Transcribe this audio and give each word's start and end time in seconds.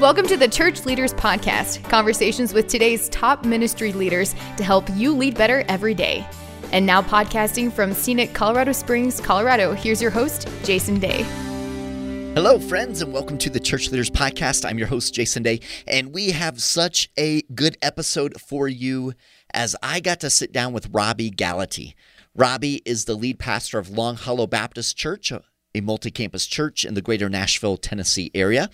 Welcome 0.00 0.28
to 0.28 0.36
the 0.36 0.46
Church 0.46 0.86
Leaders 0.86 1.12
Podcast, 1.12 1.82
conversations 1.90 2.54
with 2.54 2.68
today's 2.68 3.08
top 3.08 3.44
ministry 3.44 3.92
leaders 3.92 4.32
to 4.56 4.62
help 4.62 4.88
you 4.94 5.12
lead 5.12 5.36
better 5.36 5.64
every 5.66 5.92
day. 5.92 6.24
And 6.70 6.86
now, 6.86 7.02
podcasting 7.02 7.72
from 7.72 7.92
scenic 7.94 8.32
Colorado 8.32 8.70
Springs, 8.70 9.20
Colorado, 9.20 9.72
here's 9.72 10.00
your 10.00 10.12
host, 10.12 10.48
Jason 10.62 11.00
Day. 11.00 11.24
Hello, 12.34 12.60
friends, 12.60 13.02
and 13.02 13.12
welcome 13.12 13.38
to 13.38 13.50
the 13.50 13.58
Church 13.58 13.90
Leaders 13.90 14.08
Podcast. 14.08 14.64
I'm 14.64 14.78
your 14.78 14.86
host, 14.86 15.14
Jason 15.14 15.42
Day, 15.42 15.58
and 15.88 16.14
we 16.14 16.30
have 16.30 16.62
such 16.62 17.10
a 17.18 17.42
good 17.52 17.76
episode 17.82 18.40
for 18.40 18.68
you 18.68 19.14
as 19.52 19.74
I 19.82 19.98
got 19.98 20.20
to 20.20 20.30
sit 20.30 20.52
down 20.52 20.72
with 20.72 20.90
Robby 20.92 21.28
Gallaty. 21.28 21.94
Robby 22.36 22.82
is 22.84 23.06
the 23.06 23.16
lead 23.16 23.40
pastor 23.40 23.80
of 23.80 23.90
Long 23.90 24.14
Hollow 24.14 24.46
Baptist 24.46 24.96
Church, 24.96 25.32
a 25.32 25.80
multi 25.80 26.12
campus 26.12 26.46
church 26.46 26.84
in 26.84 26.94
the 26.94 27.02
greater 27.02 27.28
Nashville, 27.28 27.76
Tennessee 27.76 28.30
area. 28.32 28.70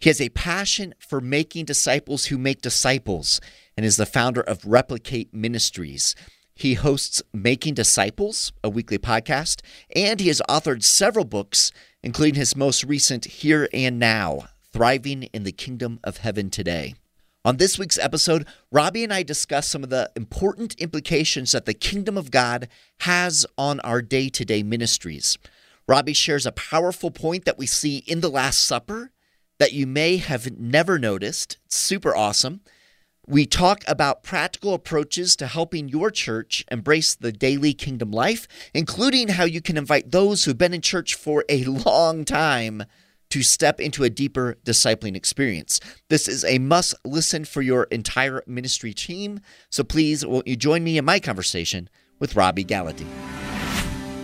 He 0.00 0.10
has 0.10 0.20
a 0.20 0.28
passion 0.28 0.94
for 1.00 1.20
making 1.20 1.64
disciples 1.64 2.26
who 2.26 2.38
make 2.38 2.62
disciples 2.62 3.40
and 3.76 3.84
is 3.84 3.96
the 3.96 4.06
founder 4.06 4.40
of 4.40 4.64
Replicate 4.64 5.34
Ministries. 5.34 6.14
He 6.54 6.74
hosts 6.74 7.20
Making 7.32 7.74
Disciples, 7.74 8.52
a 8.62 8.70
weekly 8.70 8.98
podcast, 8.98 9.60
and 9.94 10.20
he 10.20 10.28
has 10.28 10.42
authored 10.48 10.84
several 10.84 11.24
books, 11.24 11.72
including 12.02 12.36
his 12.36 12.56
most 12.56 12.84
recent 12.84 13.24
Here 13.24 13.68
and 13.72 13.98
Now 13.98 14.48
Thriving 14.72 15.24
in 15.24 15.42
the 15.42 15.52
Kingdom 15.52 15.98
of 16.04 16.18
Heaven 16.18 16.50
Today. 16.50 16.94
On 17.44 17.56
this 17.56 17.78
week's 17.78 17.98
episode, 17.98 18.46
Robby 18.70 19.02
and 19.02 19.12
I 19.12 19.24
discuss 19.24 19.66
some 19.66 19.82
of 19.82 19.90
the 19.90 20.10
important 20.14 20.74
implications 20.76 21.52
that 21.52 21.64
the 21.64 21.74
kingdom 21.74 22.16
of 22.16 22.30
God 22.30 22.68
has 23.00 23.46
on 23.56 23.80
our 23.80 24.02
day 24.02 24.28
to 24.28 24.44
day 24.44 24.62
ministries. 24.62 25.38
Robby 25.88 26.12
shares 26.12 26.46
a 26.46 26.52
powerful 26.52 27.10
point 27.10 27.46
that 27.46 27.58
we 27.58 27.66
see 27.66 27.98
in 28.06 28.20
the 28.20 28.30
Last 28.30 28.64
Supper 28.64 29.10
that 29.58 29.72
you 29.72 29.86
may 29.86 30.16
have 30.16 30.58
never 30.58 30.98
noticed. 30.98 31.58
It's 31.66 31.76
super 31.76 32.16
awesome. 32.16 32.60
We 33.26 33.44
talk 33.44 33.82
about 33.86 34.22
practical 34.22 34.72
approaches 34.72 35.36
to 35.36 35.46
helping 35.46 35.88
your 35.88 36.10
church 36.10 36.64
embrace 36.70 37.14
the 37.14 37.30
daily 37.30 37.74
kingdom 37.74 38.10
life, 38.10 38.48
including 38.72 39.28
how 39.28 39.44
you 39.44 39.60
can 39.60 39.76
invite 39.76 40.12
those 40.12 40.44
who've 40.44 40.56
been 40.56 40.72
in 40.72 40.80
church 40.80 41.14
for 41.14 41.44
a 41.48 41.64
long 41.86 42.24
time 42.24 42.84
to 43.30 43.42
step 43.42 43.80
into 43.80 44.04
a 44.04 44.08
deeper 44.08 44.56
discipling 44.64 45.14
experience. 45.14 45.80
This 46.08 46.26
is 46.26 46.42
a 46.44 46.58
must 46.58 46.94
listen 47.04 47.44
for 47.44 47.60
your 47.60 47.84
entire 47.84 48.42
ministry 48.46 48.94
team. 48.94 49.40
So 49.68 49.84
please, 49.84 50.24
won't 50.24 50.48
you 50.48 50.56
join 50.56 50.82
me 50.82 50.96
in 50.96 51.04
my 51.04 51.20
conversation 51.20 51.90
with 52.18 52.34
Robby 52.34 52.64
Gallaty? 52.64 53.06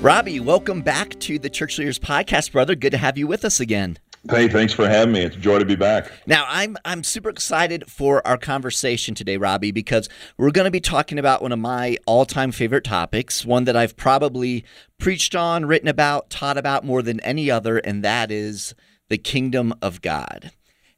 Robby, 0.01 0.41
welcome 0.41 0.81
back 0.81 1.19
to 1.21 1.39
the 1.39 1.51
Church 1.51 1.79
Leaders 1.79 1.99
Podcast, 1.99 2.53
brother. 2.53 2.75
Good 2.75 2.93
to 2.93 2.99
have 2.99 3.19
you 3.19 3.27
with 3.27 3.45
us 3.45 3.61
again. 3.61 3.99
Hey, 4.31 4.49
thanks 4.49 4.73
for 4.73 4.89
having 4.89 5.13
me. 5.13 5.21
It's 5.21 5.37
a 5.37 5.39
joy 5.39 5.59
to 5.59 5.67
be 5.67 5.77
back. 5.77 6.11
Now, 6.27 6.47
I'm 6.49 6.79
I'm 6.87 7.05
super 7.05 7.29
excited 7.29 7.91
for 7.91 8.27
our 8.27 8.39
conversation 8.39 9.15
today, 9.15 9.37
Robby, 9.37 9.71
because 9.71 10.09
we're 10.39 10.51
going 10.51 10.65
to 10.65 10.71
be 10.71 10.81
talking 10.81 11.19
about 11.19 11.43
one 11.43 11.53
of 11.53 11.59
my 11.59 11.99
all-time 12.07 12.51
favorite 12.51 12.85
topics, 12.85 13.45
one 13.45 13.65
that 13.65 13.77
I've 13.77 13.99
probably 13.99 14.65
preached 14.99 15.35
on, 15.35 15.67
written 15.67 15.89
about, 15.89 16.31
taught 16.31 16.57
about 16.57 16.85
more 16.85 17.03
than 17.03 17.21
any 17.21 17.51
other, 17.51 17.77
and 17.77 18.03
that 18.03 18.31
is 18.31 18.75
the 19.11 19.19
kingdom 19.19 19.75
of 19.83 20.01
God. 20.01 20.53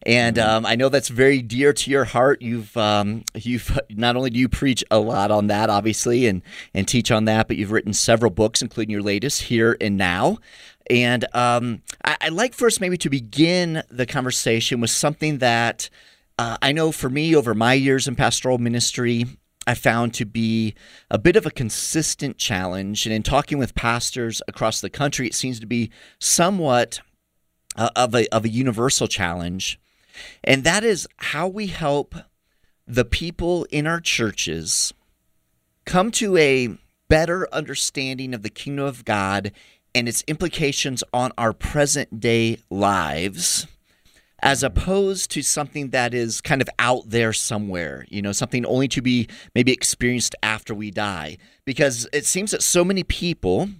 And 0.06 0.36
mm-hmm. 0.36 0.48
um, 0.48 0.66
I 0.66 0.76
know 0.76 0.88
that's 0.88 1.08
very 1.08 1.42
dear 1.42 1.72
to 1.72 1.90
your 1.90 2.04
heart. 2.04 2.40
You've 2.40 2.74
um, 2.76 3.24
you've 3.34 3.78
not 3.90 4.16
only 4.16 4.30
do 4.30 4.38
you 4.38 4.48
preach 4.48 4.84
a 4.90 5.00
lot 5.00 5.30
on 5.32 5.48
that, 5.48 5.68
obviously, 5.68 6.26
and 6.26 6.42
and 6.72 6.86
teach 6.86 7.10
on 7.10 7.24
that, 7.24 7.48
but 7.48 7.56
you've 7.56 7.72
written 7.72 7.92
several 7.92 8.30
books, 8.30 8.62
including 8.62 8.92
your 8.92 9.02
latest, 9.02 9.42
Here 9.42 9.76
and 9.80 9.98
Now. 9.98 10.38
And 10.88 11.26
um, 11.34 11.82
I, 12.04 12.16
would 12.24 12.34
like 12.34 12.54
first 12.54 12.80
maybe 12.80 12.96
to 12.98 13.10
begin 13.10 13.82
the 13.90 14.06
conversation 14.06 14.80
with 14.80 14.90
something 14.90 15.38
that 15.38 15.90
uh, 16.38 16.56
I 16.62 16.70
know 16.70 16.92
for 16.92 17.10
me 17.10 17.34
over 17.34 17.52
my 17.54 17.74
years 17.74 18.06
in 18.06 18.14
pastoral 18.14 18.58
ministry, 18.58 19.26
I 19.66 19.74
found 19.74 20.14
to 20.14 20.24
be 20.24 20.76
a 21.10 21.18
bit 21.18 21.34
of 21.34 21.44
a 21.44 21.50
consistent 21.50 22.38
challenge. 22.38 23.04
And 23.04 23.12
in 23.12 23.24
talking 23.24 23.58
with 23.58 23.74
pastors 23.74 24.40
across 24.46 24.80
the 24.80 24.90
country, 24.90 25.26
it 25.26 25.34
seems 25.34 25.58
to 25.58 25.66
be 25.66 25.90
somewhat 26.20 27.00
uh, 27.74 27.90
of, 27.96 28.14
a, 28.14 28.32
of 28.32 28.44
a 28.44 28.48
universal 28.48 29.08
challenge. 29.08 29.80
And 30.44 30.64
that 30.64 30.84
is 30.84 31.08
how 31.16 31.48
we 31.48 31.68
help 31.68 32.14
the 32.86 33.04
people 33.04 33.66
in 33.70 33.86
our 33.86 34.00
churches 34.00 34.92
come 35.84 36.10
to 36.12 36.36
a 36.36 36.76
better 37.08 37.48
understanding 37.52 38.34
of 38.34 38.42
the 38.42 38.50
kingdom 38.50 38.84
of 38.84 39.04
God 39.04 39.52
and 39.94 40.08
its 40.08 40.22
implications 40.26 41.02
on 41.12 41.32
our 41.38 41.52
present 41.52 42.20
day 42.20 42.58
lives 42.70 43.66
as 44.40 44.62
opposed 44.62 45.30
to 45.30 45.42
something 45.42 45.90
that 45.90 46.12
is 46.12 46.40
kind 46.40 46.60
of 46.60 46.68
out 46.78 47.04
there 47.06 47.32
somewhere, 47.32 48.04
you 48.10 48.20
know, 48.20 48.32
something 48.32 48.66
only 48.66 48.88
to 48.88 49.00
be 49.00 49.26
maybe 49.54 49.72
experienced 49.72 50.34
after 50.42 50.74
we 50.74 50.90
die. 50.90 51.38
Because 51.64 52.06
it 52.12 52.26
seems 52.26 52.50
that 52.50 52.62
so 52.62 52.84
many 52.84 53.02
people 53.02 53.70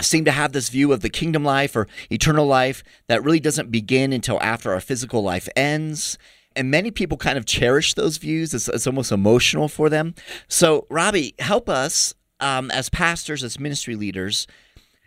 seem 0.00 0.24
to 0.24 0.30
have 0.30 0.52
this 0.52 0.68
view 0.68 0.92
of 0.92 1.00
the 1.00 1.10
kingdom 1.10 1.44
life 1.44 1.76
or 1.76 1.86
eternal 2.10 2.46
life 2.46 2.82
that 3.06 3.22
really 3.22 3.40
doesn't 3.40 3.70
begin 3.70 4.12
until 4.12 4.40
after 4.42 4.72
our 4.72 4.80
physical 4.80 5.22
life 5.22 5.48
ends. 5.56 6.18
And 6.56 6.70
many 6.70 6.90
people 6.90 7.16
kind 7.16 7.38
of 7.38 7.46
cherish 7.46 7.94
those 7.94 8.16
views. 8.16 8.52
It's, 8.54 8.68
it's 8.68 8.86
almost 8.86 9.12
emotional 9.12 9.68
for 9.68 9.88
them. 9.88 10.14
So, 10.48 10.86
Robby, 10.90 11.34
help 11.38 11.68
us 11.68 12.14
um, 12.40 12.70
as 12.70 12.88
pastors, 12.88 13.44
as 13.44 13.60
ministry 13.60 13.94
leaders, 13.94 14.46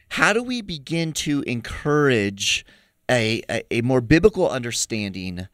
how 0.09 0.31
do 0.31 0.43
we 0.43 0.61
begin 0.61 1.11
to 1.13 1.41
encourage 1.47 2.65
a, 3.09 3.41
a, 3.49 3.63
a 3.71 3.81
more 3.81 3.99
biblical 4.01 4.49
understanding 4.49 5.47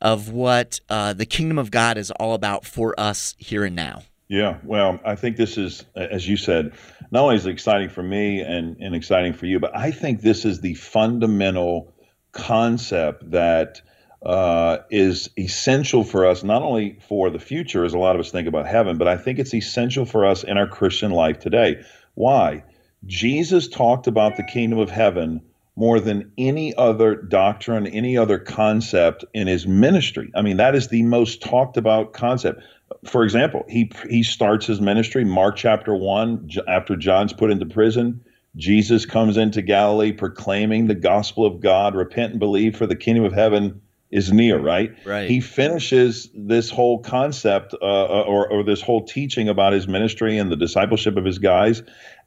of 0.00 0.30
what 0.30 0.80
uh, 0.88 1.12
the 1.12 1.26
kingdom 1.26 1.58
of 1.58 1.70
God 1.70 1.96
is 1.96 2.10
all 2.12 2.34
about 2.34 2.64
for 2.64 2.98
us 2.98 3.34
here 3.38 3.64
and 3.64 3.76
now? 3.76 4.02
Yeah, 4.28 4.58
well, 4.64 4.98
I 5.04 5.14
think 5.14 5.36
this 5.36 5.56
is, 5.56 5.84
as 5.94 6.26
you 6.26 6.36
said, 6.36 6.72
not 7.12 7.22
only 7.22 7.36
is 7.36 7.46
it 7.46 7.50
exciting 7.50 7.90
for 7.90 8.02
me 8.02 8.40
and, 8.40 8.76
and 8.78 8.94
exciting 8.94 9.32
for 9.34 9.46
you, 9.46 9.60
but 9.60 9.76
I 9.76 9.92
think 9.92 10.20
this 10.20 10.44
is 10.44 10.60
the 10.60 10.74
fundamental 10.74 11.94
concept 12.32 13.30
that 13.30 13.80
uh, 14.24 14.78
is 14.90 15.30
essential 15.38 16.02
for 16.02 16.26
us, 16.26 16.42
not 16.42 16.62
only 16.62 16.98
for 17.08 17.30
the 17.30 17.38
future, 17.38 17.84
as 17.84 17.94
a 17.94 17.98
lot 17.98 18.16
of 18.16 18.20
us 18.20 18.32
think 18.32 18.48
about 18.48 18.66
heaven, 18.66 18.98
but 18.98 19.06
I 19.06 19.16
think 19.16 19.38
it's 19.38 19.54
essential 19.54 20.04
for 20.04 20.26
us 20.26 20.42
in 20.42 20.58
our 20.58 20.66
Christian 20.66 21.12
life 21.12 21.38
today. 21.38 21.82
Why? 22.14 22.64
Jesus 23.04 23.68
talked 23.68 24.08
about 24.08 24.36
the 24.36 24.42
kingdom 24.42 24.80
of 24.80 24.90
heaven 24.90 25.42
more 25.76 26.00
than 26.00 26.32
any 26.38 26.74
other 26.74 27.14
doctrine, 27.14 27.86
any 27.86 28.16
other 28.16 28.38
concept 28.38 29.24
in 29.34 29.46
his 29.46 29.66
ministry. 29.66 30.32
I 30.34 30.42
mean, 30.42 30.56
that 30.56 30.74
is 30.74 30.88
the 30.88 31.02
most 31.02 31.42
talked 31.42 31.76
about 31.76 32.14
concept. 32.14 32.62
For 33.04 33.24
example, 33.24 33.64
he 33.68 33.90
he 34.08 34.22
starts 34.22 34.66
his 34.66 34.80
ministry 34.80 35.24
Mark 35.24 35.56
chapter 35.56 35.94
1 35.94 36.50
after 36.68 36.96
John's 36.96 37.32
put 37.32 37.50
into 37.50 37.66
prison. 37.66 38.24
Jesus 38.56 39.04
comes 39.04 39.36
into 39.36 39.60
Galilee 39.60 40.12
proclaiming 40.12 40.86
the 40.86 40.94
gospel 40.94 41.44
of 41.44 41.60
God, 41.60 41.94
repent 41.94 42.32
and 42.32 42.40
believe 42.40 42.76
for 42.76 42.86
the 42.86 42.96
kingdom 42.96 43.24
of 43.24 43.32
heaven 43.32 43.82
is 44.10 44.32
near, 44.32 44.58
right? 44.58 44.94
Right. 45.04 45.28
He 45.28 45.40
finishes 45.40 46.30
this 46.32 46.70
whole 46.70 47.00
concept 47.00 47.74
uh, 47.74 47.84
uh 47.84 48.24
or, 48.26 48.48
or 48.48 48.62
this 48.62 48.80
whole 48.80 49.04
teaching 49.04 49.48
about 49.48 49.72
his 49.72 49.88
ministry 49.88 50.38
and 50.38 50.50
the 50.50 50.56
discipleship 50.56 51.16
of 51.16 51.24
his 51.24 51.38
guys 51.38 51.82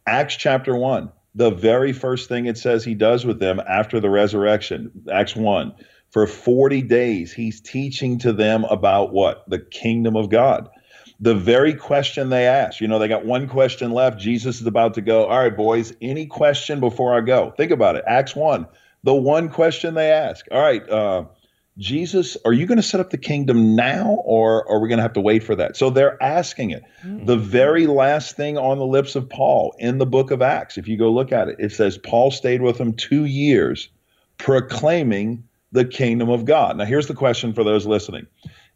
Acts 0.10 0.36
chapter 0.36 0.76
1, 0.76 1.12
the 1.36 1.52
very 1.52 1.94
first 1.94 2.30
thing 2.30 2.48
it 2.48 2.58
says 2.58 2.84
he 2.84 2.96
does 2.96 3.26
with 3.26 3.40
them 3.40 3.62
after 3.70 4.00
the 4.00 4.10
resurrection, 4.10 4.92
Acts 5.12 5.36
1, 5.36 5.74
for 6.12 6.26
40 6.26 6.82
days, 6.84 7.32
he's 7.32 7.62
teaching 7.62 8.18
to 8.20 8.34
them 8.34 8.64
about 8.66 9.14
what? 9.14 9.48
The 9.50 9.60
kingdom 9.60 10.16
of 10.16 10.30
God. 10.30 10.70
The 11.20 11.36
very 11.36 11.74
question 11.74 12.30
they 12.30 12.48
ask, 12.48 12.80
you 12.80 12.88
know, 12.88 12.98
they 12.98 13.10
got 13.10 13.26
one 13.26 13.48
question 13.48 13.92
left. 13.92 14.20
Jesus 14.20 14.62
is 14.62 14.68
about 14.68 14.94
to 14.94 15.02
go, 15.02 15.26
All 15.26 15.40
right, 15.40 15.56
boys, 15.56 15.94
any 16.02 16.26
question 16.26 16.80
before 16.80 17.16
I 17.16 17.22
go? 17.22 17.54
Think 17.58 17.72
about 17.72 17.98
it. 17.98 18.06
Acts 18.08 18.36
1, 18.36 18.66
the 19.04 19.14
one 19.14 19.50
question 19.50 19.96
they 19.96 20.12
ask. 20.12 20.46
All 20.50 20.62
right, 20.62 20.90
uh, 20.90 21.26
Jesus, 21.78 22.38
are 22.46 22.54
you 22.54 22.66
going 22.66 22.78
to 22.78 22.84
set 22.84 23.00
up 23.00 23.10
the 23.10 23.18
kingdom 23.18 23.76
now 23.76 24.22
or 24.26 24.70
are 24.70 24.80
we 24.80 24.90
going 24.90 24.98
to 24.98 25.04
have 25.04 25.14
to 25.14 25.22
wait 25.22 25.44
for 25.44 25.56
that? 25.56 25.78
So 25.78 25.90
they're 25.90 26.22
asking 26.22 26.72
it. 26.72 26.84
Mm-hmm. 27.04 27.26
The 27.26 27.38
very 27.38 27.86
last 27.88 28.36
thing 28.36 28.58
on 28.58 28.78
the 28.78 28.86
lips 28.86 29.16
of 29.16 29.30
Paul 29.30 29.76
in 29.78 29.98
the 29.98 30.06
book 30.06 30.32
of 30.32 30.42
Acts, 30.42 30.78
if 30.78 30.88
you 30.88 30.98
go 30.98 31.12
look 31.12 31.32
at 31.32 31.50
it, 31.50 31.58
it 31.60 31.72
says 31.72 31.98
Paul 31.98 32.32
stayed 32.32 32.62
with 32.62 32.78
them 32.78 32.94
two 32.94 33.26
years 33.26 33.90
proclaiming 34.38 35.44
the 35.72 35.86
kingdom 35.86 36.30
of 36.30 36.46
God. 36.46 36.78
Now, 36.78 36.86
here's 36.86 37.08
the 37.08 37.14
question 37.14 37.54
for 37.54 37.64
those 37.64 37.86
listening 37.86 38.28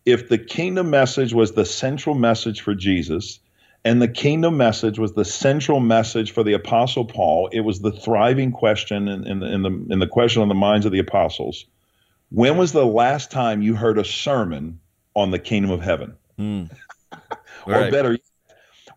if 0.06 0.30
the 0.30 0.38
kingdom 0.38 0.90
message 0.90 1.34
was 1.34 1.54
the 1.54 1.66
central 1.66 2.16
message 2.16 2.62
for 2.62 2.76
Jesus, 2.76 3.40
and 3.86 4.02
the 4.02 4.08
kingdom 4.08 4.58
message 4.58 5.00
was 5.00 5.14
the 5.14 5.26
central 5.26 5.80
message 5.80 6.32
for 6.32 6.44
the 6.44 6.54
apostle 6.54 7.06
Paul. 7.06 7.50
It 7.52 7.62
was 7.62 7.80
the 7.80 7.92
thriving 7.92 8.52
question 8.52 9.08
in, 9.08 9.26
in, 9.28 9.40
the, 9.40 9.46
in, 9.46 9.62
the, 9.62 9.86
in 9.92 10.00
the 10.00 10.08
question 10.08 10.42
on 10.42 10.50
the 10.50 10.56
minds 10.56 10.86
of 10.86 10.92
the 10.92 11.00
apostles. 11.00 11.66
When 12.30 12.58
was 12.58 12.72
the 12.72 12.86
last 12.86 13.32
time 13.32 13.62
you 13.62 13.76
heard 13.76 13.98
a 13.98 14.06
sermon 14.06 14.80
on 15.16 15.32
the 15.32 15.40
kingdom 15.40 15.72
of 15.72 15.82
heaven? 15.82 16.16
Mm. 16.40 16.72
or 17.12 17.74
right. 17.74 17.92
better, 17.92 18.18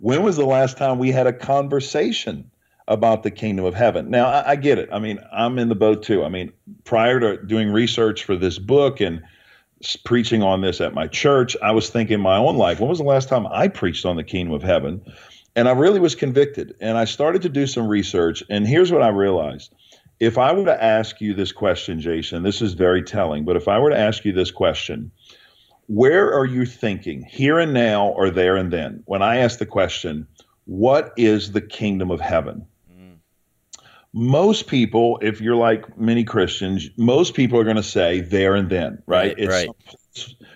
when 0.00 0.22
was 0.22 0.36
the 0.36 0.46
last 0.46 0.76
time 0.76 0.98
we 0.98 1.12
had 1.12 1.26
a 1.26 1.32
conversation 1.32 2.50
about 2.88 3.22
the 3.22 3.30
kingdom 3.30 3.64
of 3.64 3.74
heaven? 3.74 4.10
Now, 4.10 4.26
I, 4.26 4.50
I, 4.50 4.56
get 4.56 4.78
it. 4.78 4.88
I 4.92 4.98
mean, 4.98 5.18
I'm 5.32 5.58
in 5.58 5.68
the 5.68 5.74
boat 5.74 6.02
too. 6.02 6.24
I 6.24 6.28
mean, 6.28 6.52
prior 6.84 7.20
to 7.20 7.36
doing 7.44 7.70
research 7.70 8.24
for 8.24 8.36
this 8.36 8.58
book 8.58 9.00
and 9.00 9.22
preaching 10.04 10.42
on 10.42 10.60
this 10.60 10.80
at 10.80 10.94
my 10.94 11.06
church. 11.06 11.56
I 11.62 11.72
was 11.72 11.90
thinking 11.90 12.20
my 12.20 12.36
own 12.36 12.56
life, 12.56 12.80
when 12.80 12.88
was 12.88 12.98
the 12.98 13.04
last 13.04 13.28
time 13.28 13.46
I 13.46 13.68
preached 13.68 14.06
on 14.06 14.16
the 14.16 14.24
kingdom 14.24 14.54
of 14.54 14.62
heaven? 14.62 15.02
And 15.54 15.68
I 15.68 15.72
really 15.72 16.00
was 16.00 16.14
convicted. 16.14 16.74
And 16.80 16.98
I 16.98 17.04
started 17.04 17.42
to 17.42 17.48
do 17.48 17.66
some 17.66 17.88
research. 17.88 18.42
And 18.50 18.66
here's 18.66 18.92
what 18.92 19.02
I 19.02 19.08
realized. 19.08 19.72
If 20.18 20.38
I 20.38 20.52
were 20.52 20.64
to 20.64 20.82
ask 20.82 21.20
you 21.20 21.34
this 21.34 21.52
question, 21.52 22.00
Jason, 22.00 22.42
this 22.42 22.62
is 22.62 22.72
very 22.72 23.02
telling, 23.02 23.44
but 23.44 23.56
if 23.56 23.68
I 23.68 23.78
were 23.78 23.90
to 23.90 23.98
ask 23.98 24.24
you 24.24 24.32
this 24.32 24.50
question, 24.50 25.10
where 25.88 26.32
are 26.32 26.46
you 26.46 26.64
thinking, 26.64 27.22
here 27.22 27.58
and 27.58 27.74
now 27.74 28.08
or 28.08 28.30
there 28.30 28.56
and 28.56 28.72
then? 28.72 29.02
When 29.04 29.22
I 29.22 29.36
ask 29.38 29.58
the 29.58 29.66
question, 29.66 30.26
what 30.64 31.12
is 31.18 31.52
the 31.52 31.60
kingdom 31.60 32.10
of 32.10 32.20
heaven? 32.20 32.66
Most 34.16 34.66
people, 34.66 35.18
if 35.20 35.42
you're 35.42 35.56
like 35.56 35.98
many 35.98 36.24
Christians, 36.24 36.88
most 36.96 37.34
people 37.34 37.60
are 37.60 37.64
going 37.64 37.76
to 37.76 37.82
say 37.82 38.22
there 38.22 38.54
and 38.54 38.70
then, 38.70 39.02
right? 39.04 39.26
right 39.26 39.34
it's 39.36 39.52
right. 39.52 39.68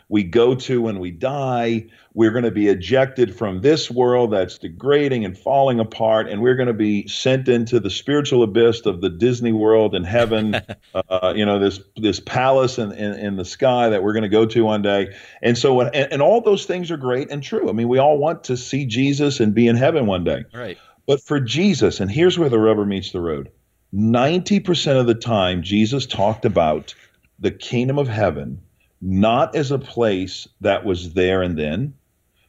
we 0.09 0.25
go 0.25 0.55
to 0.55 0.81
when 0.81 0.99
we 0.99 1.11
die. 1.11 1.85
We're 2.15 2.31
going 2.31 2.45
to 2.45 2.51
be 2.51 2.69
ejected 2.69 3.37
from 3.37 3.61
this 3.61 3.91
world 3.91 4.33
that's 4.33 4.57
degrading 4.57 5.27
and 5.27 5.37
falling 5.37 5.79
apart, 5.79 6.27
and 6.27 6.41
we're 6.41 6.55
going 6.55 6.69
to 6.69 6.73
be 6.73 7.07
sent 7.07 7.49
into 7.49 7.79
the 7.79 7.91
spiritual 7.91 8.43
abyss 8.43 8.87
of 8.87 9.03
the 9.03 9.11
Disney 9.11 9.53
world 9.53 9.95
in 9.95 10.05
heaven. 10.05 10.55
uh, 10.95 11.35
you 11.37 11.45
know, 11.45 11.59
this 11.59 11.81
this 11.99 12.19
palace 12.19 12.79
in, 12.79 12.93
in, 12.93 13.13
in, 13.13 13.37
the 13.37 13.45
sky 13.45 13.91
that 13.91 14.03
we're 14.03 14.15
going 14.15 14.23
to 14.23 14.31
go 14.31 14.47
to 14.47 14.65
one 14.65 14.81
day. 14.81 15.15
And 15.43 15.59
so, 15.59 15.79
and, 15.83 15.95
and 15.95 16.23
all 16.23 16.41
those 16.41 16.65
things 16.65 16.91
are 16.91 16.97
great 16.97 17.31
and 17.31 17.43
true. 17.43 17.69
I 17.69 17.73
mean, 17.73 17.89
we 17.89 17.99
all 17.99 18.17
want 18.17 18.43
to 18.45 18.57
see 18.57 18.87
Jesus 18.87 19.39
and 19.39 19.55
be 19.55 19.69
in 19.69 19.77
heaven 19.77 20.07
one 20.07 20.25
day. 20.25 20.45
Right. 20.55 20.79
But 21.11 21.25
for 21.25 21.41
Jesus, 21.41 21.99
and 21.99 22.09
here's 22.09 22.39
where 22.39 22.49
the 22.49 22.61
rubber 22.61 22.87
meets 22.87 23.11
the 23.11 23.21
road 23.21 23.51
90% 23.93 25.01
of 25.01 25.09
the 25.09 25.15
time, 25.17 25.61
Jesus 25.65 26.07
talked 26.07 26.45
about 26.45 26.95
the 27.41 27.51
kingdom 27.51 27.99
of 27.99 28.07
heaven 28.07 28.61
not 29.03 29.57
as 29.57 29.73
a 29.73 29.79
place 29.81 30.47
that 30.61 30.85
was 30.85 31.15
there 31.15 31.43
and 31.43 31.59
then. 31.59 31.95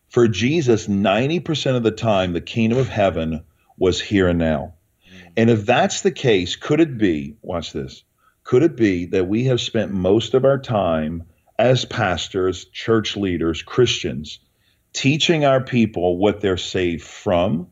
For 0.09 0.27
Jesus, 0.27 0.85
90% 0.85 1.75
of 1.75 1.81
the 1.81 1.89
time, 1.89 2.33
the 2.33 2.39
kingdom 2.39 2.77
of 2.77 2.87
heaven 2.87 3.43
was 3.79 3.99
here 3.99 4.27
and 4.27 4.37
now. 4.37 4.75
And 5.35 5.49
if 5.49 5.65
that's 5.65 6.01
the 6.01 6.11
case, 6.11 6.55
could 6.55 6.81
it 6.81 6.99
be, 6.99 7.37
watch 7.41 7.73
this, 7.73 8.03
could 8.43 8.61
it 8.61 8.75
be 8.75 9.07
that 9.07 9.27
we 9.27 9.45
have 9.45 9.59
spent 9.59 9.91
most 9.91 10.35
of 10.35 10.45
our 10.45 10.59
time 10.59 11.23
as 11.57 11.83
pastors, 11.85 12.65
church 12.65 13.17
leaders, 13.17 13.63
Christians, 13.63 14.37
teaching 14.93 15.45
our 15.45 15.61
people 15.61 16.19
what 16.19 16.41
they're 16.41 16.57
saved 16.57 17.01
from 17.01 17.65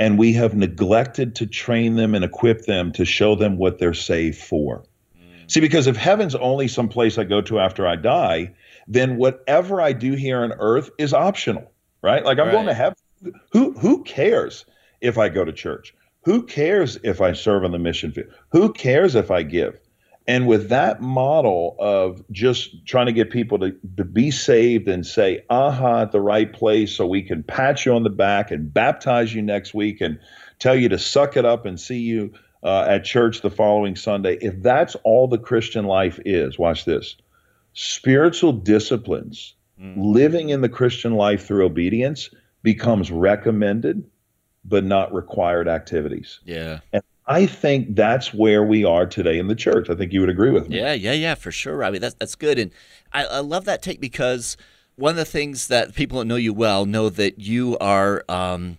and 0.00 0.18
we 0.18 0.32
have 0.32 0.54
neglected 0.54 1.34
to 1.36 1.46
train 1.46 1.96
them 1.96 2.14
and 2.14 2.24
equip 2.24 2.62
them 2.62 2.90
to 2.90 3.04
show 3.04 3.34
them 3.34 3.58
what 3.58 3.78
they're 3.78 3.92
saved 3.92 4.38
for. 4.38 4.82
Mm. 5.14 5.50
See, 5.52 5.60
because 5.60 5.86
if 5.86 5.94
heaven's 5.94 6.34
only 6.34 6.68
some 6.68 6.88
place 6.88 7.18
I 7.18 7.24
go 7.24 7.42
to 7.42 7.60
after 7.60 7.86
I 7.86 7.96
die, 7.96 8.54
then 8.88 9.18
whatever 9.18 9.78
I 9.82 9.92
do 9.92 10.12
here 10.12 10.42
on 10.42 10.52
earth 10.58 10.88
is 10.96 11.12
optional, 11.12 11.70
right? 12.00 12.24
Like 12.24 12.38
I'm 12.38 12.46
right. 12.46 12.52
going 12.52 12.66
to 12.66 12.74
heaven. 12.74 12.96
Who 13.52 13.72
who 13.72 14.02
cares 14.02 14.64
if 15.02 15.18
I 15.18 15.28
go 15.28 15.44
to 15.44 15.52
church? 15.52 15.94
Who 16.24 16.44
cares 16.44 16.98
if 17.02 17.20
I 17.20 17.34
serve 17.34 17.62
on 17.64 17.72
the 17.72 17.78
mission 17.78 18.10
field? 18.10 18.28
Who 18.52 18.72
cares 18.72 19.14
if 19.14 19.30
I 19.30 19.42
give? 19.42 19.78
And 20.26 20.46
with 20.46 20.68
that 20.68 21.00
model 21.00 21.76
of 21.80 22.22
just 22.30 22.86
trying 22.86 23.06
to 23.06 23.12
get 23.12 23.30
people 23.30 23.58
to, 23.58 23.74
to 23.96 24.04
be 24.04 24.30
saved 24.30 24.88
and 24.88 25.04
say, 25.04 25.44
aha, 25.50 26.02
at 26.02 26.12
the 26.12 26.20
right 26.20 26.52
place, 26.52 26.92
so 26.92 27.06
we 27.06 27.22
can 27.22 27.42
pat 27.42 27.84
you 27.84 27.94
on 27.94 28.04
the 28.04 28.10
back 28.10 28.50
and 28.50 28.72
baptize 28.72 29.34
you 29.34 29.42
next 29.42 29.74
week 29.74 30.00
and 30.00 30.18
tell 30.58 30.76
you 30.76 30.88
to 30.88 30.98
suck 30.98 31.36
it 31.36 31.44
up 31.44 31.66
and 31.66 31.80
see 31.80 31.98
you 31.98 32.32
uh, 32.62 32.84
at 32.88 33.04
church 33.04 33.40
the 33.40 33.50
following 33.50 33.96
Sunday, 33.96 34.36
if 34.40 34.62
that's 34.62 34.94
all 35.04 35.26
the 35.26 35.38
Christian 35.38 35.86
life 35.86 36.20
is, 36.24 36.58
watch 36.58 36.84
this 36.84 37.16
spiritual 37.72 38.52
disciplines, 38.52 39.54
mm. 39.80 39.94
living 39.96 40.50
in 40.50 40.60
the 40.60 40.68
Christian 40.68 41.14
life 41.14 41.46
through 41.46 41.64
obedience 41.64 42.30
becomes 42.62 43.10
recommended 43.10 44.04
but 44.64 44.84
not 44.84 45.12
required 45.14 45.68
activities. 45.68 46.40
Yeah. 46.44 46.80
And 46.92 47.02
I 47.30 47.46
think 47.46 47.94
that's 47.94 48.34
where 48.34 48.64
we 48.64 48.84
are 48.84 49.06
today 49.06 49.38
in 49.38 49.46
the 49.46 49.54
church. 49.54 49.88
I 49.88 49.94
think 49.94 50.12
you 50.12 50.18
would 50.18 50.28
agree 50.28 50.50
with 50.50 50.68
me. 50.68 50.78
Yeah, 50.78 50.94
yeah, 50.94 51.12
yeah, 51.12 51.36
for 51.36 51.52
sure, 51.52 51.76
Robby. 51.76 51.98
That's 51.98 52.16
that's 52.16 52.34
good, 52.34 52.58
and 52.58 52.72
I, 53.12 53.24
I 53.24 53.38
love 53.38 53.66
that 53.66 53.82
take 53.82 54.00
because 54.00 54.56
one 54.96 55.10
of 55.10 55.16
the 55.16 55.24
things 55.24 55.68
that 55.68 55.94
people 55.94 56.18
that 56.18 56.24
know 56.24 56.34
you 56.34 56.52
well 56.52 56.84
know 56.84 57.08
that 57.08 57.38
you 57.38 57.78
are. 57.78 58.24
Um, 58.28 58.78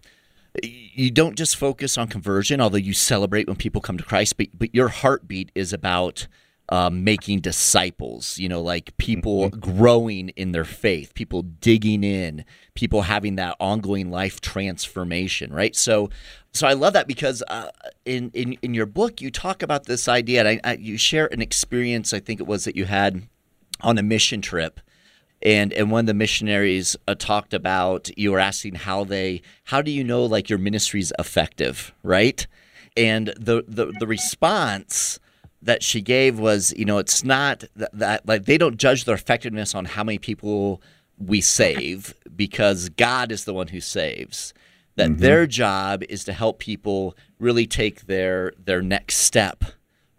you 0.61 1.11
don't 1.11 1.37
just 1.37 1.55
focus 1.55 1.97
on 1.97 2.09
conversion, 2.09 2.59
although 2.59 2.75
you 2.75 2.91
celebrate 2.91 3.47
when 3.47 3.55
people 3.55 3.79
come 3.79 3.97
to 3.97 4.03
Christ, 4.03 4.35
but, 4.35 4.47
but 4.53 4.75
your 4.75 4.89
heartbeat 4.89 5.49
is 5.55 5.71
about 5.71 6.27
um, 6.71 7.03
making 7.03 7.41
disciples, 7.41 8.39
you 8.39 8.47
know, 8.47 8.61
like 8.61 8.95
people 8.97 9.49
mm-hmm. 9.49 9.59
growing 9.59 10.29
in 10.29 10.53
their 10.53 10.63
faith, 10.63 11.13
people 11.13 11.41
digging 11.41 12.01
in, 12.01 12.45
people 12.75 13.03
having 13.03 13.35
that 13.35 13.57
ongoing 13.59 14.09
life 14.09 14.39
transformation, 14.39 15.53
right? 15.53 15.75
So, 15.75 16.09
so 16.53 16.65
I 16.65 16.73
love 16.73 16.93
that 16.93 17.07
because 17.07 17.43
uh, 17.49 17.71
in, 18.05 18.31
in 18.33 18.53
in 18.61 18.73
your 18.73 18.85
book 18.85 19.19
you 19.19 19.29
talk 19.29 19.61
about 19.61 19.85
this 19.85 20.07
idea, 20.07 20.39
and 20.39 20.47
I, 20.47 20.59
I, 20.63 20.75
you 20.75 20.97
share 20.97 21.27
an 21.33 21.41
experience. 21.41 22.13
I 22.13 22.19
think 22.21 22.39
it 22.39 22.47
was 22.47 22.63
that 22.63 22.77
you 22.77 22.85
had 22.85 23.23
on 23.81 23.97
a 23.97 24.03
mission 24.03 24.41
trip, 24.41 24.79
and 25.41 25.73
and 25.73 25.91
one 25.91 26.01
of 26.01 26.05
the 26.07 26.13
missionaries 26.13 26.95
uh, 27.05 27.15
talked 27.15 27.53
about 27.53 28.09
you 28.17 28.31
were 28.31 28.39
asking 28.39 28.75
how 28.75 29.03
they 29.03 29.41
how 29.65 29.81
do 29.81 29.91
you 29.91 30.05
know 30.05 30.23
like 30.23 30.49
your 30.49 30.59
ministry's 30.59 31.11
effective, 31.19 31.93
right? 32.01 32.47
And 32.95 33.27
the 33.37 33.65
the 33.67 33.93
the 33.99 34.07
response 34.07 35.19
that 35.61 35.83
she 35.83 36.01
gave 36.01 36.39
was, 36.39 36.73
you 36.75 36.85
know, 36.85 36.97
it's 36.97 37.23
not 37.23 37.63
that, 37.75 37.91
that, 37.93 38.27
like 38.27 38.45
they 38.45 38.57
don't 38.57 38.77
judge 38.77 39.05
their 39.05 39.15
effectiveness 39.15 39.75
on 39.75 39.85
how 39.85 40.03
many 40.03 40.17
people 40.17 40.81
we 41.17 41.41
save 41.41 42.13
because 42.35 42.89
God 42.89 43.31
is 43.31 43.45
the 43.45 43.53
one 43.53 43.67
who 43.67 43.79
saves. 43.79 44.53
That 44.97 45.11
mm-hmm. 45.11 45.21
their 45.21 45.47
job 45.47 46.03
is 46.09 46.25
to 46.25 46.33
help 46.33 46.59
people 46.59 47.15
really 47.39 47.65
take 47.65 48.07
their 48.07 48.51
their 48.63 48.81
next 48.81 49.17
step 49.17 49.63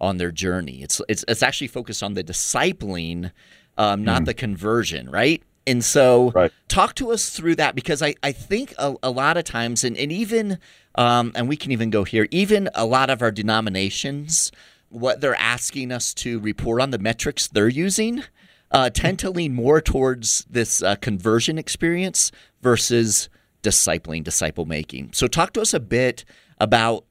on 0.01 0.17
their 0.17 0.33
journey. 0.33 0.83
It's 0.83 1.01
it's 1.09 1.25
it's 1.29 1.43
actually 1.43 1.69
focused 1.69 2.03
on 2.03 2.15
the 2.15 2.25
discipling, 2.25 3.33
um, 3.77 4.03
not 4.03 4.23
mm. 4.23 4.27
the 4.27 4.35
conversion, 4.35 5.11
right? 5.11 5.43
And 5.67 5.85
so, 5.85 6.31
right. 6.31 6.53
talk 6.69 6.95
to 6.97 7.13
us 7.13 7.31
through 7.31 7.57
that 7.57 7.75
because 7.75 8.03
I, 8.03 8.15
I 8.23 8.33
think 8.33 8.75
a, 8.79 8.97
a 9.03 9.11
lot 9.11 9.37
of 9.37 9.45
times, 9.45 9.85
and, 9.85 9.97
and 9.97 10.11
even, 10.11 10.59
um, 10.97 11.33
and 11.35 11.49
we 11.49 11.57
can 11.57 11.71
even 11.71 11.91
go 11.91 12.03
here, 12.05 12.27
even 12.31 12.69
a 12.75 12.85
lot 12.85 13.11
of 13.11 13.23
our 13.23 13.31
denominations, 13.31 14.51
what 14.93 15.21
they're 15.21 15.41
asking 15.41 15.91
us 15.91 16.15
to 16.15 16.39
report 16.41 16.81
on, 16.81 16.91
the 16.91 16.99
metrics 16.99 17.49
they're 17.49 17.69
using, 17.69 18.23
uh, 18.71 18.91
tend 18.91 19.19
to 19.21 19.31
lean 19.31 19.55
more 19.55 19.81
towards 19.81 20.47
this 20.49 20.83
uh, 20.83 20.97
conversion 20.97 21.59
experience 21.59 22.31
versus 22.61 23.29
discipling, 23.63 24.23
disciple 24.25 24.67
making. 24.67 25.13
So, 25.13 25.27
talk 25.27 25.53
to 25.55 25.61
us 25.61 25.75
a 25.75 25.81
bit 25.81 26.25
about 26.59 27.05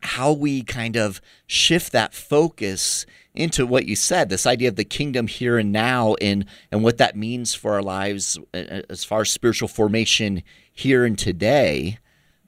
how 0.00 0.32
we 0.32 0.62
kind 0.62 0.96
of 0.96 1.20
shift 1.46 1.92
that 1.92 2.14
focus 2.14 3.04
into 3.34 3.66
what 3.66 3.86
you 3.86 3.96
said 3.96 4.28
this 4.28 4.46
idea 4.46 4.68
of 4.68 4.76
the 4.76 4.84
kingdom 4.84 5.26
here 5.26 5.58
and 5.58 5.72
now 5.72 6.14
and 6.20 6.44
and 6.70 6.82
what 6.82 6.98
that 6.98 7.16
means 7.16 7.54
for 7.54 7.74
our 7.74 7.82
lives 7.82 8.38
uh, 8.54 8.58
uh, 8.58 8.82
as 8.90 9.04
far 9.04 9.22
as 9.22 9.30
spiritual 9.30 9.68
formation 9.68 10.42
here 10.72 11.04
and 11.04 11.18
today 11.18 11.98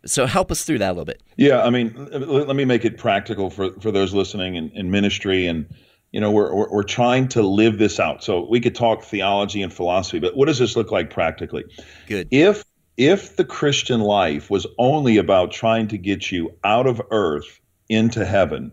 so 0.07 0.27
help 0.27 0.51
us 0.51 0.65
through 0.65 0.79
that 0.79 0.89
a 0.89 0.93
little 0.93 1.05
bit. 1.05 1.23
Yeah, 1.37 1.63
I 1.63 1.71
mean, 1.71 2.09
let 2.13 2.57
me 2.57 2.65
make 2.65 2.85
it 2.85 2.99
practical 2.99 3.51
for 3.51 3.73
for 3.81 3.91
those 3.91 4.15
listening 4.15 4.55
in, 4.55 4.71
in 4.71 4.91
ministry, 4.91 5.47
and 5.47 5.67
you 6.13 6.21
know, 6.21 6.31
we're, 6.31 6.55
we're 6.55 6.71
we're 6.71 6.83
trying 6.83 7.29
to 7.29 7.43
live 7.43 7.79
this 7.79 8.01
out. 8.01 8.25
So 8.25 8.47
we 8.49 8.61
could 8.61 8.75
talk 8.75 9.03
theology 9.05 9.63
and 9.63 9.73
philosophy, 9.73 10.19
but 10.19 10.37
what 10.37 10.47
does 10.47 10.59
this 10.59 10.77
look 10.77 10.91
like 10.91 11.11
practically? 11.11 11.65
Good. 12.07 12.29
If 12.31 12.65
if 12.97 13.37
the 13.37 13.45
Christian 13.45 14.01
life 14.01 14.51
was 14.51 14.67
only 14.79 15.17
about 15.17 15.53
trying 15.53 15.89
to 15.89 15.99
get 15.99 16.31
you 16.31 16.55
out 16.65 16.87
of 16.87 17.01
earth 17.11 17.61
into 17.89 18.25
heaven, 18.25 18.73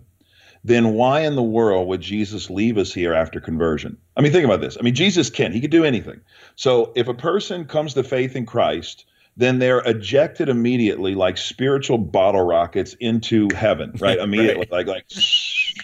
then 0.63 0.93
why 0.93 1.22
in 1.22 1.36
the 1.36 1.43
world 1.43 1.88
would 1.88 2.01
Jesus 2.01 2.50
leave 2.50 2.77
us 2.77 2.93
here 2.93 3.13
after 3.13 3.39
conversion? 3.39 3.98
I 4.17 4.22
mean, 4.22 4.31
think 4.31 4.43
about 4.46 4.60
this. 4.60 4.75
I 4.77 4.84
mean, 4.84 4.96
Jesus 4.96 5.29
can, 5.29 5.53
he 5.53 5.62
could 5.62 5.72
do 5.72 5.86
anything. 5.86 6.19
So 6.55 6.91
if 6.96 7.07
a 7.07 7.13
person 7.13 7.65
comes 7.65 7.93
to 7.93 8.03
faith 8.03 8.36
in 8.36 8.46
Christ, 8.46 9.05
then 9.38 9.60
they're 9.60 9.79
ejected 9.79 10.50
immediately 10.50 11.13
like 11.13 11.38
spiritual 11.38 12.00
bottle 12.00 12.41
rockets 12.41 12.96
into 13.00 13.48
heaven, 13.56 13.94
right? 14.00 14.17
Immediately, 14.17 14.67
right. 14.72 14.86
like 14.86 14.88
like 14.88 15.06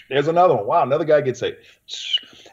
there's 0.09 0.27
another 0.27 0.55
one. 0.55 0.65
Wow, 0.65 0.83
another 0.83 1.05
guy 1.05 1.21
gets 1.21 1.39
saved. 1.39 1.57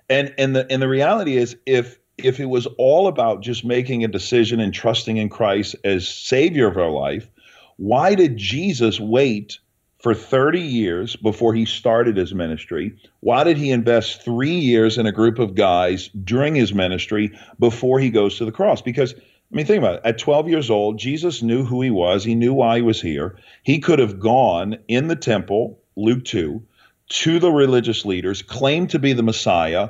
And 0.09 0.35
and 0.39 0.55
the 0.55 0.71
and 0.71 0.81
the 0.81 0.89
reality 0.89 1.37
is 1.37 1.57
if 1.67 1.99
if 2.19 2.39
it 2.39 2.47
was 2.47 2.67
all 2.77 3.09
about 3.09 3.41
just 3.41 3.65
making 3.65 4.05
a 4.05 4.09
decision 4.09 4.61
and 4.61 4.75
trusting 4.75 5.17
in 5.17 5.31
Christ 5.31 5.75
as 5.85 6.07
savior 6.07 6.69
of 6.69 6.77
our 6.77 6.91
life, 6.91 7.31
why 7.77 8.15
did 8.15 8.37
Jesus 8.37 9.01
wait 9.01 9.59
for 10.03 10.15
30 10.15 10.61
years 10.61 11.17
before 11.17 11.55
he 11.55 11.65
started 11.65 12.17
his 12.17 12.35
ministry? 12.35 12.95
Why 13.21 13.45
did 13.45 13.57
he 13.57 13.71
invest 13.71 14.23
3 14.23 14.51
years 14.51 14.99
in 14.99 15.07
a 15.07 15.13
group 15.13 15.39
of 15.39 15.55
guys 15.55 16.09
during 16.25 16.55
his 16.55 16.75
ministry 16.75 17.39
before 17.59 18.01
he 18.01 18.11
goes 18.11 18.37
to 18.37 18.45
the 18.45 18.53
cross? 18.53 18.83
Because 18.83 19.15
I 19.53 19.57
mean, 19.57 19.67
think 19.67 19.79
about 19.79 19.97
it. 19.97 20.03
At 20.05 20.19
12 20.19 20.49
years 20.49 20.71
old, 20.71 20.99
Jesus 20.99 21.43
knew 21.43 21.65
who 21.65 21.83
he 21.83 21.91
was. 21.91 22.23
He 22.23 22.37
knew 22.37 22.55
why 22.55 22.77
he 22.77 22.83
was 22.83 23.01
here. 23.01 23.37
He 23.65 23.81
could 23.81 23.99
have 23.99 24.21
gone 24.21 24.79
in 24.87 25.09
the 25.09 25.17
temple, 25.17 25.81
Luke 25.97 26.25
2, 26.25 26.63
to 27.09 27.39
the 27.41 27.51
religious 27.51 28.05
leaders, 28.05 28.43
claimed 28.43 28.91
to 28.91 29.01
be 29.01 29.13
the 29.13 29.25
Messiah, 29.25 29.89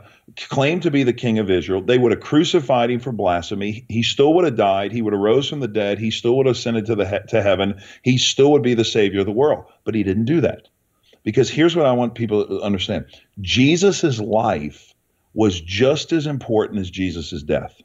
claimed 0.48 0.82
to 0.82 0.90
be 0.90 1.02
the 1.02 1.12
king 1.12 1.38
of 1.38 1.50
Israel. 1.50 1.82
They 1.82 1.98
would 1.98 2.12
have 2.12 2.22
crucified 2.22 2.90
him 2.90 3.00
for 3.00 3.12
blasphemy. 3.12 3.84
He 3.90 4.02
still 4.02 4.32
would 4.34 4.46
have 4.46 4.56
died. 4.56 4.92
He 4.92 5.02
would 5.02 5.12
have 5.12 5.20
rose 5.20 5.46
from 5.46 5.60
the 5.60 5.68
dead. 5.68 5.98
He 5.98 6.10
still 6.10 6.38
would 6.38 6.46
have 6.46 6.56
ascended 6.56 6.86
to 6.86 6.94
the 6.94 7.06
he- 7.06 7.28
to 7.28 7.42
heaven. 7.42 7.82
He 8.02 8.16
still 8.16 8.52
would 8.52 8.62
be 8.62 8.72
the 8.72 8.84
savior 8.84 9.20
of 9.20 9.26
the 9.26 9.32
world. 9.32 9.66
But 9.84 9.94
he 9.94 10.02
didn't 10.02 10.24
do 10.24 10.40
that. 10.40 10.68
Because 11.22 11.50
here's 11.50 11.76
what 11.76 11.84
I 11.84 11.92
want 11.92 12.14
people 12.14 12.46
to 12.46 12.62
understand. 12.62 13.04
Jesus' 13.42 14.18
life 14.18 14.94
was 15.34 15.60
just 15.60 16.12
as 16.12 16.26
important 16.26 16.80
as 16.80 16.90
Jesus' 16.90 17.42
death. 17.42 17.82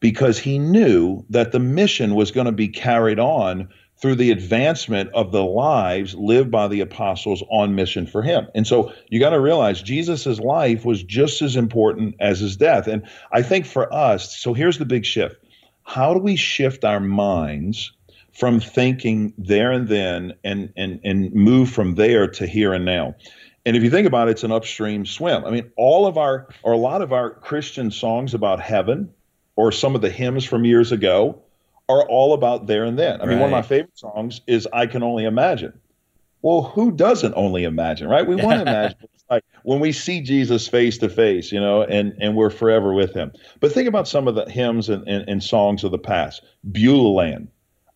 Because 0.00 0.38
he 0.38 0.58
knew 0.58 1.24
that 1.30 1.52
the 1.52 1.58
mission 1.58 2.14
was 2.14 2.30
going 2.30 2.46
to 2.46 2.52
be 2.52 2.68
carried 2.68 3.18
on 3.18 3.68
through 3.98 4.16
the 4.16 4.30
advancement 4.30 5.10
of 5.14 5.32
the 5.32 5.44
lives 5.44 6.14
lived 6.14 6.50
by 6.50 6.68
the 6.68 6.80
apostles 6.80 7.42
on 7.50 7.74
mission 7.74 8.06
for 8.06 8.22
him. 8.22 8.46
And 8.54 8.66
so 8.66 8.92
you 9.08 9.18
got 9.18 9.30
to 9.30 9.40
realize 9.40 9.80
Jesus' 9.80 10.38
life 10.38 10.84
was 10.84 11.02
just 11.02 11.40
as 11.40 11.56
important 11.56 12.14
as 12.20 12.40
his 12.40 12.56
death. 12.56 12.86
And 12.86 13.02
I 13.32 13.42
think 13.42 13.64
for 13.64 13.92
us, 13.92 14.38
so 14.38 14.52
here's 14.52 14.78
the 14.78 14.84
big 14.84 15.06
shift. 15.06 15.36
How 15.84 16.12
do 16.12 16.20
we 16.20 16.36
shift 16.36 16.84
our 16.84 17.00
minds 17.00 17.92
from 18.32 18.60
thinking 18.60 19.32
there 19.38 19.72
and 19.72 19.88
then 19.88 20.34
and 20.44 20.70
and 20.76 21.00
and 21.04 21.32
move 21.32 21.70
from 21.70 21.94
there 21.94 22.26
to 22.26 22.46
here 22.46 22.74
and 22.74 22.84
now? 22.84 23.14
And 23.64 23.76
if 23.76 23.82
you 23.82 23.90
think 23.90 24.06
about 24.06 24.28
it, 24.28 24.32
it's 24.32 24.44
an 24.44 24.52
upstream 24.52 25.06
swim. 25.06 25.44
I 25.44 25.50
mean, 25.50 25.70
all 25.76 26.06
of 26.06 26.18
our 26.18 26.48
or 26.64 26.72
a 26.72 26.76
lot 26.78 27.02
of 27.02 27.12
our 27.12 27.30
Christian 27.30 27.90
songs 27.90 28.34
about 28.34 28.60
heaven 28.60 29.10
or 29.56 29.72
some 29.72 29.94
of 29.94 30.02
the 30.02 30.10
hymns 30.10 30.44
from 30.44 30.64
years 30.64 30.92
ago 30.92 31.42
are 31.88 32.06
all 32.08 32.34
about 32.34 32.66
there 32.66 32.84
and 32.84 32.98
then. 32.98 33.20
I 33.20 33.26
mean, 33.26 33.38
one 33.38 33.48
of 33.48 33.52
my 33.52 33.62
favorite 33.62 33.98
songs 33.98 34.40
is 34.46 34.68
I 34.72 34.86
Can 34.86 35.02
Only 35.02 35.24
Imagine. 35.24 35.72
Well, 36.42 36.62
who 36.62 36.92
doesn't 36.92 37.34
only 37.36 37.64
imagine, 37.64 38.08
right? 38.08 38.26
We 38.26 38.36
want 38.36 38.56
to 38.56 38.62
imagine 38.70 39.08
like 39.30 39.44
when 39.64 39.80
we 39.80 39.92
see 39.92 40.20
Jesus 40.20 40.68
face 40.68 40.98
to 40.98 41.08
face, 41.08 41.50
you 41.50 41.60
know, 41.60 41.82
and, 41.82 42.14
and 42.20 42.36
we're 42.36 42.50
forever 42.50 42.92
with 42.92 43.14
him. 43.14 43.32
But 43.60 43.72
think 43.72 43.88
about 43.88 44.06
some 44.06 44.28
of 44.28 44.34
the 44.34 44.44
hymns 44.44 44.88
and, 44.88 45.06
and, 45.08 45.28
and 45.28 45.42
songs 45.42 45.84
of 45.84 45.90
the 45.90 45.98
past. 45.98 46.42
Beulah 46.70 47.08
Land, 47.08 47.48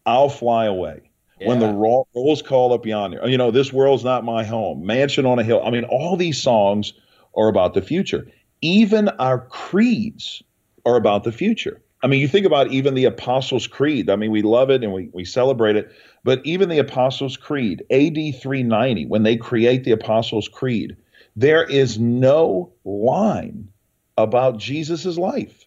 I'll 0.06 0.28
Fly 0.28 0.66
Away. 0.66 1.02
Yeah. 1.40 1.48
When 1.48 1.58
the 1.58 1.72
rolls 1.72 2.42
call 2.42 2.74
up 2.74 2.84
yonder, 2.84 3.26
you 3.26 3.38
know, 3.38 3.50
this 3.50 3.72
world's 3.72 4.04
not 4.04 4.24
my 4.24 4.44
home. 4.44 4.84
Mansion 4.84 5.24
on 5.24 5.38
a 5.38 5.42
hill. 5.42 5.62
I 5.64 5.70
mean, 5.70 5.84
all 5.84 6.16
these 6.16 6.40
songs 6.40 6.92
are 7.34 7.48
about 7.48 7.72
the 7.72 7.80
future. 7.80 8.26
Even 8.60 9.08
our 9.08 9.46
creeds 9.46 10.42
are 10.84 10.96
about 10.96 11.24
the 11.24 11.32
future. 11.32 11.80
I 12.02 12.06
mean, 12.06 12.20
you 12.20 12.28
think 12.28 12.46
about 12.46 12.70
even 12.70 12.94
the 12.94 13.04
Apostles' 13.04 13.66
Creed. 13.66 14.08
I 14.08 14.16
mean, 14.16 14.30
we 14.30 14.42
love 14.42 14.70
it 14.70 14.82
and 14.82 14.92
we, 14.92 15.10
we 15.12 15.24
celebrate 15.24 15.76
it, 15.76 15.92
but 16.24 16.40
even 16.44 16.68
the 16.68 16.78
Apostles' 16.78 17.36
Creed, 17.36 17.82
AD 17.90 18.14
390, 18.14 19.06
when 19.06 19.22
they 19.22 19.36
create 19.36 19.84
the 19.84 19.92
Apostles' 19.92 20.48
Creed, 20.48 20.96
there 21.36 21.64
is 21.64 21.98
no 21.98 22.72
line 22.84 23.68
about 24.16 24.58
Jesus' 24.58 25.18
life. 25.18 25.66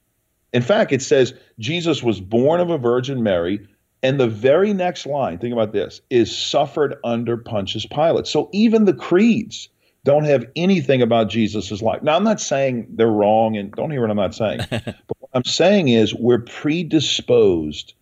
In 0.54 0.62
fact, 0.62 0.92
it 0.92 1.02
says 1.02 1.34
Jesus 1.60 2.04
was 2.04 2.20
born 2.20 2.60
of 2.60 2.70
a 2.70 2.78
Virgin 2.78 3.24
Mary, 3.24 3.68
and 4.02 4.20
the 4.20 4.28
very 4.28 4.74
next 4.74 5.06
line, 5.06 5.38
think 5.38 5.54
about 5.54 5.72
this, 5.72 6.02
is 6.10 6.36
suffered 6.36 6.96
under 7.04 7.38
Pontius 7.38 7.86
Pilate. 7.86 8.28
So 8.28 8.50
even 8.54 8.86
the 8.86 8.94
creeds 8.94 9.70
don't 10.06 10.26
have 10.26 10.46
anything 10.56 11.02
about 11.02 11.30
Jesus' 11.30 11.82
life. 11.82 12.04
Now, 12.04 12.16
I'm 12.16 12.24
not 12.24 12.42
saying 12.42 12.88
they're 12.90 13.08
wrong, 13.08 13.56
and 13.56 13.72
don't 13.72 13.92
hear 13.92 14.02
what 14.02 14.10
I'm 14.10 14.18
not 14.18 14.36
saying. 14.36 14.60
but 14.70 15.18
what 15.20 15.30
I'm 15.34 15.46
saying 15.46 15.88
is 15.88 16.14
we're 16.14 16.40
predisposed 16.40 17.94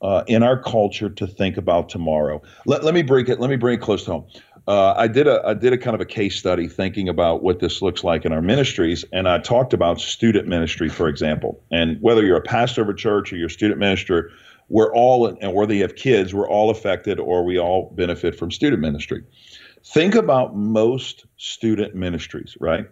uh, 0.00 0.24
in 0.26 0.42
our 0.42 0.60
culture 0.60 1.10
to 1.10 1.26
think 1.26 1.56
about 1.56 1.88
tomorrow. 1.88 2.42
Let, 2.66 2.84
let 2.84 2.94
me 2.94 3.02
bring 3.02 3.28
it. 3.28 3.38
Let 3.38 3.50
me 3.50 3.56
bring 3.56 3.78
it 3.78 3.82
close 3.82 4.04
to 4.04 4.12
home. 4.12 4.26
Uh, 4.66 4.94
I 4.96 5.08
did 5.08 5.26
a 5.26 5.42
I 5.44 5.54
did 5.54 5.72
a 5.72 5.78
kind 5.78 5.94
of 5.94 6.00
a 6.00 6.06
case 6.06 6.36
study 6.36 6.68
thinking 6.68 7.08
about 7.08 7.42
what 7.42 7.58
this 7.58 7.82
looks 7.82 8.04
like 8.04 8.24
in 8.24 8.32
our 8.32 8.42
ministries, 8.42 9.04
and 9.12 9.28
I 9.28 9.38
talked 9.38 9.72
about 9.72 10.00
student 10.00 10.46
ministry, 10.46 10.88
for 10.88 11.08
example. 11.08 11.62
And 11.70 12.00
whether 12.00 12.24
you're 12.24 12.36
a 12.36 12.42
pastor 12.42 12.82
of 12.82 12.88
a 12.88 12.94
church 12.94 13.32
or 13.32 13.36
you're 13.36 13.48
a 13.48 13.50
student 13.50 13.80
minister, 13.80 14.30
we're 14.68 14.92
all 14.94 15.26
and 15.26 15.52
whether 15.52 15.74
you 15.74 15.82
have 15.82 15.96
kids, 15.96 16.32
we're 16.32 16.48
all 16.48 16.70
affected 16.70 17.18
or 17.18 17.44
we 17.44 17.58
all 17.58 17.92
benefit 17.96 18.36
from 18.36 18.50
student 18.50 18.80
ministry. 18.80 19.24
Think 19.84 20.14
about 20.14 20.56
most 20.56 21.26
student 21.36 21.94
ministries, 21.94 22.56
right? 22.60 22.86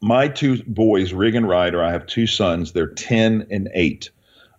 My 0.00 0.28
two 0.28 0.62
boys, 0.64 1.12
Rig 1.12 1.34
and 1.34 1.48
Ryder, 1.48 1.82
I 1.82 1.92
have 1.92 2.06
two 2.06 2.26
sons. 2.26 2.72
They're 2.72 2.86
10 2.86 3.48
and 3.50 3.68
8. 3.74 4.10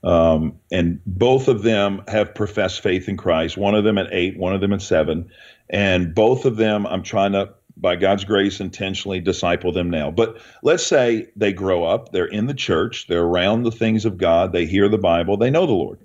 Um, 0.03 0.60
and 0.72 1.01
both 1.06 1.48
of 1.48 1.63
them 1.63 2.03
have 2.08 2.36
professed 2.36 2.82
faith 2.82 3.10
in 3.10 3.18
Christ. 3.18 3.58
One 3.58 3.75
of 3.75 3.84
them 3.84 3.98
at 3.98 4.08
eight, 4.12 4.38
one 4.38 4.53
of 4.53 4.62
them 4.62 4.72
at 4.72 4.82
seven. 4.82 5.29
And 5.70 6.15
both 6.15 6.46
of 6.46 6.56
them, 6.56 6.88
I'm 6.88 7.03
trying 7.03 7.34
to, 7.34 7.53
by 7.75 7.96
God's 7.98 8.24
grace, 8.24 8.60
intentionally 8.62 9.20
disciple 9.20 9.74
them 9.74 9.89
now. 9.89 10.10
But 10.12 10.41
let's 10.63 10.86
say 10.86 11.27
they 11.36 11.51
grow 11.51 11.84
up, 11.84 12.12
they're 12.12 12.25
in 12.25 12.48
the 12.48 12.53
church, 12.53 13.08
they're 13.08 13.24
around 13.24 13.63
the 13.63 13.72
things 13.72 14.06
of 14.06 14.18
God, 14.18 14.53
they 14.53 14.65
hear 14.65 14.88
the 14.88 14.98
Bible, 14.98 15.36
they 15.36 15.50
know 15.50 15.65
the 15.65 15.74
Lord 15.74 16.00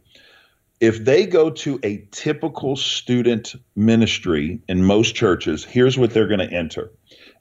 if 0.81 1.05
they 1.05 1.27
go 1.27 1.51
to 1.51 1.79
a 1.83 2.07
typical 2.11 2.77
student 2.77 3.55
ministry 3.77 4.61
in 4.69 4.85
most 4.85 5.15
churches, 5.15 5.65
here's 5.65 5.97
what 5.97 6.11
they're 6.11 6.27
going 6.27 6.47
to 6.47 6.53
enter. 6.53 6.91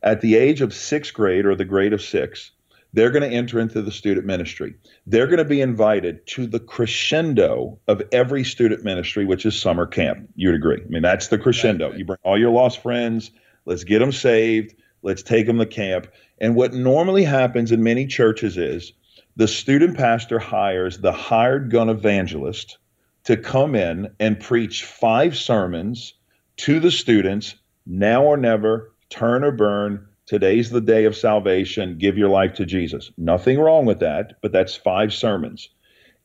At 0.02 0.22
the 0.22 0.36
age 0.36 0.62
of 0.62 0.74
sixth 0.74 1.14
grade 1.14 1.46
or 1.46 1.56
the 1.56 1.66
grade 1.66 1.94
of 1.94 2.02
six, 2.02 2.52
they're 2.94 3.10
going 3.10 3.28
to 3.28 3.36
enter 3.36 3.60
into 3.60 3.82
the 3.82 3.92
student 3.92 4.28
ministry. 4.28 4.76
They're 5.08 5.26
going 5.28 5.40
to 5.40 5.46
be 5.46 5.62
invited 5.62 6.26
to 6.28 6.46
the 6.46 6.60
crescendo 6.60 7.80
of 7.88 8.04
every 8.12 8.44
student 8.44 8.84
ministry, 8.84 9.26
which 9.26 9.46
is 9.46 9.60
summer 9.60 9.88
camp. 9.88 10.30
You'd 10.36 10.54
agree. 10.54 10.82
I 10.82 10.88
mean, 10.88 11.02
that's 11.02 11.30
the 11.30 11.40
crescendo. 11.40 11.92
You 11.94 12.06
bring 12.06 12.20
all 12.24 12.40
your 12.40 12.52
lost 12.52 12.84
friends, 12.84 13.32
let's 13.66 13.84
get 13.84 14.00
them 14.00 14.12
saved, 14.12 14.76
let's 15.02 15.24
take 15.24 15.48
them 15.48 15.58
to 15.58 15.66
camp. 15.66 16.08
And 16.40 16.56
what 16.56 16.74
normally 16.74 17.24
happens 17.24 17.72
in 17.72 17.82
many 17.82 18.06
churches 18.06 18.58
is 18.58 18.94
the 19.36 19.48
student 19.48 19.98
pastor 19.98 20.38
hires 20.38 21.00
the 21.00 21.12
hired 21.12 21.72
gun 21.72 21.90
evangelist 21.90 22.78
to 23.26 23.38
come 23.38 23.76
in 23.76 24.10
and 24.20 24.40
preach 24.40 24.86
five 24.86 25.38
sermons 25.38 26.14
to 26.58 26.80
the 26.80 26.92
students 26.92 27.56
now 27.86 28.24
or 28.24 28.38
never, 28.38 28.94
turn 29.10 29.44
or 29.44 29.52
burn. 29.52 30.08
Today's 30.26 30.70
the 30.70 30.82
day 30.82 31.06
of 31.06 31.16
salvation. 31.16 31.98
Give 31.98 32.18
your 32.18 32.30
life 32.30 32.54
to 32.56 32.66
Jesus. 32.66 33.12
Nothing 33.18 33.60
wrong 33.60 33.86
with 33.86 34.00
that, 34.00 34.34
but 34.42 34.52
that's 34.52 34.76
five 34.76 35.14
sermons. 35.14 35.70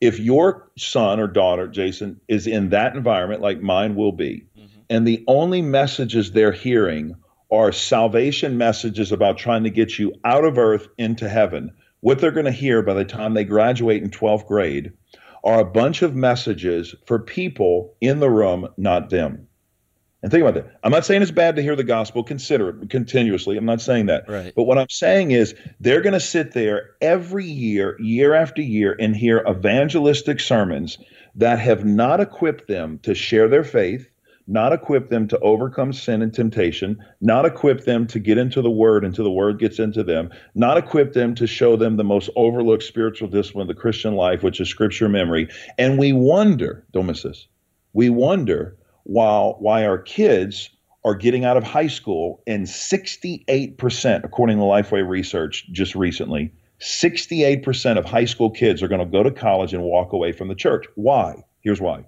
If 0.01 0.19
your 0.19 0.71
son 0.77 1.19
or 1.19 1.27
daughter, 1.27 1.67
Jason, 1.67 2.19
is 2.29 2.47
in 2.47 2.69
that 2.69 2.95
environment, 2.95 3.41
like 3.41 3.61
mine 3.61 3.95
will 3.95 4.13
be, 4.13 4.45
mm-hmm. 4.57 4.79
and 4.89 5.05
the 5.05 5.23
only 5.27 5.61
messages 5.61 6.31
they're 6.31 6.53
hearing 6.53 7.15
are 7.51 7.71
salvation 7.71 8.57
messages 8.57 9.11
about 9.11 9.37
trying 9.37 9.63
to 9.63 9.69
get 9.69 9.99
you 9.99 10.13
out 10.23 10.45
of 10.45 10.57
earth 10.57 10.87
into 10.97 11.27
heaven, 11.27 11.71
what 11.99 12.19
they're 12.19 12.31
going 12.31 12.45
to 12.45 12.51
hear 12.51 12.81
by 12.81 12.93
the 12.93 13.03
time 13.03 13.33
they 13.33 13.43
graduate 13.43 14.01
in 14.01 14.09
12th 14.09 14.47
grade 14.47 14.93
are 15.43 15.59
a 15.59 15.65
bunch 15.65 16.01
of 16.01 16.15
messages 16.15 16.95
for 17.05 17.19
people 17.19 17.95
in 18.01 18.19
the 18.19 18.29
room, 18.29 18.67
not 18.77 19.09
them. 19.09 19.47
And 20.21 20.29
think 20.31 20.41
about 20.41 20.55
that. 20.55 20.77
I'm 20.83 20.91
not 20.91 21.05
saying 21.05 21.21
it's 21.21 21.31
bad 21.31 21.55
to 21.55 21.61
hear 21.61 21.77
the 21.77 21.83
gospel, 21.83 22.23
consider 22.23 22.69
it 22.69 22.89
continuously. 22.89 23.55
I'm 23.55 23.65
not 23.65 23.79
saying 23.79 24.07
that. 24.07 24.27
Right. 24.27 24.53
But 24.53 24.63
what 24.63 24.77
I'm 24.77 24.89
saying 24.89 25.31
is 25.31 25.55
they're 25.79 26.01
going 26.01 26.13
to 26.13 26.19
sit 26.19 26.51
there 26.51 26.91
every 26.99 27.45
year, 27.45 27.95
year 28.01 28.33
after 28.33 28.61
year, 28.61 28.95
and 28.99 29.15
hear 29.15 29.45
evangelistic 29.49 30.41
sermons 30.41 30.97
that 31.35 31.59
have 31.59 31.85
not 31.85 32.19
equipped 32.19 32.67
them 32.67 32.99
to 33.03 33.15
share 33.15 33.47
their 33.47 33.63
faith, 33.63 34.09
not 34.49 34.73
equip 34.73 35.09
them 35.09 35.27
to 35.27 35.39
overcome 35.39 35.93
sin 35.93 36.23
and 36.23 36.33
temptation, 36.33 36.97
not 37.21 37.45
equip 37.45 37.85
them 37.85 38.07
to 38.07 38.17
get 38.17 38.39
into 38.39 38.63
the 38.63 38.71
word 38.71 39.05
until 39.05 39.23
the 39.23 39.31
word 39.31 39.59
gets 39.59 39.77
into 39.77 40.03
them, 40.03 40.31
not 40.55 40.75
equip 40.75 41.13
them 41.13 41.35
to 41.35 41.45
show 41.45 41.75
them 41.75 41.97
the 41.97 42.03
most 42.03 42.31
overlooked 42.35 42.81
spiritual 42.81 43.27
discipline 43.27 43.69
of 43.69 43.75
the 43.75 43.79
Christian 43.79 44.15
life, 44.15 44.41
which 44.41 44.59
is 44.59 44.67
scripture 44.67 45.07
memory. 45.07 45.47
And 45.77 45.99
we 45.99 46.13
wonder, 46.13 46.83
this, 46.91 47.47
we 47.93 48.09
wonder 48.09 48.75
while 49.03 49.55
why 49.59 49.85
our 49.85 49.99
kids 49.99 50.71
are 51.05 51.15
getting 51.15 51.45
out 51.45 51.55
of 51.55 51.63
high 51.63 51.87
school 51.87 52.41
and 52.47 52.65
68%, 52.65 54.23
according 54.23 54.57
to 54.57 54.63
Lifeway 54.63 55.07
research 55.07 55.67
just 55.71 55.93
recently, 55.93 56.51
68% 56.81 57.99
of 57.99 58.05
high 58.05 58.25
school 58.25 58.49
kids 58.49 58.81
are 58.81 58.87
going 58.87 58.99
to 58.99 59.05
go 59.05 59.21
to 59.21 59.31
college 59.31 59.75
and 59.75 59.83
walk 59.83 60.11
away 60.11 60.31
from 60.31 60.47
the 60.47 60.55
church. 60.55 60.87
Why? 60.95 61.43
Here's 61.61 61.79
why 61.79 62.05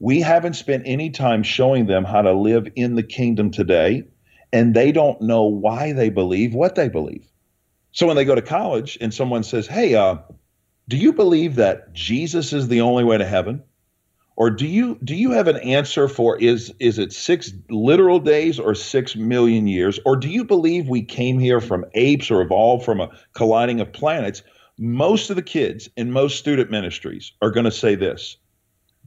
we 0.00 0.20
haven't 0.20 0.54
spent 0.54 0.82
any 0.86 1.10
time 1.10 1.42
showing 1.42 1.86
them 1.86 2.04
how 2.04 2.22
to 2.22 2.32
live 2.32 2.66
in 2.74 2.94
the 2.94 3.02
kingdom 3.02 3.50
today, 3.50 4.04
and 4.50 4.74
they 4.74 4.90
don't 4.90 5.20
know 5.20 5.44
why 5.44 5.92
they 5.92 6.08
believe 6.08 6.54
what 6.54 6.74
they 6.74 6.88
believe. 6.88 7.30
So 7.92 8.06
when 8.06 8.16
they 8.16 8.24
go 8.24 8.34
to 8.34 8.42
college 8.42 8.96
and 9.00 9.12
someone 9.12 9.42
says, 9.42 9.66
Hey, 9.66 9.94
uh, 9.94 10.16
do 10.88 10.96
you 10.96 11.12
believe 11.12 11.56
that 11.56 11.92
Jesus 11.92 12.52
is 12.52 12.66
the 12.66 12.80
only 12.80 13.04
way 13.04 13.18
to 13.18 13.26
heaven? 13.26 13.62
Or 14.36 14.48
do 14.48 14.66
you 14.66 14.98
do 15.04 15.14
you 15.14 15.32
have 15.32 15.48
an 15.48 15.58
answer 15.58 16.08
for 16.08 16.38
is 16.38 16.72
is 16.80 16.98
it 16.98 17.12
six 17.12 17.52
literal 17.68 18.20
days 18.20 18.58
or 18.58 18.74
six 18.74 19.14
million 19.14 19.66
years? 19.66 20.00
Or 20.06 20.16
do 20.16 20.30
you 20.30 20.46
believe 20.46 20.88
we 20.88 21.02
came 21.02 21.38
here 21.38 21.60
from 21.60 21.84
apes 21.92 22.30
or 22.30 22.40
evolved 22.40 22.86
from 22.86 23.02
a 23.02 23.10
colliding 23.34 23.80
of 23.80 23.92
planets? 23.92 24.42
Most 24.78 25.28
of 25.28 25.36
the 25.36 25.42
kids 25.42 25.90
in 25.94 26.10
most 26.10 26.38
student 26.38 26.70
ministries 26.70 27.32
are 27.42 27.50
going 27.50 27.64
to 27.64 27.70
say 27.70 27.96
this 27.96 28.38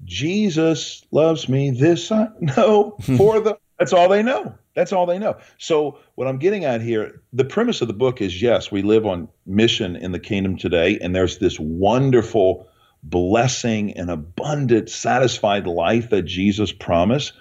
Jesus 0.05 1.05
loves 1.12 1.48
me. 1.48 1.72
This 1.72 2.12
I 2.12 2.29
know, 2.39 2.98
for 3.17 3.39
the 3.39 3.57
That's 3.79 3.93
all 3.93 4.10
they 4.10 4.24
know. 4.24 4.55
That's 4.75 4.91
all 4.91 5.05
they 5.05 5.19
know. 5.19 5.38
So, 5.57 6.00
what 6.15 6.27
I'm 6.27 6.39
getting 6.39 6.65
at 6.65 6.81
here, 6.81 7.22
the 7.31 7.45
premise 7.45 7.81
of 7.81 7.88
the 7.88 7.93
book 7.93 8.22
is 8.22 8.41
yes, 8.41 8.72
we 8.72 8.81
live 8.81 9.05
on 9.05 9.29
mission 9.45 9.95
in 9.95 10.12
the 10.12 10.19
kingdom 10.19 10.57
today, 10.57 10.98
and 11.00 11.15
there's 11.15 11.38
this 11.38 11.60
wonderful 11.60 12.67
blessing 13.03 13.93
and 13.98 14.10
abundant, 14.10 14.89
satisfied 14.89 15.67
life 15.67 16.10
that 16.10 16.24
Jesus 16.24 16.72
promised. 16.72 17.33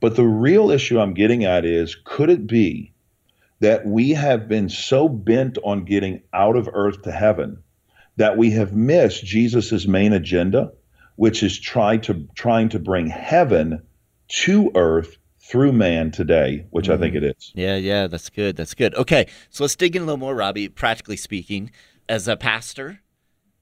But 0.00 0.14
the 0.14 0.26
real 0.26 0.70
issue 0.70 1.00
I'm 1.00 1.14
getting 1.14 1.44
at 1.44 1.64
is 1.64 1.96
could 2.04 2.30
it 2.30 2.46
be 2.46 2.92
that 3.60 3.86
we 3.86 4.10
have 4.10 4.48
been 4.48 4.68
so 4.68 5.08
bent 5.08 5.58
on 5.64 5.84
getting 5.84 6.22
out 6.32 6.56
of 6.56 6.68
earth 6.72 7.02
to 7.02 7.10
heaven 7.10 7.62
that 8.16 8.36
we 8.36 8.50
have 8.50 8.74
missed 8.74 9.24
Jesus' 9.24 9.86
main 9.86 10.12
agenda, 10.12 10.72
which 11.16 11.42
is 11.42 11.58
try 11.58 11.96
to 11.98 12.26
trying 12.34 12.68
to 12.70 12.78
bring 12.78 13.08
heaven 13.08 13.82
to 14.28 14.70
earth 14.74 15.16
through 15.38 15.72
man 15.72 16.10
today, 16.10 16.66
which 16.70 16.88
mm. 16.88 16.94
I 16.94 16.98
think 16.98 17.14
it 17.14 17.24
is. 17.24 17.52
Yeah, 17.54 17.76
yeah, 17.76 18.06
that's 18.06 18.30
good. 18.30 18.56
That's 18.56 18.74
good. 18.74 18.94
Okay, 18.94 19.26
so 19.50 19.64
let's 19.64 19.76
dig 19.76 19.96
in 19.96 20.02
a 20.02 20.04
little 20.04 20.18
more, 20.18 20.34
Robby. 20.34 20.68
Practically 20.68 21.16
speaking, 21.16 21.70
as 22.08 22.28
a 22.28 22.36
pastor, 22.36 23.00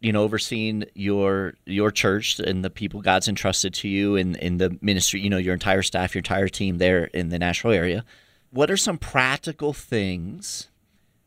you 0.00 0.12
know, 0.12 0.23
overseeing 0.23 0.84
your 0.94 1.54
your 1.66 1.90
church 1.90 2.38
and 2.38 2.64
the 2.64 2.70
people 2.70 3.00
God's 3.00 3.28
entrusted 3.28 3.75
to 3.75 3.88
you 3.88 4.16
in 4.16 4.34
in 4.37 4.58
the 4.58 4.76
ministry, 4.80 5.20
you 5.20 5.30
know, 5.30 5.38
your 5.38 5.54
entire 5.54 5.82
staff, 5.82 6.14
your 6.14 6.20
entire 6.20 6.49
team 6.49 6.78
there 6.78 7.04
in 7.04 7.28
the 7.28 7.38
Nashville 7.38 7.73
area. 7.73 8.04
What 8.50 8.70
are 8.70 8.76
some 8.76 8.99
practical 8.99 9.73
things 9.73 10.68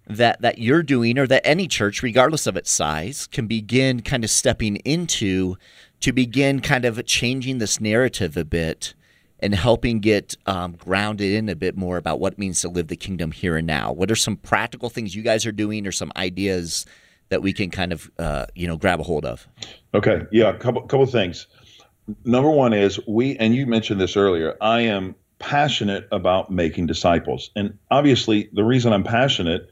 that 0.08 0.42
that 0.42 0.58
you're 0.58 0.84
doing 0.84 1.18
or 1.18 1.28
that 1.28 1.46
any 1.46 1.68
church 1.68 2.02
regardless 2.02 2.48
of 2.48 2.56
its 2.56 2.72
size 2.72 3.28
can 3.28 3.46
begin 3.46 4.02
kind 4.02 4.24
of 4.24 4.30
stepping 4.30 4.78
into 4.78 5.58
to 6.02 6.12
begin 6.12 6.62
kind 6.62 6.86
of 6.86 7.04
changing 7.06 7.58
this 7.58 7.80
narrative 7.80 8.38
a 8.38 8.46
bit 8.46 8.94
and 9.40 9.54
helping 9.54 10.00
get 10.00 10.36
um, 10.46 10.74
grounded 10.74 11.34
in 11.34 11.50
a 11.50 11.56
bit 11.56 11.78
more 11.78 11.98
about 11.98 12.20
what 12.20 12.34
it 12.34 12.40
means 12.40 12.62
to 12.62 12.70
live 12.70 12.88
the 12.88 12.96
kingdom 12.96 13.32
here 13.32 13.56
and 13.56 13.68
now. 13.68 13.92
What 13.92 14.10
are 14.10 14.16
some 14.16 14.38
practical 14.38 14.90
things 14.90 15.16
you 15.16 15.22
guys 15.22 15.46
are 15.46 15.52
doing 15.52 15.86
or 15.86 15.92
some 15.92 16.12
ideas 16.16 16.86
that 17.30 17.42
we 17.42 17.54
can 17.54 17.70
kind 17.70 17.92
of 17.92 18.10
uh, 18.18 18.46
you 18.56 18.68
know 18.68 18.78
grab 18.78 19.00
a 19.00 19.04
hold 19.04 19.26
of? 19.26 19.48
Okay. 19.94 20.22
Yeah 20.32 20.50
a 20.50 20.58
couple 20.58 20.82
couple 20.84 21.06
things. 21.06 21.48
Number 22.24 22.50
one 22.50 22.74
is 22.74 23.00
we 23.08 23.38
and 23.38 23.54
you 23.54 23.68
mentioned 23.68 24.00
this 24.00 24.16
earlier 24.16 24.56
i 24.62 24.80
am 24.80 25.14
passionate 25.40 26.08
about 26.12 26.50
making 26.50 26.88
disciples. 26.88 27.52
And 27.56 27.78
obviously 27.92 28.50
the 28.54 28.64
reason 28.64 28.94
i'm 28.94 29.04
passionate 29.04 29.70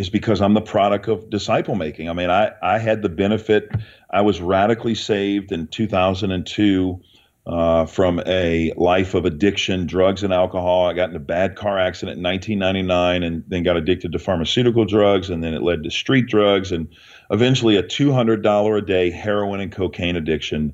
is 0.00 0.10
because 0.10 0.40
I'm 0.40 0.54
the 0.54 0.62
product 0.62 1.08
of 1.08 1.28
disciple 1.28 1.74
making. 1.74 2.08
I 2.08 2.14
mean, 2.14 2.30
I, 2.30 2.52
I 2.62 2.78
had 2.78 3.02
the 3.02 3.08
benefit, 3.08 3.70
I 4.10 4.22
was 4.22 4.40
radically 4.40 4.94
saved 4.94 5.52
in 5.52 5.68
2002 5.68 7.00
uh, 7.46 7.84
from 7.84 8.20
a 8.26 8.72
life 8.76 9.14
of 9.14 9.26
addiction, 9.26 9.86
drugs, 9.86 10.22
and 10.22 10.32
alcohol. 10.32 10.86
I 10.86 10.94
got 10.94 11.10
in 11.10 11.16
a 11.16 11.20
bad 11.20 11.56
car 11.56 11.78
accident 11.78 12.16
in 12.18 12.24
1999 12.24 13.22
and 13.22 13.44
then 13.48 13.62
got 13.62 13.76
addicted 13.76 14.12
to 14.12 14.18
pharmaceutical 14.18 14.86
drugs, 14.86 15.28
and 15.28 15.44
then 15.44 15.52
it 15.52 15.62
led 15.62 15.82
to 15.84 15.90
street 15.90 16.26
drugs 16.26 16.72
and 16.72 16.88
eventually 17.30 17.76
a 17.76 17.82
$200 17.82 18.78
a 18.78 18.82
day 18.82 19.10
heroin 19.10 19.60
and 19.60 19.72
cocaine 19.72 20.16
addiction. 20.16 20.72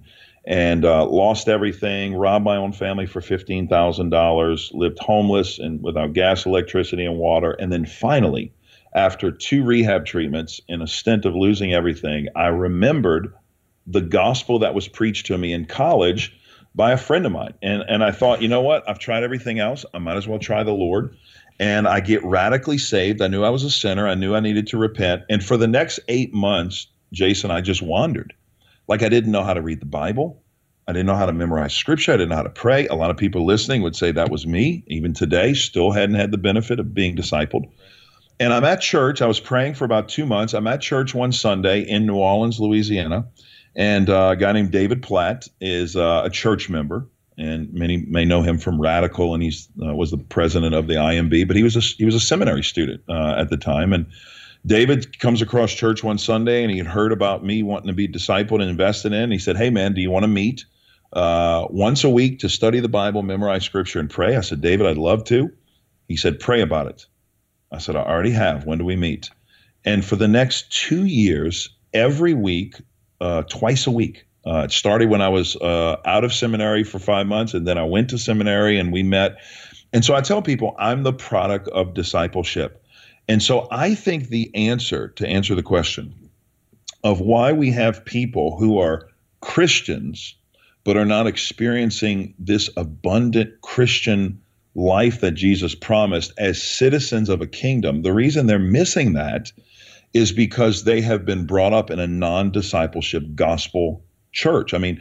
And 0.49 0.85
uh, 0.85 1.05
lost 1.05 1.49
everything, 1.49 2.15
robbed 2.15 2.45
my 2.45 2.57
own 2.57 2.73
family 2.73 3.07
for 3.07 3.21
$15,000, 3.21 4.75
lived 4.75 4.99
homeless 5.01 5.59
and 5.59 5.83
without 5.83 6.13
gas, 6.13 6.47
electricity, 6.47 7.05
and 7.05 7.17
water. 7.17 7.51
And 7.51 7.73
then 7.73 7.85
finally, 7.85 8.53
after 8.97 9.31
two 9.31 9.63
rehab 9.63 10.07
treatments 10.07 10.61
in 10.69 10.81
a 10.81 10.87
stint 10.87 11.27
of 11.27 11.35
losing 11.37 11.75
everything, 11.75 12.29
I 12.35 12.47
remembered 12.47 13.33
the 13.87 14.01
gospel 14.01 14.59
that 14.61 14.75
was 14.75 14.89
preached 14.89 15.27
to 15.27 15.39
me 15.39 15.53
in 15.53 15.67
college 15.67 16.35
by 16.75 16.93
a 16.93 16.97
friend 16.97 17.27
of 17.27 17.33
mine. 17.33 17.55
And, 17.63 17.85
and 17.89 18.03
I 18.03 18.11
thought, 18.11 18.43
you 18.43 18.49
know 18.49 18.63
what? 18.63 18.89
I've 18.89 18.99
tried 18.99 19.23
everything 19.23 19.61
else. 19.61 19.85
I 19.95 19.99
might 19.99 20.17
as 20.17 20.27
well 20.27 20.39
try 20.39 20.63
the 20.63 20.73
Lord. 20.73 21.15
And 21.61 21.87
I 21.87 22.01
get 22.01 22.25
radically 22.25 22.79
saved. 22.79 23.23
I 23.23 23.29
knew 23.29 23.45
I 23.45 23.51
was 23.51 23.65
a 23.65 23.71
sinner. 23.71 24.09
I 24.09 24.15
knew 24.15 24.35
I 24.35 24.41
needed 24.41 24.67
to 24.69 24.79
repent. 24.79 25.23
And 25.31 25.45
for 25.45 25.57
the 25.57 25.69
next 25.69 26.01
eight 26.09 26.35
months, 26.35 26.87
Jason, 27.13 27.51
I 27.51 27.61
just 27.61 27.83
wandered. 27.83 28.35
Like 28.89 29.03
I 29.03 29.09
didn't 29.09 29.33
know 29.33 29.45
how 29.45 29.55
to 29.55 29.63
read 29.63 29.81
the 29.81 29.87
Bible. 29.87 30.43
I 30.89 30.93
didn't 30.93 31.07
know 31.07 31.17
how 31.17 31.27
to 31.27 31.33
memorize 31.33 31.75
scripture. 31.75 32.13
I 32.13 32.17
didn't 32.17 32.31
know 32.31 32.37
how 32.37 32.43
to 32.43 32.51
pray. 32.51 32.87
A 32.87 32.95
lot 32.95 33.11
of 33.11 33.17
people 33.17 33.45
listening 33.45 33.83
would 33.83 33.97
say 33.97 34.13
that 34.13 34.31
was 34.31 34.47
me. 34.47 34.85
Even 34.87 35.13
today, 35.13 35.53
still 35.55 35.93
hadn't 35.93 36.15
had 36.15 36.31
the 36.31 36.39
benefit 36.39 36.79
of 36.79 36.95
being 36.95 37.17
discipled. 37.17 37.69
And 38.39 38.53
I'm 38.53 38.65
at 38.65 38.81
church. 38.81 39.23
I 39.23 39.27
was 39.27 39.41
praying 39.41 39.75
for 39.75 39.85
about 39.85 40.09
two 40.09 40.27
months. 40.27 40.53
I'm 40.53 40.67
at 40.67 40.81
church 40.81 41.15
one 41.15 41.33
Sunday 41.33 41.81
in 41.81 42.07
New 42.07 42.17
Orleans, 42.17 42.61
Louisiana. 42.61 43.27
And 43.75 44.11
uh, 44.11 44.31
a 44.33 44.37
guy 44.37 44.53
named 44.53 44.73
David 44.73 45.03
Platt 45.03 45.49
is 45.61 45.97
uh, 45.97 46.23
a 46.25 46.31
church 46.31 46.71
member, 46.71 47.07
and 47.37 47.73
many 47.73 47.99
may 47.99 48.25
know 48.25 48.43
him 48.43 48.59
from 48.59 48.81
Radical, 48.81 49.35
and 49.35 49.43
he 49.43 49.53
uh, 49.83 49.95
was 49.95 50.11
the 50.11 50.19
president 50.19 50.75
of 50.75 50.87
the 50.87 50.95
IMB. 50.95 51.47
But 51.47 51.57
he 51.57 51.63
was 51.63 51.77
a 51.77 51.81
he 51.81 52.07
was 52.07 52.15
a 52.15 52.21
seminary 52.21 52.63
student 52.63 53.03
uh, 53.09 53.35
at 53.37 53.51
the 53.51 53.59
time, 53.59 53.93
and 53.93 54.07
David 54.65 55.19
comes 55.19 55.43
across 55.43 55.73
church 55.73 56.03
one 56.03 56.17
Sunday, 56.17 56.63
and 56.63 56.71
he 56.71 56.79
had 56.79 56.87
heard 56.87 57.13
about 57.13 57.45
me 57.45 57.63
wanting 57.63 57.89
to 57.89 57.93
be 57.93 58.09
discipled 58.09 58.63
and 58.63 58.71
invested 58.71 59.13
in. 59.13 59.31
He 59.31 59.39
said, 59.39 59.59
"Hey 59.59 59.69
man, 59.69 59.93
do 59.93 60.01
you 60.01 60.11
want 60.11 60.25
to 60.25 60.29
meet 60.29 60.65
uh, 61.13 61.67
once 61.69 62.03
a 62.03 62.11
week 62.11 62.39
to 62.41 62.49
study 62.49 62.81
the 62.81 62.89
Bible, 62.89 63.23
memorize 63.23 63.65
Scripture, 63.65 64.01
and 64.01 64.09
pray?" 64.09 64.37
I 64.37 64.41
said, 64.41 64.63
"David, 64.63 64.87
I'd 64.87 64.97
love 64.97 65.25
to." 65.25 65.51
He 66.09 66.17
said, 66.17 66.41
"Pray 66.41 66.63
about 66.63 66.87
it." 66.87 67.05
I 67.73 67.79
said, 67.79 67.97
I 67.97 68.03
already 68.03 68.31
have. 68.31 68.65
When 68.65 68.79
do 68.79 68.85
we 68.85 68.97
meet? 68.97 69.31
And 69.85 70.05
for 70.05 70.17
the 70.17 70.29
next 70.29 70.73
two 70.73 71.07
years, 71.07 71.69
every 71.93 72.35
week, 72.35 72.77
uh, 73.21 73.43
twice 73.43 73.87
a 73.87 73.91
week, 73.91 74.27
uh, 74.47 74.63
it 74.65 74.73
started 74.73 75.11
when 75.11 75.21
I 75.21 75.29
was 75.29 75.57
uh, 75.57 75.97
out 76.05 76.25
of 76.25 76.33
seminary 76.33 76.85
for 76.85 76.99
five 76.99 77.27
months, 77.27 77.55
and 77.55 77.67
then 77.67 77.79
I 77.79 77.85
went 77.85 78.11
to 78.11 78.19
seminary 78.19 78.79
and 78.79 78.93
we 78.93 79.03
met. 79.03 79.39
And 79.93 80.05
so 80.05 80.15
I 80.15 80.21
tell 80.21 80.43
people 80.43 80.75
I'm 80.79 81.03
the 81.03 81.13
product 81.13 81.69
of 81.69 81.95
discipleship. 81.95 82.85
And 83.29 83.43
so 83.43 83.67
I 83.71 83.95
think 83.95 84.29
the 84.29 84.55
answer 84.55 85.09
to 85.09 85.27
answer 85.27 85.55
the 85.55 85.63
question 85.63 86.15
of 87.03 87.21
why 87.21 87.53
we 87.53 87.71
have 87.73 88.05
people 88.05 88.57
who 88.57 88.79
are 88.79 89.09
Christians 89.41 90.37
but 90.85 90.97
are 90.97 91.05
not 91.05 91.27
experiencing 91.27 92.33
this 92.39 92.71
abundant 92.77 93.61
Christian 93.61 94.41
life 94.77 95.21
that 95.23 95.33
Jesus 95.33 95.75
promised 95.75 96.33
as 96.39 96.63
citizens 96.63 97.29
of 97.29 97.41
a 97.41 97.47
kingdom, 97.47 98.03
the 98.03 98.13
reason 98.13 98.47
they're 98.47 98.59
missing 98.59 99.15
that 99.15 99.51
is 100.13 100.33
because 100.33 100.85
they 100.85 101.01
have 101.01 101.25
been 101.25 101.47
brought 101.47 101.73
up 101.73 101.91
in 101.91 101.99
a 101.99 102.07
non 102.07 102.53
discipleship 102.53 103.25
gospel 103.35 104.05
church. 104.33 104.75
I 104.75 104.79
mean, 104.79 105.01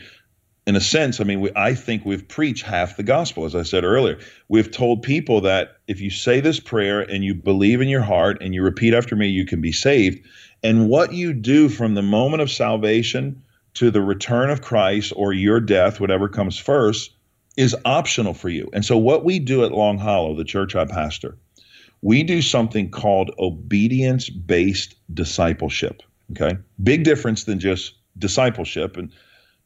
in 0.65 0.75
a 0.75 0.81
sense, 0.81 1.21
I 1.21 1.25
mean, 1.25 1.41
we, 1.41 1.51
I 1.55 1.75
think 1.75 2.05
we've 2.05 2.27
preached 2.27 2.65
half 2.65 2.97
the 2.97 3.03
gospel, 3.03 3.45
as 3.45 3.53
I 3.53 3.63
said 3.63 3.83
earlier. 3.83 4.17
We've 4.47 4.71
told 4.71 5.03
people 5.03 5.41
that 5.41 5.77
if 5.87 6.01
you 6.01 6.09
say 6.09 6.39
this 6.39 6.59
prayer 6.59 7.01
and 7.01 7.23
you 7.23 7.35
believe 7.35 7.81
in 7.81 7.87
your 7.87 8.01
heart 8.01 8.37
and 8.41 8.55
you 8.55 8.63
repeat 8.63 8.93
after 8.93 9.15
me, 9.15 9.27
you 9.27 9.45
can 9.45 9.61
be 9.61 9.71
saved. 9.71 10.25
And 10.63 10.89
what 10.89 11.13
you 11.13 11.33
do 11.33 11.69
from 11.69 11.93
the 11.93 12.01
moment 12.01 12.41
of 12.41 12.49
salvation 12.49 13.43
to 13.75 13.91
the 13.91 14.01
return 14.01 14.49
of 14.49 14.61
Christ 14.61 15.13
or 15.15 15.33
your 15.33 15.59
death, 15.59 15.99
whatever 15.99 16.27
comes 16.27 16.57
first, 16.57 17.14
is 17.57 17.75
optional 17.85 18.33
for 18.33 18.49
you. 18.49 18.69
And 18.73 18.83
so, 18.83 18.97
what 18.97 19.23
we 19.23 19.39
do 19.39 19.63
at 19.63 19.71
Long 19.71 19.97
Hollow, 19.97 20.35
the 20.35 20.43
church 20.43 20.75
I 20.75 20.85
pastor, 20.85 21.37
we 22.01 22.23
do 22.23 22.41
something 22.41 22.91
called 22.91 23.31
obedience 23.39 24.29
based 24.29 24.95
discipleship. 25.13 26.03
Okay. 26.31 26.57
Big 26.83 27.03
difference 27.03 27.43
than 27.43 27.59
just 27.59 27.93
discipleship. 28.17 28.97
And, 28.97 29.11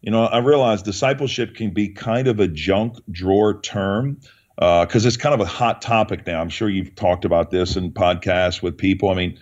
you 0.01 0.11
know, 0.11 0.25
I 0.25 0.39
realize 0.39 0.81
discipleship 0.81 1.55
can 1.55 1.71
be 1.71 1.89
kind 1.89 2.27
of 2.27 2.39
a 2.39 2.47
junk 2.47 2.97
drawer 3.11 3.59
term 3.61 4.19
because 4.55 5.05
uh, 5.05 5.07
it's 5.07 5.17
kind 5.17 5.33
of 5.33 5.41
a 5.41 5.45
hot 5.45 5.81
topic 5.81 6.27
now. 6.27 6.41
I'm 6.41 6.49
sure 6.49 6.69
you've 6.69 6.95
talked 6.95 7.23
about 7.23 7.49
this 7.51 7.75
in 7.75 7.91
podcasts 7.91 8.61
with 8.61 8.77
people. 8.77 9.09
I 9.09 9.15
mean, 9.15 9.39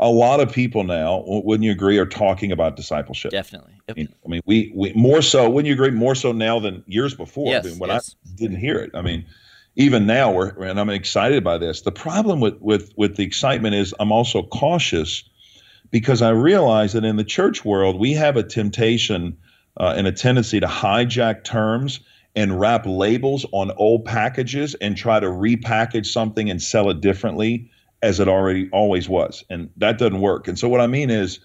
a 0.00 0.08
lot 0.08 0.40
of 0.40 0.52
people 0.52 0.84
now, 0.84 1.24
wouldn't 1.26 1.64
you 1.64 1.72
agree, 1.72 1.98
are 1.98 2.06
talking 2.06 2.52
about 2.52 2.76
discipleship. 2.76 3.32
Definitely. 3.32 3.72
I 3.88 3.94
mean, 3.94 4.08
I 4.24 4.28
mean, 4.28 4.42
we 4.46 4.72
we 4.74 4.92
more 4.92 5.22
so. 5.22 5.48
Wouldn't 5.50 5.66
you 5.66 5.74
agree? 5.74 5.90
More 5.90 6.14
so 6.14 6.32
now 6.32 6.60
than 6.60 6.84
years 6.86 7.14
before. 7.14 7.48
Yes, 7.48 7.66
I 7.66 7.70
mean, 7.70 7.78
when 7.78 7.90
yes. 7.90 8.14
I 8.24 8.30
didn't 8.36 8.58
hear 8.58 8.78
it. 8.78 8.90
I 8.94 9.02
mean, 9.02 9.26
even 9.76 10.06
now, 10.06 10.30
we're 10.30 10.50
and 10.62 10.78
I'm 10.78 10.90
excited 10.90 11.42
by 11.42 11.58
this. 11.58 11.82
The 11.82 11.92
problem 11.92 12.40
with 12.40 12.60
with 12.60 12.92
with 12.96 13.16
the 13.16 13.24
excitement 13.24 13.74
is 13.74 13.92
I'm 13.98 14.12
also 14.12 14.44
cautious 14.44 15.24
because 15.90 16.22
I 16.22 16.30
realize 16.30 16.92
that 16.92 17.04
in 17.04 17.16
the 17.16 17.24
church 17.24 17.64
world 17.64 17.98
we 17.98 18.12
have 18.12 18.36
a 18.36 18.42
temptation 18.42 19.36
uh, 19.78 19.94
and 19.96 20.06
a 20.06 20.12
tendency 20.12 20.60
to 20.60 20.66
hijack 20.66 21.44
terms 21.44 22.00
and 22.36 22.60
wrap 22.60 22.84
labels 22.86 23.46
on 23.52 23.72
old 23.78 24.04
packages 24.04 24.74
and 24.76 24.96
try 24.96 25.18
to 25.18 25.26
repackage 25.26 26.06
something 26.06 26.50
and 26.50 26.62
sell 26.62 26.90
it 26.90 27.00
differently 27.00 27.70
as 28.02 28.20
it 28.20 28.28
already 28.28 28.68
always 28.70 29.08
was. 29.08 29.44
And 29.50 29.70
that 29.76 29.98
doesn't 29.98 30.20
work. 30.20 30.48
And 30.48 30.58
so 30.58 30.68
what 30.68 30.80
I 30.80 30.86
mean 30.86 31.10
is 31.10 31.40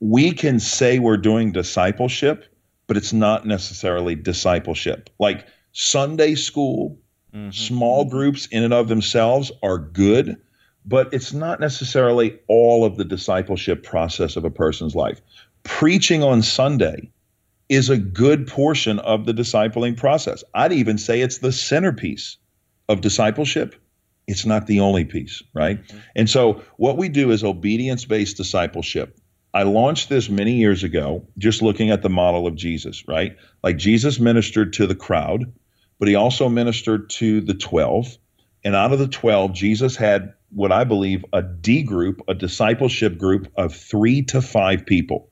we 0.00 0.32
can 0.32 0.58
say 0.58 0.98
we're 0.98 1.16
doing 1.16 1.52
discipleship, 1.52 2.44
but 2.86 2.96
it's 2.96 3.12
not 3.12 3.46
necessarily 3.46 4.14
discipleship. 4.14 5.10
Like 5.18 5.46
Sunday 5.72 6.34
school, 6.34 6.98
mm-hmm. 7.34 7.50
small 7.50 8.04
groups 8.04 8.46
in 8.46 8.64
and 8.64 8.74
of 8.74 8.88
themselves 8.88 9.52
are 9.62 9.78
good, 9.78 10.36
but 10.84 11.12
it's 11.12 11.32
not 11.32 11.60
necessarily 11.60 12.38
all 12.48 12.84
of 12.84 12.96
the 12.96 13.04
discipleship 13.04 13.82
process 13.82 14.36
of 14.36 14.44
a 14.44 14.50
person's 14.50 14.94
life. 14.94 15.20
Preaching 15.62 16.22
on 16.22 16.42
Sunday 16.42 17.10
is 17.68 17.88
a 17.88 17.96
good 17.96 18.46
portion 18.46 18.98
of 18.98 19.24
the 19.24 19.32
discipling 19.32 19.96
process. 19.96 20.42
I'd 20.54 20.72
even 20.72 20.98
say 20.98 21.20
it's 21.20 21.38
the 21.38 21.52
centerpiece 21.52 22.36
of 22.88 23.00
discipleship, 23.00 23.74
it's 24.26 24.46
not 24.46 24.66
the 24.66 24.80
only 24.80 25.04
piece, 25.04 25.42
right? 25.52 25.82
Mm-hmm. 25.82 25.98
And 26.16 26.30
so 26.30 26.62
what 26.76 26.96
we 26.96 27.08
do 27.08 27.30
is 27.30 27.44
obedience 27.44 28.04
based 28.04 28.36
discipleship. 28.36 29.18
I 29.54 29.64
launched 29.64 30.08
this 30.08 30.30
many 30.30 30.54
years 30.54 30.82
ago, 30.82 31.26
just 31.36 31.60
looking 31.60 31.90
at 31.90 32.02
the 32.02 32.08
model 32.08 32.46
of 32.46 32.54
Jesus, 32.54 33.06
right? 33.06 33.36
Like 33.62 33.76
Jesus 33.76 34.18
ministered 34.18 34.72
to 34.74 34.86
the 34.86 34.94
crowd, 34.94 35.52
but 35.98 36.08
he 36.08 36.14
also 36.14 36.48
ministered 36.48 37.10
to 37.10 37.40
the 37.42 37.54
12. 37.54 38.16
And 38.64 38.74
out 38.74 38.92
of 38.92 38.98
the 38.98 39.08
12, 39.08 39.52
Jesus 39.52 39.96
had 39.96 40.32
what 40.50 40.72
I 40.72 40.84
believe 40.84 41.24
a 41.32 41.42
D 41.42 41.82
group, 41.82 42.22
a 42.28 42.34
discipleship 42.34 43.18
group 43.18 43.48
of 43.56 43.74
three 43.74 44.22
to 44.22 44.40
five 44.40 44.86
people. 44.86 45.28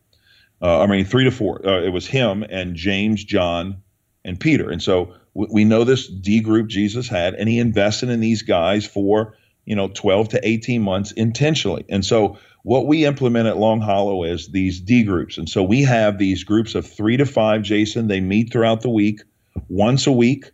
Uh, 0.61 0.81
I 0.81 0.87
mean, 0.87 1.05
three 1.05 1.25
to 1.25 1.31
four. 1.31 1.67
Uh, 1.67 1.83
it 1.83 1.91
was 1.91 2.07
him 2.07 2.43
and 2.43 2.75
James, 2.75 3.25
John, 3.25 3.83
and 4.25 4.39
Peter. 4.39 4.71
And 4.71 4.83
so 4.83 5.15
we 5.35 5.65
know 5.65 5.85
this 5.85 6.09
D 6.09 6.41
group 6.41 6.69
Jesus 6.69 7.09
had, 7.09 7.35
and 7.35 7.49
he 7.49 7.59
invested 7.59 8.09
in 8.09 8.21
these 8.21 8.43
guys 8.43 8.87
for 8.87 9.37
you 9.65 9.77
know 9.77 9.89
12 9.89 10.31
to 10.31 10.49
18 10.49 10.83
months 10.83 11.13
intentionally. 11.13 11.85
And 11.89 12.05
so 12.05 12.39
what 12.63 12.87
we 12.87 13.07
implement 13.07 13.47
at 13.47 13.57
Long 13.57 13.81
Hollow 13.81 14.25
is 14.25 14.49
these 14.49 14.81
D 14.81 15.03
groups. 15.03 15.39
And 15.39 15.49
so 15.49 15.63
we 15.63 15.83
have 15.83 16.19
these 16.19 16.45
groups 16.45 16.75
of 16.75 16.87
three 16.87 17.17
to 17.17 17.25
five, 17.27 17.63
Jason. 17.63 18.09
They 18.09 18.21
meet 18.21 18.53
throughout 18.53 18.83
the 18.83 18.91
week, 18.91 19.21
once 19.69 20.07
a 20.07 20.13
week. 20.13 20.51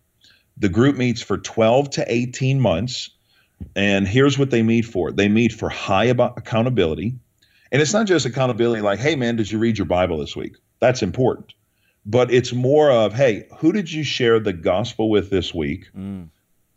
The 0.59 0.69
group 0.69 0.97
meets 0.97 1.21
for 1.21 1.37
12 1.37 1.91
to 1.91 2.05
18 2.07 2.61
months. 2.61 3.11
And 3.75 4.07
here's 4.07 4.39
what 4.39 4.51
they 4.51 4.63
meet 4.63 4.85
for 4.85 5.11
they 5.11 5.29
meet 5.29 5.53
for 5.53 5.69
high 5.69 6.05
accountability. 6.05 7.15
And 7.73 7.83
it's 7.83 7.93
not 7.93 8.07
just 8.07 8.27
accountability 8.27 8.83
like, 8.83 9.01
hey, 9.01 9.17
man, 9.17 9.37
did 9.37 9.51
you 9.51 9.59
read 9.59 9.77
your 9.77 9.87
Bible 9.87 10.19
this 10.19 10.37
week? 10.37 10.57
That's 10.79 11.03
important 11.03 11.53
but 12.07 12.33
it's 12.33 12.53
more 12.53 12.91
of, 12.91 13.13
hey, 13.13 13.49
who 13.59 13.73
did 13.73 13.93
you 13.93 14.05
share 14.05 14.39
the 14.39 14.53
gospel 14.53 15.11
with 15.11 15.29
this 15.29 15.53
week? 15.53 15.89
Mm. 15.95 16.29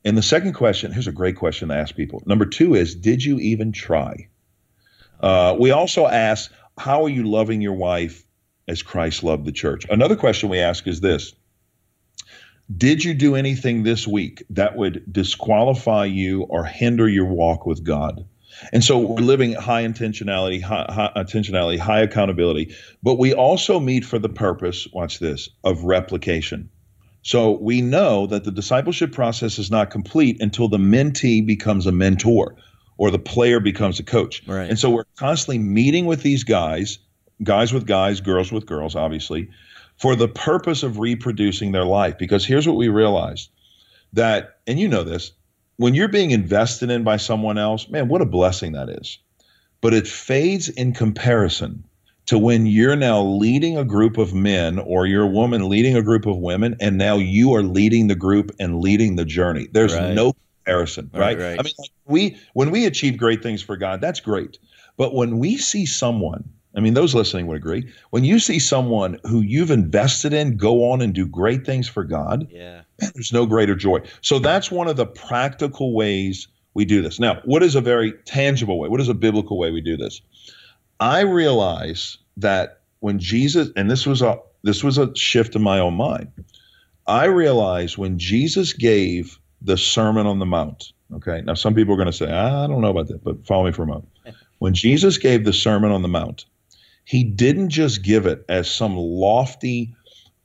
And 0.03 0.17
the 0.17 0.23
second 0.23 0.53
question 0.53 0.91
here's 0.91 1.07
a 1.07 1.11
great 1.11 1.35
question 1.35 1.69
to 1.69 1.75
ask 1.75 1.95
people. 1.95 2.23
Number 2.25 2.45
two 2.45 2.73
is, 2.73 2.95
did 2.95 3.23
you 3.23 3.37
even 3.39 3.71
try? 3.71 4.27
Uh, 5.19 5.55
we 5.59 5.71
also 5.71 6.07
ask, 6.07 6.51
how 6.77 7.03
are 7.03 7.09
you 7.09 7.29
loving 7.29 7.61
your 7.61 7.73
wife 7.73 8.25
as 8.67 8.81
Christ 8.81 9.23
loved 9.23 9.45
the 9.45 9.51
church? 9.51 9.85
Another 9.89 10.15
question 10.15 10.49
we 10.49 10.59
ask 10.59 10.87
is 10.87 10.99
this 10.99 11.33
Did 12.75 13.03
you 13.03 13.13
do 13.13 13.35
anything 13.35 13.83
this 13.83 14.07
week 14.07 14.43
that 14.49 14.75
would 14.77 15.03
disqualify 15.11 16.05
you 16.05 16.43
or 16.43 16.63
hinder 16.63 17.07
your 17.07 17.25
walk 17.25 17.67
with 17.67 17.83
God? 17.83 18.25
And 18.73 18.83
so 18.83 18.97
we're 18.97 19.21
living 19.21 19.53
high 19.53 19.83
intentionality, 19.83 20.61
high, 20.61 20.85
high 20.89 21.11
intentionality, 21.21 21.79
high 21.79 22.01
accountability, 22.01 22.75
but 23.01 23.17
we 23.17 23.33
also 23.33 23.79
meet 23.79 24.05
for 24.05 24.19
the 24.19 24.29
purpose, 24.29 24.87
watch 24.93 25.19
this, 25.19 25.49
of 25.63 25.83
replication. 25.83 26.69
So 27.21 27.51
we 27.59 27.81
know 27.81 28.27
that 28.27 28.43
the 28.43 28.51
discipleship 28.51 29.11
process 29.11 29.59
is 29.59 29.69
not 29.69 29.91
complete 29.91 30.41
until 30.41 30.67
the 30.67 30.77
mentee 30.77 31.45
becomes 31.45 31.85
a 31.85 31.91
mentor 31.91 32.55
or 32.97 33.11
the 33.11 33.19
player 33.19 33.59
becomes 33.59 33.99
a 33.99 34.03
coach. 34.03 34.43
Right. 34.47 34.69
And 34.69 34.77
so 34.77 34.89
we're 34.89 35.05
constantly 35.17 35.59
meeting 35.59 36.05
with 36.05 36.21
these 36.21 36.43
guys, 36.43 36.99
guys 37.43 37.73
with 37.73 37.85
guys, 37.85 38.21
girls 38.21 38.51
with 38.51 38.65
girls, 38.65 38.95
obviously, 38.95 39.49
for 39.97 40.15
the 40.15 40.27
purpose 40.27 40.83
of 40.83 40.99
reproducing 40.99 41.71
their 41.71 41.85
life. 41.85 42.17
Because 42.17 42.45
here's 42.45 42.67
what 42.67 42.77
we 42.77 42.87
realized 42.87 43.49
that, 44.13 44.57
and 44.67 44.79
you 44.79 44.87
know 44.87 45.03
this, 45.03 45.31
when 45.79 45.95
you're 45.95 46.09
being 46.09 46.31
invested 46.31 46.91
in 46.91 47.05
by 47.05 47.15
someone 47.15 47.57
else, 47.57 47.87
man, 47.87 48.09
what 48.09 48.21
a 48.21 48.25
blessing 48.25 48.73
that 48.73 48.89
is. 48.89 49.17
But 49.79 49.93
it 49.93 50.09
fades 50.09 50.67
in 50.67 50.93
comparison 50.93 51.85
to 52.25 52.37
when 52.37 52.65
you're 52.65 52.97
now 52.97 53.21
leading 53.21 53.77
a 53.77 53.85
group 53.85 54.17
of 54.17 54.33
men 54.33 54.77
or 54.77 55.05
you're 55.05 55.23
a 55.23 55.27
woman 55.27 55.69
leading 55.69 55.95
a 55.95 56.01
group 56.01 56.25
of 56.25 56.35
women 56.35 56.75
and 56.81 56.97
now 56.97 57.15
you 57.15 57.55
are 57.55 57.63
leading 57.63 58.07
the 58.07 58.15
group 58.15 58.51
and 58.59 58.81
leading 58.81 59.15
the 59.15 59.23
journey. 59.23 59.69
There's 59.71 59.95
right. 59.95 60.13
no 60.13 60.33
comparison, 60.57 61.09
right? 61.13 61.37
right? 61.37 61.51
right. 61.51 61.59
I 61.61 61.63
mean, 61.63 61.73
like 61.79 61.91
we 62.05 62.37
when 62.51 62.71
we 62.71 62.85
achieve 62.85 63.17
great 63.17 63.41
things 63.41 63.61
for 63.61 63.77
God, 63.77 64.01
that's 64.01 64.19
great. 64.19 64.59
But 64.97 65.13
when 65.13 65.39
we 65.39 65.55
see 65.55 65.85
someone 65.85 66.43
I 66.75 66.81
mean, 66.81 66.93
those 66.93 67.15
listening 67.15 67.47
would 67.47 67.57
agree. 67.57 67.91
When 68.11 68.23
you 68.23 68.39
see 68.39 68.59
someone 68.59 69.19
who 69.27 69.41
you've 69.41 69.71
invested 69.71 70.33
in 70.33 70.55
go 70.55 70.91
on 70.91 71.01
and 71.01 71.13
do 71.13 71.25
great 71.25 71.65
things 71.65 71.87
for 71.87 72.03
God, 72.03 72.47
yeah. 72.51 72.81
Man, 73.01 73.11
there's 73.13 73.33
no 73.33 73.45
greater 73.45 73.75
joy. 73.75 74.01
So 74.21 74.39
that's 74.39 74.69
one 74.69 74.87
of 74.87 74.97
the 74.97 75.05
practical 75.05 75.93
ways 75.93 76.47
we 76.73 76.85
do 76.85 77.01
this. 77.01 77.19
Now, 77.19 77.41
what 77.45 77.63
is 77.63 77.75
a 77.75 77.81
very 77.81 78.13
tangible 78.25 78.77
way? 78.79 78.89
What 78.89 79.01
is 79.01 79.09
a 79.09 79.13
biblical 79.13 79.57
way 79.57 79.71
we 79.71 79.81
do 79.81 79.97
this? 79.97 80.21
I 80.99 81.21
realize 81.21 82.17
that 82.37 82.81
when 82.99 83.19
Jesus, 83.19 83.69
and 83.75 83.89
this 83.89 84.05
was 84.05 84.21
a 84.21 84.39
this 84.63 84.83
was 84.83 84.97
a 84.97 85.15
shift 85.15 85.55
in 85.55 85.61
my 85.61 85.79
own 85.79 85.93
mind. 85.93 86.31
I 87.07 87.25
realized 87.25 87.97
when 87.97 88.19
Jesus 88.19 88.73
gave 88.73 89.39
the 89.61 89.77
Sermon 89.77 90.27
on 90.27 90.39
the 90.39 90.45
Mount. 90.45 90.91
Okay, 91.15 91.41
now 91.41 91.53
some 91.53 91.73
people 91.73 91.93
are 91.93 91.97
going 91.97 92.07
to 92.07 92.13
say, 92.13 92.29
ah, 92.29 92.63
I 92.63 92.67
don't 92.67 92.81
know 92.81 92.91
about 92.91 93.07
that, 93.07 93.23
but 93.23 93.47
follow 93.47 93.65
me 93.65 93.71
for 93.71 93.83
a 93.83 93.87
moment. 93.87 94.09
When 94.59 94.73
Jesus 94.73 95.17
gave 95.17 95.45
the 95.45 95.53
Sermon 95.53 95.89
on 95.89 96.01
the 96.01 96.09
Mount, 96.09 96.43
he 97.09 97.23
didn't 97.23 97.69
just 97.69 98.03
give 98.03 98.27
it 98.27 98.45
as 98.49 98.69
some 98.69 98.95
lofty 98.95 99.95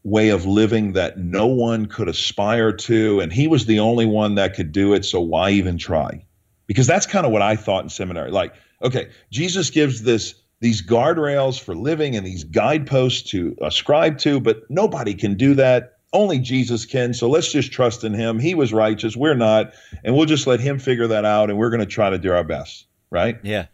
way 0.02 0.30
of 0.30 0.46
living 0.46 0.94
that 0.94 1.18
no 1.18 1.46
one 1.46 1.84
could 1.84 2.08
aspire 2.08 2.72
to, 2.72 3.20
and 3.20 3.30
he 3.30 3.46
was 3.46 3.66
the 3.66 3.80
only 3.80 4.06
one 4.06 4.36
that 4.36 4.54
could 4.54 4.72
do 4.72 4.94
it, 4.94 5.04
so 5.04 5.20
why 5.20 5.50
even 5.50 5.76
try? 5.76 6.24
Because 6.66 6.86
that's 6.86 7.04
kind 7.04 7.26
of 7.26 7.32
what 7.32 7.42
I 7.42 7.54
thought 7.54 7.82
in 7.82 7.90
seminary. 7.90 8.30
Like, 8.30 8.54
okay, 8.80 9.10
Jesus 9.30 9.68
gives 9.68 10.04
this 10.04 10.36
these 10.60 10.80
guardrails 10.80 11.60
for 11.60 11.74
living 11.74 12.16
and 12.16 12.26
these 12.26 12.44
guideposts 12.44 13.28
to 13.32 13.54
ascribe 13.60 14.16
to, 14.20 14.40
but 14.40 14.62
nobody 14.70 15.12
can 15.12 15.34
do 15.34 15.52
that. 15.56 15.98
Only 16.14 16.38
Jesus 16.38 16.86
can. 16.86 17.12
So 17.12 17.28
let's 17.28 17.52
just 17.52 17.72
trust 17.72 18.04
in 18.04 18.14
him. 18.14 18.38
He 18.38 18.54
was 18.54 18.72
righteous. 18.72 19.14
We're 19.18 19.34
not. 19.34 19.74
And 20.02 20.16
we'll 20.16 20.24
just 20.24 20.46
let 20.46 20.60
him 20.60 20.78
figure 20.78 21.08
that 21.08 21.26
out. 21.26 21.50
And 21.50 21.58
we're 21.58 21.68
going 21.68 21.80
to 21.80 21.86
try 21.86 22.08
to 22.08 22.16
do 22.16 22.32
our 22.32 22.44
best. 22.44 22.86
Right? 23.10 23.38
Yeah. 23.42 23.66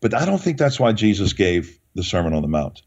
But 0.00 0.14
I 0.14 0.24
don't 0.24 0.40
think 0.40 0.58
that's 0.58 0.78
why 0.78 0.92
Jesus 0.92 1.32
gave 1.32 1.80
the 1.96 2.04
Sermon 2.04 2.32
on 2.32 2.42
the 2.42 2.48
Mount. 2.48 2.82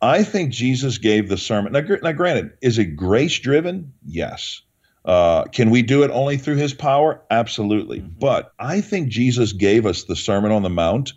I 0.00 0.22
think 0.22 0.52
Jesus 0.52 0.98
gave 0.98 1.28
the 1.28 1.36
sermon. 1.36 1.72
Now, 1.72 1.80
now 2.02 2.12
granted, 2.12 2.52
is 2.62 2.78
it 2.78 2.96
grace 2.96 3.38
driven? 3.38 3.92
Yes. 4.06 4.62
Uh, 5.04 5.44
can 5.44 5.70
we 5.70 5.82
do 5.82 6.02
it 6.02 6.10
only 6.10 6.36
through 6.36 6.56
his 6.56 6.74
power? 6.74 7.20
Absolutely. 7.30 8.00
Mm-hmm. 8.00 8.18
But 8.20 8.52
I 8.58 8.80
think 8.80 9.08
Jesus 9.08 9.52
gave 9.52 9.86
us 9.86 10.04
the 10.04 10.16
Sermon 10.16 10.52
on 10.52 10.62
the 10.62 10.70
Mount 10.70 11.12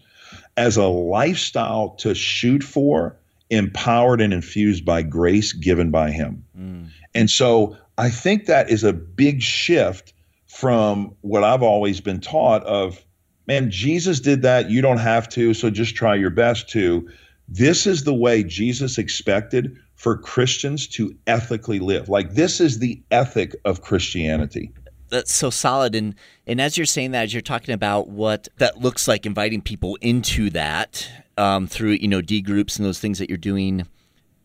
as 0.57 0.77
a 0.77 0.87
lifestyle 0.87 1.89
to 1.99 2.15
shoot 2.15 2.63
for, 2.63 3.17
empowered 3.49 4.21
and 4.21 4.33
infused 4.33 4.85
by 4.85 5.01
grace 5.01 5.53
given 5.53 5.91
by 5.91 6.09
him. 6.09 6.45
Mm. 6.57 6.89
And 7.13 7.29
so 7.29 7.77
I 7.97 8.09
think 8.09 8.45
that 8.45 8.69
is 8.69 8.83
a 8.83 8.93
big 8.93 9.41
shift 9.41 10.13
from 10.47 11.15
what 11.21 11.43
I've 11.43 11.63
always 11.63 12.01
been 12.01 12.19
taught 12.19 12.63
of 12.63 13.03
man, 13.51 13.69
Jesus 13.69 14.21
did 14.21 14.41
that. 14.43 14.69
You 14.69 14.81
don't 14.81 14.99
have 14.99 15.27
to. 15.29 15.53
So 15.53 15.69
just 15.69 15.93
try 15.93 16.15
your 16.15 16.29
best 16.29 16.69
to. 16.69 17.09
This 17.49 17.85
is 17.85 18.05
the 18.05 18.13
way 18.13 18.45
Jesus 18.45 18.97
expected 18.97 19.75
for 19.95 20.17
Christians 20.17 20.87
to 20.89 21.13
ethically 21.27 21.79
live. 21.79 22.07
Like, 22.07 22.33
this 22.33 22.61
is 22.61 22.79
the 22.79 23.01
ethic 23.11 23.53
of 23.65 23.81
Christianity. 23.81 24.71
That's 25.09 25.33
so 25.33 25.49
solid. 25.49 25.95
And, 25.95 26.15
and 26.47 26.61
as 26.61 26.77
you're 26.77 26.85
saying 26.85 27.11
that, 27.11 27.23
as 27.23 27.33
you're 27.33 27.41
talking 27.41 27.73
about 27.73 28.07
what 28.07 28.47
that 28.59 28.77
looks 28.77 29.05
like, 29.05 29.25
inviting 29.25 29.61
people 29.61 29.97
into 29.99 30.49
that 30.51 31.09
um, 31.37 31.67
through, 31.67 31.97
you 31.99 32.07
know, 32.07 32.21
D 32.21 32.41
groups 32.41 32.77
and 32.77 32.85
those 32.85 32.99
things 32.99 33.19
that 33.19 33.27
you're 33.27 33.37
doing 33.37 33.85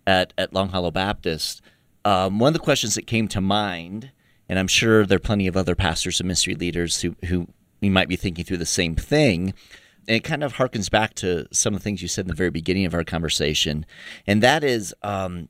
at, 0.04 0.32
at 0.36 0.52
Long 0.52 0.70
Hollow 0.70 0.90
Baptist, 0.90 1.62
um, 2.04 2.40
one 2.40 2.48
of 2.48 2.54
the 2.54 2.58
questions 2.58 2.96
that 2.96 3.06
came 3.06 3.28
to 3.28 3.40
mind, 3.40 4.10
and 4.48 4.58
I'm 4.58 4.66
sure 4.66 5.06
there 5.06 5.16
are 5.16 5.20
plenty 5.20 5.46
of 5.46 5.56
other 5.56 5.76
pastors 5.76 6.18
and 6.18 6.26
ministry 6.26 6.56
leaders 6.56 7.02
who, 7.02 7.14
who 7.26 7.46
you 7.80 7.90
might 7.90 8.08
be 8.08 8.16
thinking 8.16 8.44
through 8.44 8.56
the 8.58 8.66
same 8.66 8.94
thing. 8.94 9.54
And 10.08 10.16
it 10.16 10.24
kind 10.24 10.44
of 10.44 10.54
harkens 10.54 10.90
back 10.90 11.14
to 11.14 11.46
some 11.52 11.74
of 11.74 11.80
the 11.80 11.84
things 11.84 12.00
you 12.00 12.08
said 12.08 12.24
in 12.24 12.28
the 12.28 12.34
very 12.34 12.50
beginning 12.50 12.84
of 12.86 12.94
our 12.94 13.04
conversation. 13.04 13.84
And 14.26 14.42
that 14.42 14.62
is, 14.62 14.94
um, 15.02 15.48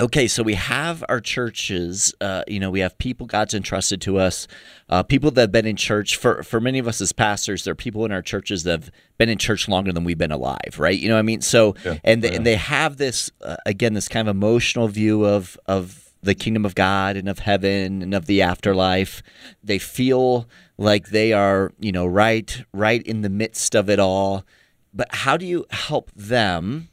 okay, 0.00 0.26
so 0.26 0.42
we 0.42 0.54
have 0.54 1.04
our 1.08 1.20
churches, 1.20 2.14
uh, 2.20 2.44
you 2.48 2.58
know, 2.58 2.70
we 2.70 2.80
have 2.80 2.96
people 2.98 3.26
God's 3.26 3.54
entrusted 3.54 4.00
to 4.02 4.18
us, 4.18 4.48
uh, 4.88 5.02
people 5.02 5.30
that 5.32 5.40
have 5.40 5.52
been 5.52 5.66
in 5.66 5.76
church. 5.76 6.16
For, 6.16 6.42
for 6.42 6.60
many 6.60 6.78
of 6.78 6.88
us 6.88 7.00
as 7.00 7.12
pastors, 7.12 7.64
there 7.64 7.72
are 7.72 7.76
people 7.76 8.04
in 8.04 8.10
our 8.10 8.22
churches 8.22 8.64
that 8.64 8.70
have 8.70 8.90
been 9.18 9.28
in 9.28 9.38
church 9.38 9.68
longer 9.68 9.92
than 9.92 10.02
we've 10.02 10.18
been 10.18 10.32
alive, 10.32 10.76
right? 10.78 10.98
You 10.98 11.08
know 11.08 11.14
what 11.14 11.20
I 11.20 11.22
mean? 11.22 11.42
So, 11.42 11.74
yeah, 11.84 11.98
and, 12.02 12.22
they, 12.22 12.30
yeah. 12.30 12.36
and 12.36 12.46
they 12.46 12.56
have 12.56 12.96
this, 12.96 13.30
uh, 13.42 13.56
again, 13.66 13.92
this 13.94 14.08
kind 14.08 14.28
of 14.28 14.34
emotional 14.34 14.88
view 14.88 15.24
of, 15.24 15.58
of, 15.66 16.03
the 16.24 16.34
kingdom 16.34 16.64
of 16.64 16.74
God 16.74 17.16
and 17.16 17.28
of 17.28 17.40
heaven 17.40 18.02
and 18.02 18.14
of 18.14 18.26
the 18.26 18.42
afterlife. 18.42 19.22
They 19.62 19.78
feel 19.78 20.48
like 20.76 21.08
they 21.08 21.32
are, 21.32 21.72
you 21.78 21.92
know, 21.92 22.06
right 22.06 22.64
right 22.72 23.02
in 23.02 23.22
the 23.22 23.30
midst 23.30 23.74
of 23.74 23.88
it 23.88 23.98
all. 23.98 24.44
But 24.92 25.08
how 25.10 25.36
do 25.36 25.46
you 25.46 25.66
help 25.70 26.10
them 26.14 26.88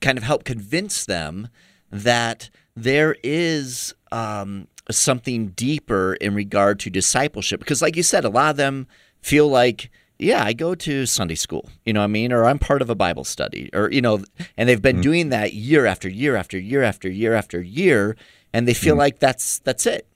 kind 0.00 0.18
of 0.18 0.24
help 0.24 0.44
convince 0.44 1.04
them 1.04 1.48
that 1.90 2.50
there 2.74 3.16
is 3.22 3.94
um, 4.10 4.66
something 4.90 5.48
deeper 5.48 6.14
in 6.14 6.34
regard 6.34 6.80
to 6.80 6.90
discipleship? 6.90 7.60
Because 7.60 7.82
like 7.82 7.96
you 7.96 8.02
said, 8.02 8.24
a 8.24 8.28
lot 8.28 8.50
of 8.50 8.56
them 8.56 8.86
feel 9.20 9.48
like 9.48 9.90
yeah, 10.18 10.44
I 10.44 10.52
go 10.52 10.74
to 10.74 11.06
Sunday 11.06 11.34
school, 11.34 11.68
you 11.84 11.92
know 11.92 12.00
what 12.00 12.04
I 12.04 12.08
mean? 12.08 12.32
Or 12.32 12.44
I'm 12.44 12.58
part 12.58 12.82
of 12.82 12.90
a 12.90 12.94
Bible 12.94 13.24
study, 13.24 13.70
or, 13.72 13.90
you 13.90 14.00
know, 14.00 14.22
and 14.56 14.68
they've 14.68 14.80
been 14.80 14.96
mm-hmm. 14.96 15.02
doing 15.02 15.28
that 15.30 15.54
year 15.54 15.86
after 15.86 16.08
year 16.08 16.36
after 16.36 16.58
year 16.58 16.82
after 16.82 17.08
year 17.08 17.34
after 17.34 17.60
year, 17.60 18.16
and 18.52 18.68
they 18.68 18.74
feel 18.74 18.92
mm-hmm. 18.92 19.00
like 19.00 19.18
that's 19.18 19.58
that's 19.60 19.86
it. 19.86 20.06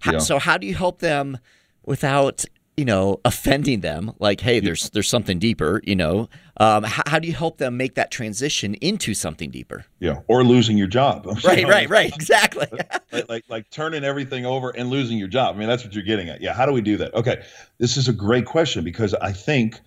How, 0.00 0.12
yeah. 0.12 0.18
So 0.18 0.38
how 0.38 0.58
do 0.58 0.66
you 0.66 0.74
help 0.74 1.00
them 1.00 1.38
without 1.84 2.44
you 2.76 2.84
know 2.84 3.20
offending 3.24 3.80
them? 3.80 4.12
Like, 4.18 4.40
hey, 4.40 4.60
there's 4.60 4.90
there's 4.90 5.08
something 5.08 5.38
deeper. 5.38 5.80
You 5.84 5.96
know, 5.96 6.28
um, 6.58 6.84
how, 6.84 7.02
how, 7.06 7.18
do 7.18 7.28
you 7.28 7.34
help 7.34 7.58
them 7.58 7.76
make 7.76 7.94
that 7.94 8.10
transition 8.10 8.74
into 8.74 9.14
something 9.14 9.50
deeper? 9.50 9.84
Yeah, 10.00 10.20
or 10.28 10.44
losing 10.44 10.78
your 10.78 10.86
job. 10.86 11.26
right, 11.44 11.66
right, 11.66 11.88
right. 11.88 12.12
Exactly. 12.22 12.66
like, 13.12 13.28
like 13.28 13.44
like 13.48 13.70
turning 13.70 14.04
everything 14.04 14.46
over 14.46 14.70
and 14.70 14.90
losing 14.90 15.18
your 15.18 15.28
job. 15.28 15.56
I 15.56 15.58
mean, 15.58 15.68
that's 15.68 15.84
what 15.84 15.94
you're 15.94 16.04
getting 16.04 16.28
at. 16.28 16.40
Yeah. 16.40 16.54
How 16.54 16.66
do 16.66 16.72
we 16.72 16.80
do 16.80 16.96
that? 16.98 17.14
Okay, 17.14 17.42
this 17.78 17.96
is 17.96 18.08
a 18.08 18.12
great 18.12 18.46
question 18.46 18.84
because 18.84 19.14
I 19.14 19.32
think. 19.32 19.80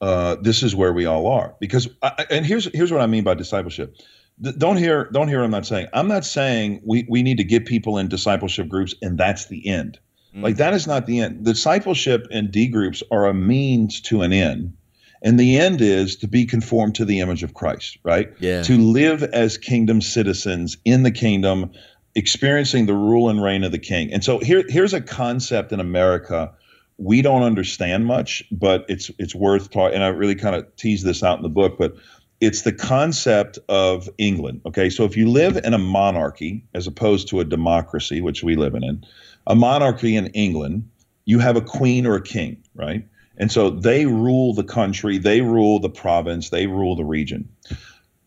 Uh, 0.00 0.36
this 0.42 0.62
is 0.62 0.76
where 0.76 0.92
we 0.92 1.06
all 1.06 1.26
are 1.26 1.56
because 1.58 1.88
I, 2.02 2.24
and 2.30 2.46
here's 2.46 2.72
here's 2.72 2.92
what 2.92 3.00
I 3.00 3.08
mean 3.08 3.24
by 3.24 3.34
discipleship 3.34 3.96
don't 4.40 4.76
hear 4.76 5.08
don't 5.12 5.28
hear 5.28 5.38
what 5.38 5.46
I'm 5.46 5.50
not 5.50 5.66
saying. 5.66 5.88
I'm 5.92 6.08
not 6.08 6.24
saying 6.24 6.80
we, 6.84 7.06
we 7.08 7.22
need 7.22 7.38
to 7.38 7.44
get 7.44 7.66
people 7.66 7.98
in 7.98 8.08
discipleship 8.08 8.68
groups 8.68 8.94
and 9.02 9.18
that's 9.18 9.46
the 9.46 9.66
end. 9.66 9.98
Mm. 10.34 10.42
Like 10.42 10.56
that 10.56 10.74
is 10.74 10.86
not 10.86 11.06
the 11.06 11.20
end. 11.20 11.44
Discipleship 11.44 12.26
and 12.30 12.50
D 12.50 12.68
groups 12.68 13.02
are 13.10 13.26
a 13.26 13.34
means 13.34 14.00
to 14.02 14.22
an 14.22 14.32
end. 14.32 14.74
And 15.22 15.38
the 15.38 15.58
end 15.58 15.80
is 15.80 16.14
to 16.16 16.28
be 16.28 16.46
conformed 16.46 16.94
to 16.96 17.04
the 17.04 17.20
image 17.20 17.42
of 17.42 17.54
Christ, 17.54 17.98
right? 18.04 18.32
Yeah. 18.38 18.62
To 18.62 18.78
live 18.78 19.24
as 19.24 19.58
kingdom 19.58 20.00
citizens 20.00 20.76
in 20.84 21.02
the 21.02 21.10
kingdom, 21.10 21.72
experiencing 22.14 22.86
the 22.86 22.94
rule 22.94 23.28
and 23.28 23.42
reign 23.42 23.64
of 23.64 23.72
the 23.72 23.80
king. 23.80 24.12
And 24.12 24.22
so 24.22 24.38
here 24.38 24.64
here's 24.68 24.94
a 24.94 25.00
concept 25.00 25.72
in 25.72 25.80
America 25.80 26.52
we 26.98 27.22
don't 27.22 27.42
understand 27.42 28.06
much, 28.06 28.42
but 28.50 28.84
it's 28.88 29.10
it's 29.18 29.34
worth 29.34 29.70
talking. 29.70 29.94
And 29.94 30.04
I 30.04 30.08
really 30.08 30.34
kind 30.34 30.56
of 30.56 30.74
tease 30.76 31.04
this 31.04 31.22
out 31.22 31.38
in 31.38 31.42
the 31.42 31.48
book, 31.48 31.78
but 31.78 31.94
it's 32.40 32.62
the 32.62 32.72
concept 32.72 33.58
of 33.68 34.08
England. 34.18 34.60
Okay, 34.66 34.90
so 34.90 35.04
if 35.04 35.16
you 35.16 35.28
live 35.28 35.56
in 35.56 35.74
a 35.74 35.78
monarchy 35.78 36.64
as 36.74 36.86
opposed 36.86 37.28
to 37.28 37.40
a 37.40 37.44
democracy, 37.44 38.20
which 38.20 38.42
we 38.42 38.56
live 38.56 38.74
in, 38.74 39.04
a 39.48 39.56
monarchy 39.56 40.14
in 40.14 40.28
England, 40.28 40.88
you 41.24 41.40
have 41.40 41.56
a 41.56 41.60
queen 41.60 42.06
or 42.06 42.14
a 42.14 42.22
king, 42.22 42.62
right? 42.74 43.04
And 43.38 43.50
so 43.50 43.70
they 43.70 44.06
rule 44.06 44.54
the 44.54 44.64
country, 44.64 45.18
they 45.18 45.40
rule 45.40 45.80
the 45.80 45.90
province, 45.90 46.50
they 46.50 46.66
rule 46.66 46.94
the 46.94 47.04
region. 47.04 47.48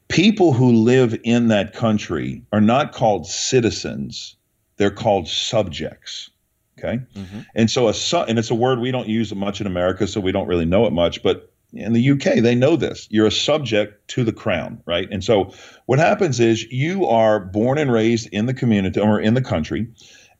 People 0.09 0.51
who 0.51 0.73
live 0.73 1.17
in 1.23 1.47
that 1.47 1.73
country 1.73 2.43
are 2.51 2.61
not 2.61 2.91
called 2.91 3.27
citizens, 3.27 4.35
they're 4.77 4.91
called 4.91 5.27
subjects. 5.27 6.29
Okay. 6.77 6.99
Mm-hmm. 7.15 7.39
And 7.53 7.69
so 7.69 7.87
a 7.87 7.93
su- 7.93 8.25
and 8.27 8.39
it's 8.39 8.49
a 8.49 8.55
word 8.55 8.79
we 8.79 8.91
don't 8.91 9.07
use 9.07 9.33
much 9.35 9.61
in 9.61 9.67
America, 9.67 10.07
so 10.07 10.19
we 10.19 10.31
don't 10.31 10.47
really 10.47 10.65
know 10.65 10.85
it 10.87 10.91
much, 10.91 11.21
but 11.21 11.51
in 11.73 11.93
the 11.93 12.11
UK, 12.11 12.41
they 12.41 12.55
know 12.55 12.75
this. 12.75 13.07
You're 13.09 13.27
a 13.27 13.31
subject 13.31 14.07
to 14.09 14.23
the 14.23 14.33
crown, 14.33 14.81
right? 14.85 15.07
And 15.11 15.23
so 15.23 15.53
what 15.85 15.99
happens 15.99 16.39
is 16.39 16.63
you 16.71 17.05
are 17.05 17.39
born 17.39 17.77
and 17.77 17.91
raised 17.91 18.27
in 18.33 18.45
the 18.45 18.53
community 18.53 18.99
or 18.99 19.19
in 19.21 19.35
the 19.35 19.41
country, 19.41 19.87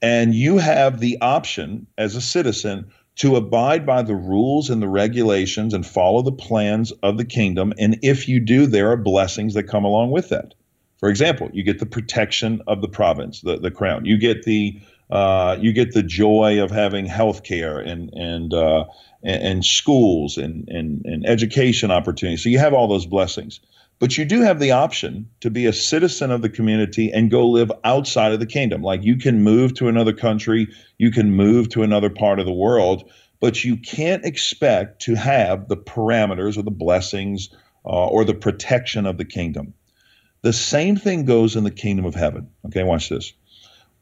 and 0.02 0.34
you 0.34 0.58
have 0.58 1.00
the 1.00 1.18
option 1.22 1.88
as 1.98 2.16
a 2.16 2.22
citizen 2.22 2.92
to 3.18 3.36
abide 3.36 3.86
by 3.86 4.02
the 4.02 4.16
rules 4.16 4.70
and 4.70 4.82
the 4.82 4.88
regulations 4.88 5.74
and 5.74 5.86
follow 5.86 6.22
the 6.22 6.32
plans 6.32 6.92
of 7.04 7.18
the 7.18 7.26
kingdom. 7.26 7.74
And 7.78 8.00
if 8.02 8.28
you 8.28 8.40
do, 8.40 8.66
there 8.66 8.90
are 8.92 8.98
blessings 8.98 9.54
that 9.54 9.64
come 9.64 9.84
along 9.84 10.12
with 10.12 10.30
that. 10.30 10.54
For 11.00 11.10
example, 11.10 11.50
you 11.54 11.64
get 11.64 11.80
the 11.80 11.86
protection 11.86 12.62
of 12.68 12.82
the 12.82 12.88
province, 12.88 13.42
the, 13.42 13.58
the 13.58 13.72
crown. 13.72 14.06
You 14.06 14.18
get 14.18 14.44
the 14.44 14.80
uh, 15.10 15.58
you 15.60 15.74
get 15.74 15.92
the 15.92 16.04
joy 16.04 16.64
of 16.64 16.72
having 16.72 17.06
health 17.06 17.44
care 17.44 17.80
and 17.80 18.14
and 18.14 18.54
uh, 18.54 18.86
and, 19.24 19.44
and 19.44 19.66
schools 19.66 20.38
and, 20.38 20.68
and, 20.70 21.06
and 21.06 21.26
education 21.26 21.92
opportunities. 21.92 22.44
So 22.44 22.50
you 22.50 22.60
have 22.60 22.74
all 22.74 22.88
those 22.88 23.06
blessings. 23.06 23.60
But 24.02 24.18
you 24.18 24.26
do 24.26 24.42
have 24.42 24.60
the 24.60 24.72
option 24.72 25.30
to 25.42 25.52
be 25.52 25.68
a 25.68 25.74
citizen 25.74 26.32
of 26.32 26.42
the 26.42 26.50
community 26.50 27.12
and 27.14 27.30
go 27.30 27.48
live 27.48 27.72
outside 27.84 28.32
of 28.32 28.40
the 28.40 28.48
kingdom. 28.48 28.82
Like 28.82 29.04
you 29.04 29.16
can 29.16 29.44
move 29.44 29.76
to 29.76 29.90
another 29.90 30.12
country, 30.12 30.70
you 30.98 31.12
can 31.12 31.36
move 31.36 31.70
to 31.70 31.84
another 31.84 32.10
part 32.10 32.40
of 32.40 32.48
the 32.48 32.52
world, 32.52 33.08
but 33.40 33.64
you 33.64 33.78
can't 33.78 34.26
expect 34.26 35.04
to 35.04 35.14
have 35.14 35.68
the 35.68 35.78
parameters 35.78 36.58
or 36.58 36.64
the 36.64 36.72
blessings 36.72 37.50
uh, 37.86 38.08
or 38.08 38.26
the 38.26 38.34
protection 38.34 39.06
of 39.06 39.20
the 39.20 39.26
kingdom. 39.26 39.76
The 40.42 40.52
same 40.52 40.96
thing 40.96 41.26
goes 41.26 41.56
in 41.56 41.64
the 41.64 41.70
kingdom 41.70 42.06
of 42.06 42.16
heaven. 42.16 42.50
Okay, 42.66 42.82
watch 42.82 43.08
this 43.08 43.34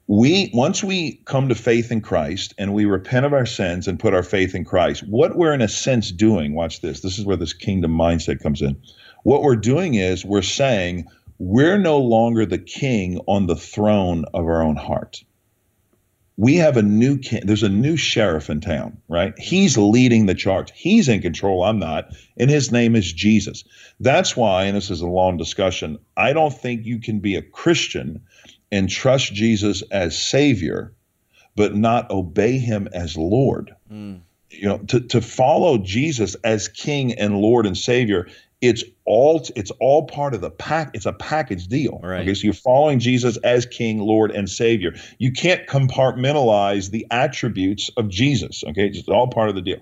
we 0.10 0.50
once 0.56 0.84
we 0.84 1.22
come 1.26 1.48
to 1.50 1.56
faith 1.56 1.91
in 1.91 2.02
Christ 2.02 2.56
and 2.58 2.74
we 2.74 2.86
repent 2.86 3.28
of 3.28 3.34
our 3.34 3.45
sins 3.45 3.88
and 3.88 4.00
put 4.00 4.15
our 4.15 4.24
faith 4.24 4.56
in 4.56 4.65
Christ, 4.65 5.08
what 5.08 5.36
we're 5.36 5.54
in 5.54 5.62
a 5.62 5.67
sense 5.67 6.12
doing, 6.12 6.56
watch 6.56 6.82
this. 6.82 7.02
This 7.02 7.19
is 7.19 7.26
where 7.26 7.38
this 7.38 7.54
kingdom 7.54 7.91
mindset 7.91 8.41
comes 8.41 8.63
in. 8.63 8.76
What 9.22 9.43
we're 9.43 9.56
doing 9.56 9.93
is 9.93 10.26
we're 10.26 10.41
saying 10.41 11.06
we're 11.38 11.78
no 11.78 12.00
longer 12.00 12.48
the 12.48 12.58
king 12.58 13.22
on 13.28 13.45
the 13.45 13.56
throne 13.56 14.26
of 14.34 14.45
our 14.48 14.63
own 14.63 14.78
heart. 14.78 15.24
We 16.38 16.56
have 16.56 16.76
a 16.76 16.82
new 16.82 17.19
king. 17.19 17.41
There's 17.45 17.62
a 17.62 17.69
new 17.69 17.95
sheriff 17.95 18.50
in 18.50 18.62
town, 18.62 18.98
right? 19.10 19.38
He's 19.38 19.78
leading 19.78 20.26
the 20.26 20.34
charge. 20.34 20.72
He's 20.74 21.08
in 21.08 21.22
control. 21.22 21.63
I'm 21.63 21.78
not. 21.78 22.15
And 22.39 22.50
his 22.50 22.72
name 22.72 22.95
is 22.95 23.13
Jesus. 23.13 23.63
That's 24.00 24.36
why, 24.36 24.63
and 24.63 24.76
this 24.76 24.89
is 24.89 25.02
a 25.02 25.08
long 25.08 25.38
discussion, 25.38 26.00
I 26.17 26.34
don't 26.34 26.54
think 26.54 26.86
you 26.86 27.00
can 27.00 27.19
be 27.19 27.36
a 27.36 27.43
Christian 27.43 28.22
and 28.71 28.89
trust 28.89 29.34
Jesus 29.34 29.82
as 29.91 30.17
Savior, 30.17 30.93
but 31.55 31.75
not 31.75 32.10
obey 32.12 32.58
Him 32.58 32.88
as 32.93 33.17
Lord. 33.17 33.75
Mm. 33.91 34.21
You 34.49 34.67
know, 34.67 34.77
to, 34.79 34.99
to 34.99 35.21
follow 35.21 35.77
Jesus 35.77 36.36
as 36.43 36.67
King 36.67 37.13
and 37.13 37.38
Lord 37.38 37.65
and 37.65 37.77
Savior, 37.77 38.27
it's 38.62 38.84
all 39.05 39.47
it's 39.55 39.71
all 39.79 40.05
part 40.05 40.34
of 40.34 40.41
the 40.41 40.51
pack. 40.51 40.91
It's 40.93 41.05
a 41.05 41.13
package 41.13 41.67
deal. 41.67 41.99
Right. 42.03 42.21
Okay, 42.21 42.34
so 42.34 42.43
you're 42.43 42.53
following 42.53 42.99
Jesus 42.99 43.38
as 43.38 43.65
King, 43.65 43.99
Lord, 43.99 44.32
and 44.32 44.49
Savior. 44.49 44.95
You 45.17 45.32
can't 45.32 45.65
compartmentalize 45.67 46.91
the 46.91 47.08
attributes 47.10 47.89
of 47.95 48.10
Jesus. 48.10 48.63
Okay, 48.67 48.88
it's 48.88 49.08
all 49.08 49.27
part 49.27 49.49
of 49.49 49.55
the 49.55 49.62
deal. 49.62 49.79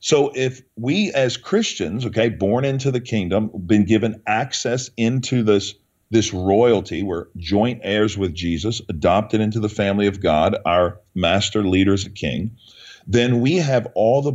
So 0.00 0.32
if 0.34 0.62
we 0.76 1.12
as 1.12 1.36
Christians, 1.36 2.04
okay, 2.06 2.28
born 2.28 2.64
into 2.64 2.90
the 2.90 3.00
kingdom, 3.00 3.50
been 3.66 3.84
given 3.84 4.20
access 4.26 4.90
into 4.96 5.44
this 5.44 5.74
this 6.12 6.32
royalty. 6.32 7.02
We're 7.02 7.26
joint 7.38 7.80
heirs 7.82 8.16
with 8.16 8.34
Jesus, 8.34 8.80
adopted 8.88 9.40
into 9.40 9.58
the 9.58 9.68
family 9.68 10.06
of 10.06 10.20
God, 10.20 10.56
our 10.64 11.00
master 11.14 11.64
leader 11.64 11.94
is 11.94 12.06
a 12.06 12.10
king. 12.10 12.56
Then 13.06 13.40
we 13.40 13.56
have 13.56 13.88
all 13.94 14.22
the 14.22 14.30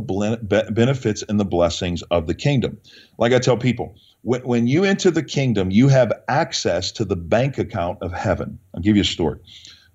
benefits 0.70 1.24
and 1.26 1.40
the 1.40 1.44
blessings 1.44 2.02
of 2.10 2.26
the 2.26 2.34
kingdom. 2.34 2.78
Like 3.16 3.32
I 3.32 3.38
tell 3.38 3.56
people, 3.56 3.96
when, 4.22 4.42
when 4.42 4.66
you 4.66 4.84
enter 4.84 5.10
the 5.10 5.22
kingdom, 5.22 5.70
you 5.70 5.88
have 5.88 6.12
access 6.28 6.92
to 6.92 7.04
the 7.04 7.16
bank 7.16 7.56
account 7.56 8.02
of 8.02 8.12
heaven. 8.12 8.58
I'll 8.74 8.82
give 8.82 8.96
you 8.96 9.02
a 9.02 9.06
story. 9.06 9.38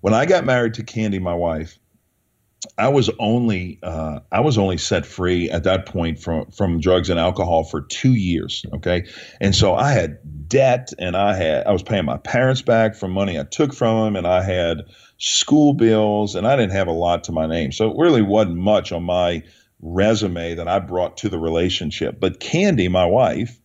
When 0.00 0.14
I 0.14 0.26
got 0.26 0.44
married 0.44 0.74
to 0.74 0.82
Kandi, 0.82 1.20
my 1.20 1.34
wife, 1.34 1.78
I 2.78 2.88
was 2.88 3.10
only 3.18 3.78
uh, 3.82 4.20
I 4.32 4.40
was 4.40 4.58
only 4.58 4.78
set 4.78 5.06
free 5.06 5.50
at 5.50 5.64
that 5.64 5.86
point 5.86 6.18
from 6.18 6.50
from 6.50 6.80
drugs 6.80 7.10
and 7.10 7.18
alcohol 7.20 7.64
for 7.64 7.82
two 7.82 8.14
years. 8.14 8.64
Okay, 8.74 9.06
and 9.40 9.54
so 9.54 9.74
I 9.74 9.92
had 9.92 10.18
debt, 10.48 10.92
and 10.98 11.16
I 11.16 11.34
had 11.34 11.66
I 11.66 11.72
was 11.72 11.82
paying 11.82 12.04
my 12.04 12.18
parents 12.18 12.62
back 12.62 12.94
for 12.94 13.08
money 13.08 13.38
I 13.38 13.44
took 13.44 13.74
from 13.74 14.04
them, 14.04 14.16
and 14.16 14.26
I 14.26 14.42
had 14.42 14.84
school 15.18 15.74
bills, 15.74 16.34
and 16.34 16.46
I 16.46 16.56
didn't 16.56 16.72
have 16.72 16.88
a 16.88 16.92
lot 16.92 17.24
to 17.24 17.32
my 17.32 17.46
name, 17.46 17.72
so 17.72 17.90
it 17.90 17.96
really 17.98 18.22
wasn't 18.22 18.56
much 18.56 18.92
on 18.92 19.04
my 19.04 19.42
resume 19.80 20.54
that 20.54 20.68
I 20.68 20.78
brought 20.78 21.16
to 21.18 21.28
the 21.28 21.38
relationship. 21.38 22.18
But 22.18 22.40
Kandi, 22.40 22.90
my 22.90 23.04
wife, 23.04 23.60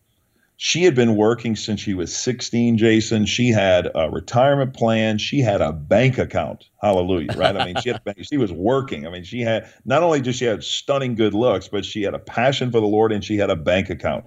she 0.62 0.82
had 0.82 0.94
been 0.94 1.16
working 1.16 1.56
since 1.56 1.80
she 1.80 1.94
was 1.94 2.14
16, 2.14 2.76
Jason. 2.76 3.24
She 3.24 3.48
had 3.48 3.88
a 3.94 4.10
retirement 4.10 4.74
plan. 4.74 5.16
She 5.16 5.40
had 5.40 5.62
a 5.62 5.72
bank 5.72 6.18
account. 6.18 6.66
Hallelujah, 6.82 7.32
right? 7.34 7.56
I 7.56 7.64
mean, 7.64 7.76
she 7.82 7.88
had 7.88 8.02
she 8.20 8.36
was 8.36 8.52
working. 8.52 9.06
I 9.06 9.10
mean, 9.10 9.24
she 9.24 9.40
had 9.40 9.72
not 9.86 10.02
only 10.02 10.20
just 10.20 10.38
she 10.38 10.44
had 10.44 10.62
stunning 10.62 11.14
good 11.14 11.32
looks, 11.32 11.68
but 11.68 11.86
she 11.86 12.02
had 12.02 12.12
a 12.12 12.18
passion 12.18 12.70
for 12.70 12.78
the 12.78 12.86
Lord 12.86 13.10
and 13.10 13.24
she 13.24 13.38
had 13.38 13.48
a 13.48 13.56
bank 13.56 13.88
account. 13.88 14.26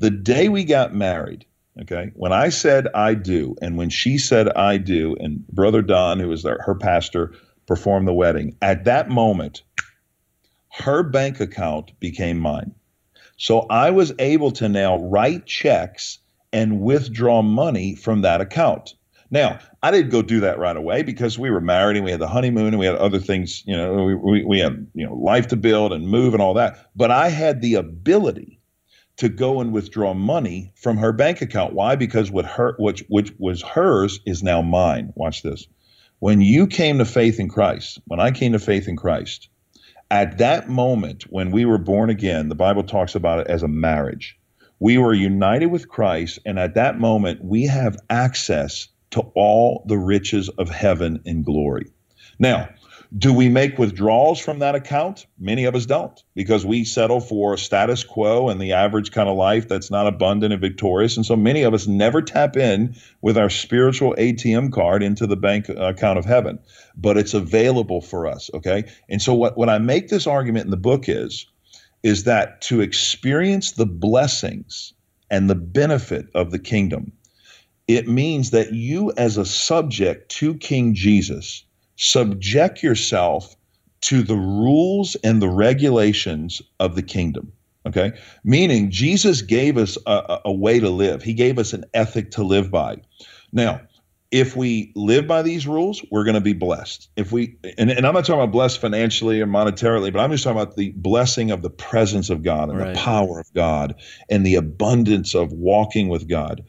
The 0.00 0.10
day 0.10 0.48
we 0.48 0.64
got 0.64 0.92
married, 0.92 1.46
okay, 1.82 2.10
when 2.14 2.32
I 2.32 2.48
said 2.48 2.88
I 2.92 3.14
do, 3.14 3.54
and 3.62 3.78
when 3.78 3.90
she 3.90 4.18
said 4.18 4.48
I 4.48 4.76
do, 4.76 5.14
and 5.20 5.46
Brother 5.46 5.82
Don, 5.82 6.18
who 6.18 6.30
was 6.30 6.42
her 6.42 6.74
pastor, 6.74 7.32
performed 7.68 8.08
the 8.08 8.12
wedding, 8.12 8.56
at 8.60 8.82
that 8.86 9.08
moment, 9.08 9.62
her 10.72 11.04
bank 11.04 11.38
account 11.38 11.92
became 12.00 12.40
mine. 12.40 12.74
So 13.40 13.60
I 13.70 13.90
was 13.90 14.12
able 14.18 14.50
to 14.52 14.68
now 14.68 14.98
write 14.98 15.46
checks 15.46 16.18
and 16.52 16.82
withdraw 16.82 17.40
money 17.40 17.94
from 17.94 18.20
that 18.20 18.42
account. 18.42 18.92
Now, 19.30 19.60
I 19.82 19.90
didn't 19.90 20.10
go 20.10 20.20
do 20.20 20.40
that 20.40 20.58
right 20.58 20.76
away 20.76 21.02
because 21.02 21.38
we 21.38 21.48
were 21.50 21.62
married 21.62 21.96
and 21.96 22.04
we 22.04 22.10
had 22.10 22.20
the 22.20 22.28
honeymoon 22.28 22.66
and 22.66 22.78
we 22.78 22.84
had 22.84 22.96
other 22.96 23.18
things, 23.18 23.62
you 23.66 23.74
know, 23.74 24.04
we, 24.04 24.14
we, 24.14 24.44
we 24.44 24.58
had, 24.58 24.86
you 24.92 25.06
know, 25.06 25.14
life 25.14 25.46
to 25.48 25.56
build 25.56 25.94
and 25.94 26.06
move 26.06 26.34
and 26.34 26.42
all 26.42 26.52
that. 26.52 26.90
But 26.94 27.10
I 27.10 27.30
had 27.30 27.62
the 27.62 27.76
ability 27.76 28.60
to 29.16 29.30
go 29.30 29.62
and 29.62 29.72
withdraw 29.72 30.12
money 30.12 30.74
from 30.76 30.98
her 30.98 31.12
bank 31.12 31.40
account. 31.40 31.72
Why? 31.72 31.96
Because 31.96 32.30
what 32.30 32.44
her 32.44 32.74
which 32.78 33.04
which 33.08 33.32
was 33.38 33.62
hers 33.62 34.20
is 34.26 34.42
now 34.42 34.60
mine. 34.60 35.14
Watch 35.14 35.42
this. 35.42 35.66
When 36.18 36.42
you 36.42 36.66
came 36.66 36.98
to 36.98 37.06
faith 37.06 37.40
in 37.40 37.48
Christ, 37.48 38.00
when 38.04 38.20
I 38.20 38.32
came 38.32 38.52
to 38.52 38.58
faith 38.58 38.86
in 38.86 38.96
Christ, 38.96 39.48
at 40.10 40.38
that 40.38 40.68
moment, 40.68 41.24
when 41.30 41.50
we 41.50 41.64
were 41.64 41.78
born 41.78 42.10
again, 42.10 42.48
the 42.48 42.54
Bible 42.54 42.82
talks 42.82 43.14
about 43.14 43.40
it 43.40 43.46
as 43.46 43.62
a 43.62 43.68
marriage. 43.68 44.36
We 44.80 44.98
were 44.98 45.14
united 45.14 45.66
with 45.66 45.88
Christ, 45.88 46.38
and 46.44 46.58
at 46.58 46.74
that 46.74 46.98
moment, 46.98 47.44
we 47.44 47.64
have 47.66 47.98
access 48.08 48.88
to 49.10 49.20
all 49.34 49.84
the 49.86 49.98
riches 49.98 50.48
of 50.50 50.68
heaven 50.68 51.20
and 51.26 51.44
glory. 51.44 51.86
Now, 52.38 52.68
Do 53.18 53.32
we 53.32 53.48
make 53.48 53.76
withdrawals 53.76 54.38
from 54.38 54.60
that 54.60 54.76
account? 54.76 55.26
Many 55.36 55.64
of 55.64 55.74
us 55.74 55.84
don't 55.84 56.22
because 56.36 56.64
we 56.64 56.84
settle 56.84 57.20
for 57.20 57.56
status 57.56 58.04
quo 58.04 58.48
and 58.48 58.60
the 58.60 58.72
average 58.72 59.10
kind 59.10 59.28
of 59.28 59.36
life 59.36 59.66
that's 59.66 59.90
not 59.90 60.06
abundant 60.06 60.52
and 60.52 60.60
victorious. 60.60 61.16
And 61.16 61.26
so 61.26 61.34
many 61.34 61.62
of 61.62 61.74
us 61.74 61.88
never 61.88 62.22
tap 62.22 62.56
in 62.56 62.94
with 63.20 63.36
our 63.36 63.50
spiritual 63.50 64.14
ATM 64.16 64.72
card 64.72 65.02
into 65.02 65.26
the 65.26 65.36
bank 65.36 65.68
account 65.68 66.20
of 66.20 66.24
heaven, 66.24 66.60
but 66.96 67.16
it's 67.16 67.34
available 67.34 68.00
for 68.00 68.28
us. 68.28 68.48
Okay. 68.54 68.84
And 69.08 69.20
so 69.20 69.34
what, 69.34 69.58
what 69.58 69.68
I 69.68 69.78
make 69.78 70.08
this 70.08 70.28
argument 70.28 70.66
in 70.66 70.70
the 70.70 70.76
book 70.76 71.08
is, 71.08 71.46
is 72.04 72.24
that 72.24 72.60
to 72.62 72.80
experience 72.80 73.72
the 73.72 73.86
blessings 73.86 74.92
and 75.30 75.50
the 75.50 75.56
benefit 75.56 76.28
of 76.36 76.52
the 76.52 76.60
kingdom, 76.60 77.12
it 77.88 78.06
means 78.06 78.50
that 78.50 78.72
you 78.72 79.12
as 79.16 79.36
a 79.36 79.44
subject 79.44 80.30
to 80.36 80.54
King 80.54 80.94
Jesus 80.94 81.64
subject 82.00 82.82
yourself 82.82 83.54
to 84.00 84.22
the 84.22 84.36
rules 84.36 85.16
and 85.16 85.42
the 85.42 85.48
regulations 85.48 86.62
of 86.80 86.94
the 86.96 87.02
kingdom. 87.02 87.52
Okay. 87.86 88.12
Meaning, 88.42 88.90
Jesus 88.90 89.42
gave 89.42 89.76
us 89.76 89.96
a, 90.06 90.40
a, 90.46 90.52
way 90.52 90.80
to 90.80 90.90
live, 90.90 91.22
He 91.22 91.34
gave 91.34 91.58
us 91.58 91.72
an 91.72 91.84
ethic 91.94 92.30
to 92.32 92.42
live 92.42 92.70
by. 92.70 92.96
Now, 93.52 93.80
if 94.30 94.56
we 94.56 94.92
live 94.94 95.26
by 95.26 95.42
these 95.42 95.66
rules, 95.66 96.04
we're 96.10 96.24
going 96.24 96.34
to 96.34 96.40
be 96.40 96.52
blessed. 96.52 97.08
If 97.16 97.32
we, 97.32 97.56
and, 97.78 97.90
and, 97.90 98.06
I'm 98.06 98.14
not 98.14 98.24
talking 98.24 98.40
about 98.40 98.52
blessed 98.52 98.80
financially 98.80 99.40
or 99.40 99.46
monetarily, 99.46 100.12
but 100.12 100.20
I'm 100.20 100.30
just 100.30 100.44
talking 100.44 100.60
about 100.60 100.76
the 100.76 100.92
blessing 100.96 101.50
of 101.50 101.62
the 101.62 101.70
presence 101.70 102.30
of 102.30 102.42
God 102.42 102.68
and 102.68 102.78
right. 102.78 102.94
the 102.94 103.00
power 103.00 103.40
of 103.40 103.52
God 103.54 103.94
and 104.28 104.46
the 104.46 104.54
abundance 104.54 105.34
of 105.34 105.52
walking 105.52 106.08
with 106.08 106.28
God. 106.28 106.62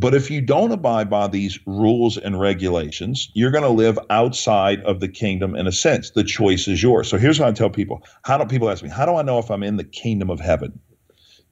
But 0.00 0.14
if 0.14 0.30
you 0.30 0.40
don't 0.40 0.72
abide 0.72 1.10
by 1.10 1.28
these 1.28 1.58
rules 1.66 2.16
and 2.16 2.40
regulations, 2.40 3.30
you're 3.34 3.50
going 3.50 3.64
to 3.64 3.68
live 3.68 3.98
outside 4.08 4.80
of 4.84 4.98
the 4.98 5.08
kingdom 5.08 5.54
in 5.54 5.66
a 5.66 5.72
sense. 5.72 6.12
The 6.12 6.24
choice 6.24 6.66
is 6.68 6.82
yours. 6.82 7.06
So 7.06 7.18
here's 7.18 7.38
what 7.38 7.50
I 7.50 7.52
tell 7.52 7.68
people. 7.68 8.02
How 8.24 8.38
do 8.38 8.46
people 8.46 8.70
ask 8.70 8.82
me, 8.82 8.88
how 8.88 9.04
do 9.04 9.14
I 9.16 9.20
know 9.20 9.38
if 9.38 9.50
I'm 9.50 9.62
in 9.62 9.76
the 9.76 9.84
kingdom 9.84 10.30
of 10.30 10.40
heaven? 10.40 10.80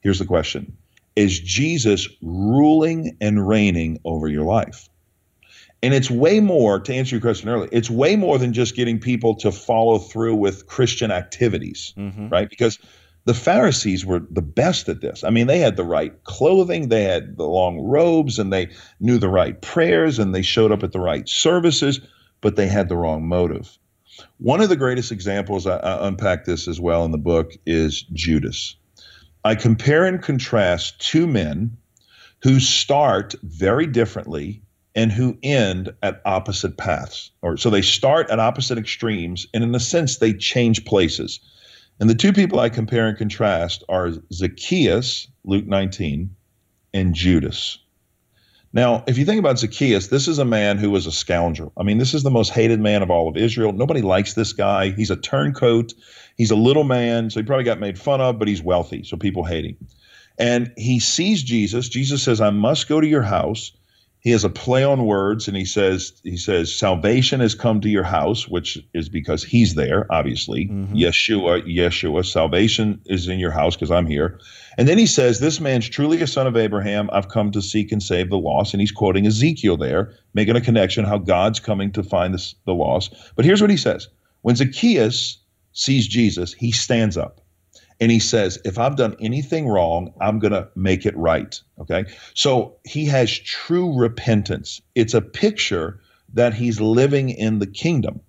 Here's 0.01 0.17
the 0.17 0.25
question 0.25 0.75
Is 1.15 1.39
Jesus 1.39 2.09
ruling 2.23 3.15
and 3.21 3.47
reigning 3.47 3.99
over 4.03 4.27
your 4.27 4.45
life? 4.45 4.89
And 5.83 5.93
it's 5.93 6.09
way 6.09 6.39
more, 6.39 6.79
to 6.79 6.93
answer 6.93 7.17
your 7.17 7.21
question 7.21 7.49
earlier, 7.49 7.69
it's 7.71 7.89
way 7.89 8.15
more 8.15 8.39
than 8.39 8.51
just 8.51 8.75
getting 8.75 8.99
people 8.99 9.35
to 9.35 9.51
follow 9.51 9.99
through 9.99 10.35
with 10.35 10.65
Christian 10.65 11.11
activities, 11.11 11.93
mm-hmm. 11.95 12.29
right? 12.29 12.49
Because 12.49 12.79
the 13.29 13.35
Pharisees 13.35 14.07
were 14.07 14.21
the 14.31 14.41
best 14.41 14.89
at 14.89 15.01
this. 15.01 15.23
I 15.23 15.29
mean, 15.29 15.45
they 15.45 15.59
had 15.59 15.75
the 15.75 15.83
right 15.83 16.23
clothing, 16.23 16.89
they 16.89 17.03
had 17.03 17.37
the 17.37 17.45
long 17.45 17.79
robes, 17.79 18.39
and 18.39 18.51
they 18.51 18.69
knew 18.99 19.19
the 19.19 19.29
right 19.29 19.61
prayers, 19.61 20.17
and 20.17 20.33
they 20.33 20.41
showed 20.41 20.71
up 20.71 20.81
at 20.81 20.93
the 20.93 20.99
right 20.99 21.29
services, 21.29 21.99
but 22.41 22.55
they 22.55 22.65
had 22.65 22.89
the 22.89 22.97
wrong 22.97 23.27
motive. 23.27 23.77
One 24.39 24.61
of 24.61 24.69
the 24.69 24.75
greatest 24.75 25.11
examples, 25.11 25.67
I, 25.67 25.77
I 25.77 26.07
unpack 26.07 26.45
this 26.45 26.67
as 26.67 26.81
well 26.81 27.05
in 27.05 27.11
the 27.11 27.19
book, 27.19 27.53
is 27.67 28.01
Judas. 28.13 28.75
I 29.45 29.53
compare 29.53 30.05
and 30.05 30.19
contrast 30.23 30.99
two 30.99 31.27
men 31.27 31.77
who 32.41 32.59
start 32.59 33.35
very 33.43 33.85
differently 33.85 34.63
and 34.95 35.11
who 35.11 35.37
end 35.43 35.93
at 36.01 36.19
opposite 36.25 36.77
paths. 36.77 37.29
Or 37.43 37.57
so 37.57 37.69
they 37.69 37.83
start 37.83 38.31
at 38.31 38.39
opposite 38.39 38.79
extremes, 38.79 39.45
and 39.53 39.63
in 39.63 39.75
a 39.75 39.79
sense, 39.79 40.17
they 40.17 40.33
change 40.33 40.83
places. 40.83 41.39
And 41.99 42.09
the 42.09 42.15
two 42.15 42.31
people 42.31 42.59
I 42.59 42.69
compare 42.69 43.07
and 43.07 43.17
contrast 43.17 43.83
are 43.89 44.11
Zacchaeus, 44.31 45.27
Luke 45.43 45.65
19, 45.65 46.33
and 46.93 47.13
Judas. 47.13 47.77
Now, 48.71 49.03
if 49.07 49.17
you 49.17 49.25
think 49.25 49.39
about 49.39 49.59
Zacchaeus, 49.59 50.07
this 50.07 50.27
is 50.27 50.37
a 50.37 50.45
man 50.45 50.77
who 50.77 50.91
was 50.91 51.07
a 51.07 51.11
scoundrel. 51.11 51.73
I 51.75 51.83
mean, 51.83 51.97
this 51.97 52.13
is 52.13 52.23
the 52.23 52.29
most 52.29 52.51
hated 52.51 52.79
man 52.79 53.01
of 53.01 53.09
all 53.09 53.27
of 53.27 53.35
Israel. 53.35 53.73
Nobody 53.73 54.01
likes 54.01 54.35
this 54.35 54.53
guy. 54.53 54.91
He's 54.91 55.09
a 55.09 55.15
turncoat. 55.15 55.93
He's 56.37 56.51
a 56.51 56.55
little 56.55 56.83
man, 56.83 57.29
so 57.29 57.39
he 57.39 57.45
probably 57.45 57.63
got 57.65 57.79
made 57.79 57.99
fun 57.99 58.21
of, 58.21 58.37
but 58.37 58.47
he's 58.47 58.61
wealthy, 58.61 59.03
so 59.03 59.17
people 59.17 59.43
hate 59.43 59.65
him. 59.65 59.75
And 60.37 60.71
he 60.77 60.99
sees 60.99 61.43
Jesus. 61.43 61.89
Jesus 61.89 62.23
says, 62.23 62.39
I 62.39 62.51
must 62.51 62.87
go 62.87 63.01
to 63.01 63.07
your 63.07 63.23
house 63.23 63.73
he 64.21 64.31
has 64.31 64.43
a 64.43 64.49
play 64.49 64.83
on 64.83 65.05
words 65.05 65.47
and 65.47 65.55
he 65.55 65.65
says 65.65 66.13
he 66.23 66.37
says 66.37 66.75
salvation 66.75 67.39
has 67.39 67.55
come 67.55 67.79
to 67.81 67.89
your 67.89 68.03
house 68.03 68.47
which 68.47 68.77
is 68.93 69.09
because 69.09 69.43
he's 69.43 69.75
there 69.75 70.05
obviously. 70.11 70.65
Mm-hmm. 70.67 70.95
yeshua 70.95 71.61
yeshua 71.65 72.25
salvation 72.25 73.01
is 73.05 73.27
in 73.27 73.39
your 73.39 73.51
house 73.51 73.75
because 73.75 73.91
i'm 73.91 74.05
here. 74.05 74.39
And 74.77 74.87
then 74.87 74.97
he 74.97 75.05
says 75.05 75.39
this 75.39 75.59
man's 75.59 75.89
truly 75.89 76.21
a 76.21 76.27
son 76.27 76.47
of 76.47 76.57
abraham. 76.57 77.09
I've 77.13 77.29
come 77.29 77.51
to 77.51 77.61
seek 77.61 77.91
and 77.91 78.03
save 78.03 78.29
the 78.29 78.37
lost. 78.37 78.73
And 78.73 78.81
he's 78.81 78.91
quoting 78.91 79.25
ezekiel 79.25 79.77
there 79.77 80.13
making 80.33 80.55
a 80.55 80.61
connection 80.61 81.05
how 81.05 81.17
god's 81.17 81.59
coming 81.59 81.91
to 81.93 82.03
find 82.03 82.33
this, 82.33 82.55
the 82.65 82.73
lost. 82.73 83.15
But 83.35 83.45
here's 83.45 83.61
what 83.61 83.71
he 83.71 83.77
says. 83.77 84.09
When 84.41 84.55
zacchaeus 84.55 85.37
sees 85.71 86.07
jesus 86.07 86.53
he 86.53 86.71
stands 86.71 87.15
up 87.15 87.41
and 87.99 88.11
he 88.11 88.19
says, 88.19 88.57
if 88.63 88.79
I've 88.79 88.95
done 88.95 89.15
anything 89.19 89.67
wrong, 89.67 90.13
I'm 90.21 90.39
going 90.39 90.53
to 90.53 90.69
make 90.75 91.05
it 91.05 91.15
right. 91.17 91.59
Okay. 91.81 92.05
So 92.33 92.77
he 92.85 93.05
has 93.05 93.37
true 93.37 93.97
repentance. 93.97 94.81
It's 94.95 95.13
a 95.13 95.21
picture 95.21 95.99
that 96.33 96.53
he's 96.53 96.79
living 96.79 97.29
in 97.29 97.59
the 97.59 97.67
kingdom. 97.67 98.21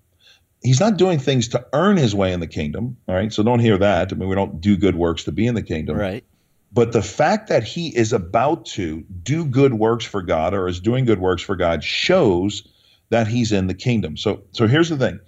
He's 0.61 0.79
not 0.79 0.97
doing 0.97 1.19
things 1.19 1.47
to 1.49 1.65
earn 1.73 1.97
his 1.97 2.13
way 2.13 2.33
in 2.33 2.39
the 2.39 2.47
kingdom. 2.47 2.97
All 3.07 3.15
right. 3.15 3.31
So 3.31 3.43
don't 3.43 3.59
hear 3.59 3.77
that. 3.77 4.11
I 4.11 4.15
mean, 4.15 4.29
we 4.29 4.35
don't 4.35 4.59
do 4.59 4.77
good 4.77 4.95
works 4.95 5.23
to 5.23 5.31
be 5.31 5.47
in 5.47 5.55
the 5.55 5.63
kingdom. 5.63 5.97
Right. 5.97 6.23
But 6.73 6.91
the 6.91 7.01
fact 7.01 7.49
that 7.49 7.63
he 7.63 7.95
is 7.95 8.13
about 8.13 8.65
to 8.67 9.01
do 9.23 9.45
good 9.45 9.73
works 9.73 10.05
for 10.05 10.21
God 10.21 10.53
or 10.53 10.67
is 10.67 10.79
doing 10.79 11.05
good 11.05 11.19
works 11.19 11.41
for 11.41 11.55
God 11.55 11.83
shows 11.83 12.67
that 13.09 13.27
he's 13.27 13.51
in 13.51 13.67
the 13.67 13.73
kingdom. 13.73 14.15
So 14.17 14.43
so 14.51 14.67
here's 14.67 14.89
the 14.89 14.97
thing. 14.97 15.19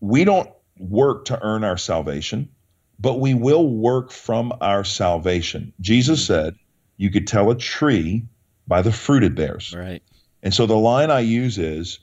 We 0.00 0.24
don't 0.24 0.50
work 0.78 1.26
to 1.26 1.40
earn 1.42 1.62
our 1.62 1.76
salvation 1.76 2.48
but 2.98 3.20
we 3.20 3.34
will 3.34 3.68
work 3.68 4.10
from 4.10 4.52
our 4.60 4.84
salvation. 4.84 5.72
Jesus 5.80 6.22
mm. 6.22 6.26
said, 6.26 6.56
You 6.96 7.10
could 7.10 7.26
tell 7.26 7.50
a 7.50 7.56
tree 7.56 8.26
by 8.66 8.82
the 8.82 8.92
fruit 8.92 9.24
it 9.24 9.34
bears. 9.34 9.74
Right. 9.76 10.02
And 10.42 10.52
so 10.52 10.66
the 10.66 10.76
line 10.76 11.10
I 11.10 11.20
use 11.20 11.58
is 11.58 12.00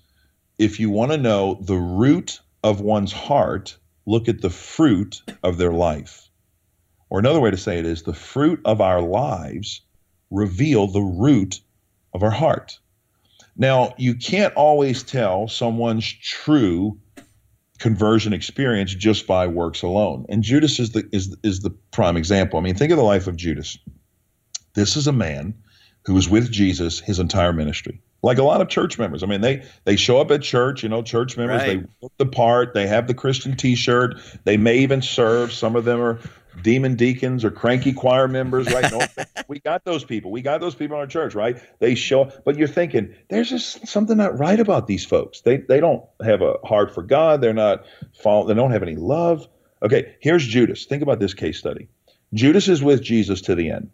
if 0.58 0.80
you 0.80 0.89
want 0.89 1.12
to 1.12 1.17
know 1.17 1.60
the 1.62 1.77
root 1.77 2.39
of 2.63 2.82
one's 2.82 3.12
heart, 3.12 3.77
look 4.06 4.27
at 4.27 4.41
the 4.41 4.49
fruit 4.49 5.21
of 5.43 5.58
their 5.58 5.73
life. 5.73 6.30
Or 7.10 7.19
another 7.19 7.39
way 7.39 7.51
to 7.51 7.58
say 7.58 7.80
it 7.80 7.86
is 7.86 8.04
the 8.04 8.13
fruit 8.13 8.62
of 8.63 8.80
our 8.80 9.01
lives 9.01 9.82
reveal 10.30 10.88
the 10.88 11.01
root 11.01 11.62
of 12.13 12.23
our 12.23 12.32
heart. 12.32 12.80
Now, 13.58 13.93
you 13.97 14.15
can't 14.15 14.54
always 14.56 15.04
tell 15.04 15.47
someone's 15.47 16.12
true 16.12 16.97
conversion 17.82 18.32
experience 18.32 18.94
just 18.94 19.26
by 19.26 19.48
works 19.48 19.82
alone. 19.82 20.24
And 20.30 20.44
Judas 20.44 20.80
is 20.80 20.91
the 20.91 21.04
is 21.12 21.36
is 21.44 21.62
the 21.62 21.72
prime 21.91 22.15
example. 22.15 22.60
I 22.60 22.62
mean, 22.62 22.76
think 22.76 22.91
of 22.91 22.98
the 22.98 23.04
life 23.04 23.28
of 23.28 23.36
Judas. 23.36 23.78
This 24.76 24.96
is 24.96 25.08
a 25.08 25.12
man 25.12 25.56
who 26.06 26.13
was 26.13 26.30
with 26.30 26.52
Jesus 26.52 27.00
his 27.00 27.20
entire 27.20 27.52
ministry. 27.52 28.00
Like 28.24 28.38
a 28.38 28.44
lot 28.44 28.62
of 28.62 28.70
church 28.70 29.00
members. 29.00 29.24
I 29.24 29.26
mean, 29.26 29.41
they 29.41 29.63
they 29.86 29.96
show 29.96 30.22
up 30.22 30.30
at 30.30 30.44
church, 30.44 30.84
you 30.84 30.89
know, 30.89 31.02
church 31.02 31.38
members, 31.38 31.62
right. 31.62 31.82
they 31.82 31.88
look 32.04 32.13
the 32.17 32.28
part, 32.28 32.76
they 32.76 32.86
have 32.86 33.08
the 33.08 33.15
Christian 33.15 33.58
t-shirt, 33.58 34.15
they 34.44 34.58
may 34.58 34.78
even 34.78 35.02
serve. 35.02 35.52
Some 35.52 35.76
of 35.76 35.84
them 35.84 36.00
are 36.00 36.20
demon 36.62 36.96
deacons 36.96 37.46
or 37.46 37.52
cranky 37.52 37.94
choir 37.94 38.28
members, 38.28 38.72
right? 38.72 38.92
No, 38.92 39.02
we 39.48 39.60
got 39.60 39.84
those 39.84 40.04
people. 40.04 40.32
We 40.32 40.42
got 40.42 40.62
those 40.62 40.76
people 40.76 40.98
in 40.98 41.02
our 41.02 41.08
church, 41.08 41.36
right? 41.36 41.58
They 41.80 41.96
show 41.96 42.24
up, 42.24 42.44
but 42.44 42.58
you're 42.58 42.68
thinking 42.68 43.16
there's 43.30 43.50
just 43.50 43.88
something 43.88 44.18
not 44.18 44.38
right 44.38 44.60
about 44.60 44.88
these 44.88 45.06
folks. 45.06 45.42
They 45.42 45.58
they 45.58 45.80
don't 45.80 46.04
have 46.24 46.42
a 46.42 46.56
heart 46.64 46.94
for 46.94 47.04
God. 47.04 47.42
They're 47.42 47.54
not 47.54 47.86
follow, 48.22 48.48
They 48.48 48.54
don't 48.54 48.72
have 48.72 48.84
any 48.84 48.96
love. 48.96 49.48
Okay, 49.84 50.16
here's 50.20 50.46
Judas. 50.46 50.86
Think 50.86 51.02
about 51.02 51.20
this 51.20 51.34
case 51.34 51.58
study. 51.58 51.88
Judas 52.34 52.68
is 52.68 52.84
with 52.84 53.02
Jesus 53.02 53.42
to 53.42 53.56
the 53.56 53.72
end. 53.72 53.90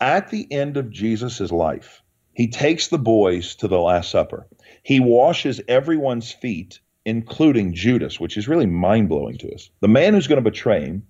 At 0.00 0.30
the 0.30 0.46
end 0.52 0.76
of 0.76 0.90
Jesus' 0.90 1.50
life, 1.50 2.02
he 2.32 2.48
takes 2.48 2.88
the 2.88 2.98
boys 2.98 3.56
to 3.56 3.68
the 3.68 3.78
Last 3.78 4.10
Supper. 4.10 4.46
He 4.82 5.00
washes 5.00 5.60
everyone's 5.68 6.30
feet, 6.30 6.80
including 7.04 7.74
Judas, 7.74 8.20
which 8.20 8.36
is 8.36 8.46
really 8.46 8.66
mind 8.66 9.08
blowing 9.08 9.38
to 9.38 9.54
us. 9.54 9.70
The 9.80 9.88
man 9.88 10.14
who's 10.14 10.26
going 10.26 10.42
to 10.42 10.50
betray 10.50 10.84
him 10.84 11.02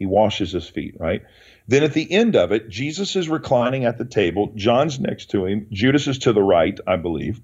he 0.00 0.06
washes 0.06 0.50
his 0.50 0.66
feet, 0.66 0.96
right? 0.98 1.22
Then 1.68 1.84
at 1.84 1.92
the 1.92 2.10
end 2.10 2.34
of 2.34 2.50
it, 2.50 2.70
Jesus 2.70 3.14
is 3.14 3.28
reclining 3.28 3.84
at 3.84 3.98
the 3.98 4.04
table. 4.04 4.50
John's 4.56 4.98
next 4.98 5.30
to 5.30 5.44
him. 5.44 5.68
Judas 5.70 6.08
is 6.08 6.18
to 6.20 6.32
the 6.32 6.42
right, 6.42 6.80
I 6.86 6.96
believe. 6.96 7.40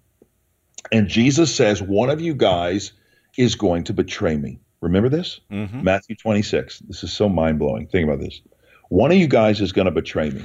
And 0.91 1.07
Jesus 1.07 1.55
says, 1.55 1.83
One 1.83 2.09
of 2.09 2.21
you 2.21 2.35
guys 2.35 2.93
is 3.37 3.55
going 3.55 3.85
to 3.85 3.93
betray 3.93 4.37
me. 4.39 4.59
Remember 4.81 5.11
this? 5.11 5.41
Mm-hmm. 5.53 5.85
Matthew 5.85 6.17
26. 6.17 6.81
This 6.81 7.05
is 7.05 7.13
so 7.13 7.29
mind 7.29 7.59
blowing. 7.59 7.89
Think 7.89 8.09
about 8.09 8.21
this. 8.21 8.41
One 8.89 9.13
of 9.13 9.19
you 9.19 9.29
guys 9.29 9.61
is 9.61 9.73
going 9.73 9.85
to 9.85 9.91
betray 9.91 10.31
me. 10.31 10.45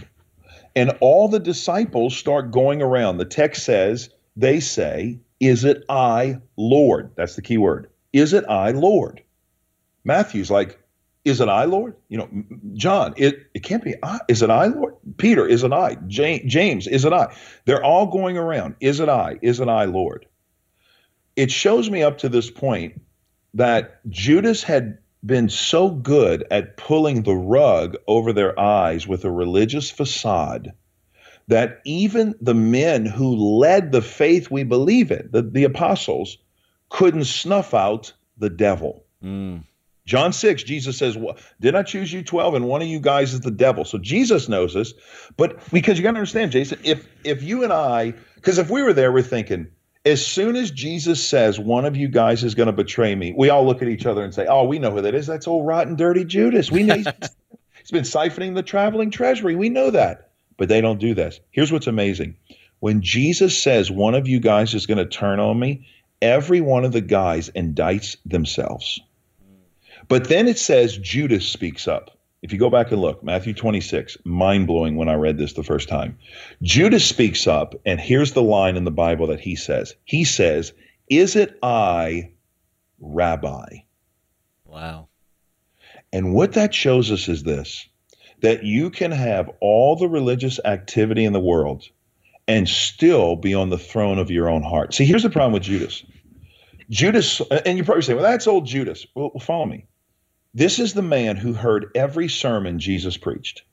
And 0.76 0.98
all 1.00 1.30
the 1.30 1.40
disciples 1.40 2.16
start 2.16 2.52
going 2.52 2.82
around. 2.82 3.18
The 3.18 3.26
text 3.26 3.64
says, 3.64 4.10
they 4.36 4.60
say, 4.60 5.20
Is 5.40 5.64
it 5.64 5.86
I, 5.88 6.42
Lord? 6.58 7.12
That's 7.16 7.38
the 7.38 7.42
key 7.42 7.58
word. 7.58 7.90
Is 8.12 8.34
it 8.34 8.44
I, 8.50 8.72
Lord? 8.72 9.24
Matthew's 10.04 10.52
like, 10.52 10.78
is 11.24 11.40
it 11.40 11.50
I, 11.50 11.66
Lord? 11.66 11.96
You 12.10 12.18
know, 12.18 12.30
John, 12.74 13.14
it, 13.18 13.48
it 13.54 13.64
can't 13.64 13.84
be 13.84 13.96
I. 14.02 14.20
Is 14.28 14.42
it 14.42 14.50
I, 14.50 14.68
Lord? 14.68 14.96
Peter, 15.18 15.48
is 15.48 15.64
it 15.64 15.72
I? 15.72 15.96
James, 16.08 16.88
is 16.88 17.06
it 17.06 17.14
I? 17.14 17.34
They're 17.66 17.84
all 17.84 18.08
going 18.08 18.38
around. 18.38 18.76
Is 18.80 19.00
it 19.00 19.10
I? 19.10 19.38
Is 19.42 19.60
it 19.60 19.68
I, 19.68 19.86
Lord? 19.86 20.26
It 21.36 21.52
shows 21.52 21.90
me 21.90 22.04
up 22.04 22.20
to 22.20 22.30
this 22.30 22.50
point 22.50 23.02
that 23.54 24.00
Judas 24.10 24.64
had 24.64 24.98
been 25.24 25.50
so 25.50 25.90
good 25.90 26.46
at 26.50 26.78
pulling 26.78 27.24
the 27.24 27.36
rug 27.36 27.96
over 28.08 28.34
their 28.34 28.60
eyes 28.60 29.08
with 29.08 29.24
a 29.24 29.32
religious 29.32 29.92
facade 29.92 30.74
that 31.48 31.82
even 31.86 32.34
the 32.42 32.54
men 32.54 33.06
who 33.06 33.36
led 33.60 33.92
the 33.92 34.02
faith 34.02 34.50
we 34.50 34.64
believe 34.64 35.12
in, 35.12 35.30
the, 35.32 35.42
the 35.42 35.66
apostles, 35.66 36.38
couldn't 36.90 37.26
snuff 37.26 37.74
out 37.74 38.14
the 38.38 38.50
devil. 38.50 39.06
Mm. 39.24 39.64
John 40.06 40.34
6, 40.34 40.64
Jesus 40.64 40.98
says, 40.98 41.16
well, 41.16 41.38
Did 41.60 41.76
I 41.76 41.84
choose 41.84 42.12
you 42.12 42.24
12? 42.24 42.56
And 42.56 42.68
one 42.68 42.82
of 42.82 42.88
you 42.88 43.00
guys 43.00 43.34
is 43.34 43.42
the 43.42 43.52
devil. 43.52 43.86
So 43.86 43.98
Jesus 43.98 44.50
knows 44.50 44.74
this. 44.74 44.94
But 45.38 45.60
because 45.72 45.98
you 45.98 46.04
got 46.04 46.12
to 46.12 46.18
understand, 46.18 46.52
Jason, 46.52 46.80
if 46.84 47.08
if 47.24 47.44
you 47.44 47.64
and 47.64 47.72
I, 47.72 48.14
because 48.36 48.58
if 48.58 48.70
we 48.70 48.82
were 48.82 48.94
there, 48.94 49.12
we're 49.12 49.22
thinking, 49.22 49.68
as 50.06 50.26
soon 50.26 50.56
as 50.56 50.72
Jesus 50.72 51.26
says 51.26 51.60
one 51.60 51.86
of 51.86 51.96
you 51.96 52.08
guys 52.08 52.44
is 52.44 52.56
going 52.56 52.68
to 52.68 52.74
betray 52.74 53.14
me, 53.14 53.34
we 53.38 53.50
all 53.50 53.66
look 53.66 53.82
at 53.82 53.88
each 53.88 54.06
other 54.06 54.24
and 54.24 54.34
say, 54.34 54.48
"Oh, 54.48 54.64
we 54.64 54.80
know 54.80 54.92
who 54.92 55.02
that 55.02 55.14
is. 55.14 55.28
That's 55.28 55.48
old 55.48 55.68
rotten, 55.68 55.96
dirty 55.96 56.26
Judas. 56.26 56.72
We 56.72 56.84
know 56.84 56.96
he's, 56.96 57.08
he's 57.78 57.92
been 57.92 58.04
siphoning 58.04 58.56
the 58.56 58.64
traveling 58.64 59.12
treasury. 59.12 59.56
We 59.56 59.70
know 59.70 59.92
that." 59.92 60.30
But 60.58 60.70
they 60.70 60.82
don't 60.82 61.00
do 61.00 61.14
this. 61.14 61.40
Here's 61.52 61.72
what's 61.72 61.88
amazing: 61.88 62.36
when 62.80 63.02
Jesus 63.02 63.62
says 63.62 63.92
one 63.92 64.16
of 64.16 64.28
you 64.28 64.40
guys 64.40 64.74
is 64.74 64.88
going 64.88 64.98
to 64.98 65.06
turn 65.06 65.40
on 65.40 65.60
me, 65.60 65.88
every 66.22 66.62
one 66.62 66.84
of 66.84 66.92
the 66.92 67.02
guys 67.02 67.52
indicts 67.56 68.18
themselves. 68.26 69.00
But 70.12 70.28
then 70.28 70.50
it 70.50 70.60
says 70.60 70.98
Judas 70.98 71.48
speaks 71.48 71.88
up. 71.88 72.18
If 72.42 72.52
you 72.52 72.60
go 72.60 72.70
back 72.70 72.92
and 72.92 73.00
look, 73.00 73.24
Matthew 73.24 73.54
26, 73.54 74.18
mind 74.26 74.68
blowing 74.68 74.98
when 74.98 75.08
I 75.08 75.14
read 75.14 75.38
this 75.38 75.54
the 75.54 75.64
first 75.64 75.88
time. 75.88 76.18
Judas 76.62 77.06
speaks 77.06 77.48
up, 77.48 77.76
and 77.86 77.98
here's 77.98 78.34
the 78.34 78.42
line 78.42 78.76
in 78.76 78.84
the 78.84 78.92
Bible 78.92 79.28
that 79.28 79.40
he 79.40 79.56
says 79.56 79.96
He 80.04 80.26
says, 80.26 80.74
Is 81.10 81.38
it 81.38 81.58
I, 81.64 82.30
Rabbi? 83.00 83.84
Wow. 84.66 85.08
And 86.12 86.34
what 86.34 86.52
that 86.54 86.74
shows 86.74 87.10
us 87.10 87.30
is 87.30 87.44
this 87.44 87.88
that 88.42 88.66
you 88.66 88.90
can 88.90 89.12
have 89.12 89.50
all 89.62 89.96
the 89.96 90.10
religious 90.10 90.60
activity 90.66 91.24
in 91.24 91.32
the 91.32 91.40
world 91.40 91.88
and 92.50 92.68
still 92.68 93.38
be 93.38 93.54
on 93.54 93.70
the 93.70 93.78
throne 93.78 94.20
of 94.20 94.30
your 94.30 94.50
own 94.50 94.62
heart. 94.62 94.94
See, 94.94 95.06
here's 95.06 95.24
the 95.24 95.30
problem 95.30 95.54
with 95.54 95.64
Judas. 95.64 96.04
Judas, 96.90 97.40
and 97.66 97.78
you 97.78 97.86
probably 97.86 98.02
say, 98.02 98.14
well, 98.14 98.24
that's 98.24 98.46
old 98.46 98.66
Judas. 98.66 99.08
Well, 99.16 99.32
follow 99.40 99.66
me. 99.66 99.86
This 100.54 100.80
is 100.80 100.94
the 100.94 101.02
man 101.02 101.38
who 101.38 101.54
heard 101.54 101.92
every 101.96 102.28
sermon 102.28 102.80
Jesus 102.80 103.16
preached. 103.16 103.64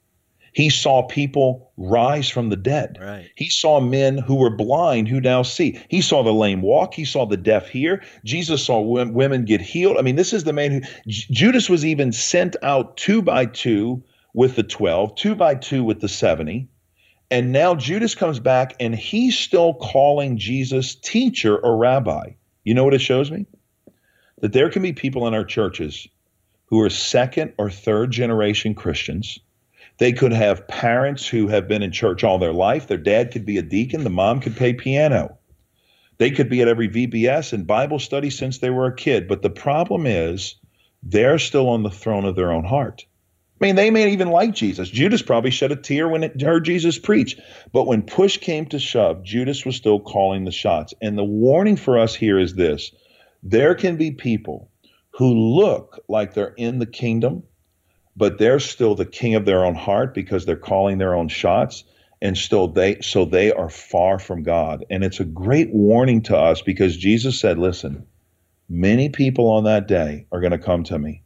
He 0.53 0.71
saw 0.71 1.03
people 1.03 1.73
rise 1.77 2.29
from 2.29 2.49
the 2.49 2.57
dead. 2.57 2.99
Right. 3.01 3.31
He 3.37 3.51
saw 3.51 3.81
men 3.81 4.19
who 4.19 4.37
were 4.37 4.55
blind 4.55 5.09
who 5.09 5.21
now 5.21 5.43
see. 5.43 5.79
He 5.89 6.01
saw 6.01 6.23
the 6.23 6.33
lame 6.33 6.63
walk. 6.63 6.95
He 6.95 7.05
saw 7.05 7.27
the 7.27 7.37
deaf 7.37 7.69
hear. 7.69 8.03
Jesus 8.25 8.65
saw 8.65 8.81
women 8.81 9.45
get 9.45 9.61
healed. 9.61 9.99
I 9.99 10.03
mean, 10.03 10.17
this 10.17 10.33
is 10.33 10.45
the 10.45 10.53
man 10.53 10.71
who 10.71 10.81
Judas 11.07 11.69
was 11.69 11.85
even 11.85 12.13
sent 12.13 12.57
out 12.63 12.97
two 12.97 13.23
by 13.23 13.47
two 13.47 14.03
with 14.35 14.57
the 14.57 14.63
12, 14.63 15.15
two 15.17 15.35
by 15.35 15.55
two 15.55 15.85
with 15.85 16.01
the 16.01 16.09
70. 16.09 16.69
And 17.31 17.53
now 17.53 17.75
Judas 17.75 18.15
comes 18.15 18.41
back 18.41 18.75
and 18.81 18.95
he's 18.95 19.39
still 19.39 19.75
calling 19.75 20.39
Jesus 20.39 20.95
teacher 20.95 21.59
or 21.59 21.77
rabbi. 21.77 22.31
You 22.65 22.75
know 22.75 22.85
what 22.85 22.95
it 22.95 23.01
shows 23.01 23.31
me? 23.31 23.47
That 24.41 24.53
there 24.53 24.71
can 24.71 24.83
be 24.83 24.93
people 24.93 25.27
in 25.27 25.35
our 25.35 25.45
churches 25.45 26.09
who 26.69 26.81
are 26.81 26.91
second 26.91 27.53
or 27.59 27.71
third 27.71 28.11
generation 28.11 28.75
Christians. 28.75 29.39
They 29.99 30.13
could 30.13 30.33
have 30.33 30.69
parents 30.69 31.27
who 31.27 31.49
have 31.49 31.67
been 31.67 31.83
in 31.83 31.91
church 31.91 32.23
all 32.23 32.39
their 32.39 32.53
life. 32.53 32.87
Their 32.87 32.99
dad 32.99 33.33
could 33.33 33.45
be 33.45 33.59
a 33.59 33.63
deacon, 33.63 34.05
the 34.05 34.11
mom 34.11 34.41
could 34.41 34.57
play 34.57 34.73
piano. 34.73 35.39
They 36.19 36.31
could 36.31 36.49
be 36.49 36.63
at 36.63 36.69
every 36.69 36.89
VBS 36.89 37.53
and 37.53 37.67
Bible 37.67 37.99
study 37.99 38.31
since 38.31 38.59
they 38.59 38.71
were 38.71 38.87
a 38.87 38.95
kid. 38.95 39.29
But 39.29 39.43
the 39.43 39.51
problem 39.51 40.07
is, 40.07 40.57
they're 41.03 41.39
still 41.39 41.69
on 41.69 41.85
the 41.85 41.91
throne 41.91 42.25
of 42.25 42.35
their 42.35 42.53
own 42.53 42.65
heart. 42.65 43.07
I 43.61 43.65
mean, 43.65 43.77
they 43.77 43.91
may 43.91 44.13
even 44.13 44.29
like 44.29 44.55
Jesus. 44.55 44.89
Judas 44.89 45.23
probably 45.23 45.51
shed 45.51 45.73
a 45.73 45.77
tear 45.77 46.09
when 46.09 46.23
it 46.23 46.41
heard 46.41 46.65
Jesus 46.65 46.99
preach. 46.99 47.37
But 47.73 47.87
when 47.87 48.03
push 48.03 48.37
came 48.37 48.67
to 48.67 48.79
shove, 48.79 49.25
Judas 49.25 49.65
was 49.65 49.75
still 49.75 49.99
calling 49.99 50.45
the 50.45 50.53
shots. 50.53 50.95
And 51.01 51.19
the 51.19 51.25
warning 51.25 51.77
for 51.77 51.99
us 51.99 52.15
here 52.15 52.39
is 52.39 52.55
this 52.55 52.93
there 53.43 53.75
can 53.75 53.97
be 53.97 54.11
people 54.11 54.71
who 55.19 55.35
look 55.35 55.99
like 56.09 56.33
they're 56.33 56.55
in 56.57 56.79
the 56.79 56.87
kingdom, 56.87 57.43
but 58.17 58.39
they're 58.39 58.61
still 58.61 58.95
the 58.95 59.05
king 59.05 59.35
of 59.35 59.45
their 59.45 59.65
own 59.65 59.75
heart 59.75 60.15
because 60.15 60.47
they're 60.47 60.57
calling 60.57 60.99
their 60.99 61.15
own 61.15 61.27
shots 61.27 61.83
and 62.23 62.39
still 62.39 62.69
they 62.69 63.01
so 63.01 63.25
they 63.25 63.53
are 63.53 63.69
far 63.69 64.21
from 64.21 64.45
God. 64.45 64.85
And 64.91 65.03
it's 65.03 65.19
a 65.19 65.25
great 65.25 65.71
warning 65.73 66.23
to 66.23 66.37
us 66.37 66.63
because 66.63 66.97
Jesus 66.97 67.41
said, 67.41 67.59
listen, 67.59 68.07
many 68.69 69.09
people 69.09 69.49
on 69.49 69.65
that 69.65 69.89
day 69.89 70.27
are 70.31 70.41
going 70.41 70.53
to 70.53 70.59
come 70.59 70.85
to 70.85 70.99
me 70.99 71.23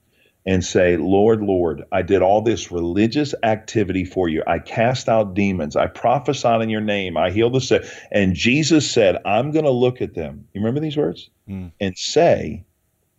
and 0.46 0.64
say, 0.64 0.96
Lord, 0.96 1.42
Lord, 1.42 1.82
I 1.92 2.00
did 2.00 2.22
all 2.22 2.40
this 2.40 2.72
religious 2.72 3.34
activity 3.42 4.06
for 4.06 4.26
you. 4.26 4.42
I 4.46 4.58
cast 4.58 5.06
out 5.10 5.34
demons. 5.34 5.76
I 5.76 5.86
prophesied 5.86 6.62
in 6.62 6.70
your 6.70 6.80
name. 6.80 7.18
I 7.18 7.30
healed 7.30 7.52
the 7.52 7.60
sick. 7.60 7.84
And 8.10 8.34
Jesus 8.34 8.90
said, 8.90 9.18
I'm 9.26 9.50
going 9.50 9.66
to 9.66 9.70
look 9.70 10.00
at 10.00 10.14
them. 10.14 10.48
You 10.54 10.62
remember 10.62 10.80
these 10.80 10.96
words? 10.96 11.28
Mm. 11.46 11.72
And 11.78 11.96
say, 11.96 12.64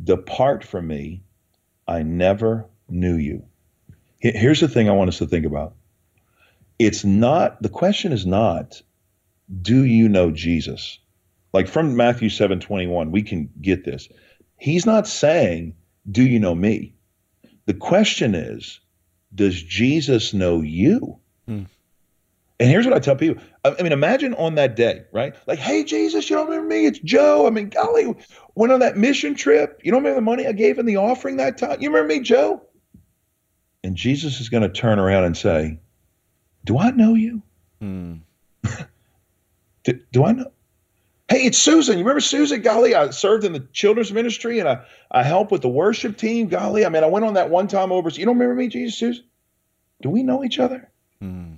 Depart 0.03 0.63
from 0.63 0.87
me, 0.87 1.23
I 1.87 2.03
never 2.03 2.65
knew 2.89 3.15
you. 3.15 3.43
Here's 4.19 4.59
the 4.59 4.67
thing 4.67 4.89
I 4.89 4.93
want 4.93 5.09
us 5.09 5.17
to 5.17 5.27
think 5.27 5.45
about. 5.45 5.75
It's 6.79 7.03
not, 7.03 7.61
the 7.61 7.69
question 7.69 8.11
is 8.11 8.25
not, 8.25 8.81
do 9.61 9.83
you 9.83 10.09
know 10.09 10.31
Jesus? 10.31 10.99
Like 11.53 11.67
from 11.67 11.95
Matthew 11.95 12.29
7 12.29 12.59
21, 12.59 13.11
we 13.11 13.21
can 13.21 13.49
get 13.61 13.85
this. 13.85 14.09
He's 14.57 14.85
not 14.85 15.07
saying, 15.07 15.75
do 16.09 16.23
you 16.23 16.39
know 16.39 16.55
me? 16.55 16.95
The 17.65 17.73
question 17.73 18.33
is, 18.33 18.79
does 19.35 19.61
Jesus 19.61 20.33
know 20.33 20.61
you? 20.61 21.19
Hmm. 21.47 21.63
And 22.63 22.71
here's 22.71 22.85
what 22.85 22.95
I 22.95 22.99
tell 22.99 23.17
people. 23.17 23.43
I 23.65 23.83
mean, 23.83 23.91
imagine 23.91 24.33
on 24.35 24.55
that 24.55 24.77
day, 24.77 25.03
right? 25.11 25.35
Like, 25.47 25.59
hey, 25.59 25.83
Jesus, 25.83 26.29
you 26.29 26.37
don't 26.37 26.47
remember 26.47 26.69
me? 26.69 26.85
It's 26.85 26.99
Joe. 26.99 27.45
I 27.45 27.49
mean, 27.49 27.67
golly, 27.67 28.15
went 28.55 28.71
on 28.71 28.79
that 28.79 28.95
mission 28.95 29.35
trip. 29.35 29.81
You 29.83 29.91
don't 29.91 30.01
remember 30.01 30.21
the 30.21 30.25
money 30.25 30.47
I 30.47 30.53
gave 30.53 30.79
in 30.79 30.85
the 30.85 30.95
offering 30.95 31.35
that 31.35 31.57
time? 31.57 31.81
You 31.81 31.89
remember 31.89 32.13
me, 32.13 32.21
Joe? 32.21 32.61
And 33.83 33.97
Jesus 33.97 34.39
is 34.39 34.47
going 34.47 34.63
to 34.63 34.69
turn 34.69 34.97
around 34.97 35.25
and 35.25 35.35
say, 35.35 35.77
Do 36.63 36.79
I 36.79 36.91
know 36.91 37.15
you? 37.15 37.41
Hmm. 37.81 38.13
do, 39.83 39.99
do 40.13 40.23
I 40.23 40.31
know? 40.31 40.49
Hey, 41.27 41.47
it's 41.47 41.57
Susan. 41.57 41.97
You 41.97 42.05
remember 42.05 42.21
Susan? 42.21 42.61
Golly, 42.61 42.95
I 42.95 43.09
served 43.09 43.43
in 43.43 43.51
the 43.51 43.67
children's 43.73 44.13
ministry 44.13 44.59
and 44.59 44.69
I, 44.69 44.85
I 45.11 45.23
helped 45.23 45.51
with 45.51 45.63
the 45.63 45.67
worship 45.67 46.15
team. 46.15 46.47
Golly, 46.47 46.85
I 46.85 46.89
mean, 46.89 47.03
I 47.03 47.07
went 47.07 47.25
on 47.25 47.33
that 47.33 47.49
one 47.49 47.67
time 47.67 47.91
over. 47.91 48.07
You 48.07 48.23
don't 48.23 48.39
remember 48.39 48.55
me, 48.55 48.69
Jesus, 48.69 48.97
Susan? 48.97 49.25
Do 50.01 50.09
we 50.09 50.23
know 50.23 50.45
each 50.45 50.59
other? 50.59 50.89
Hmm. 51.19 51.55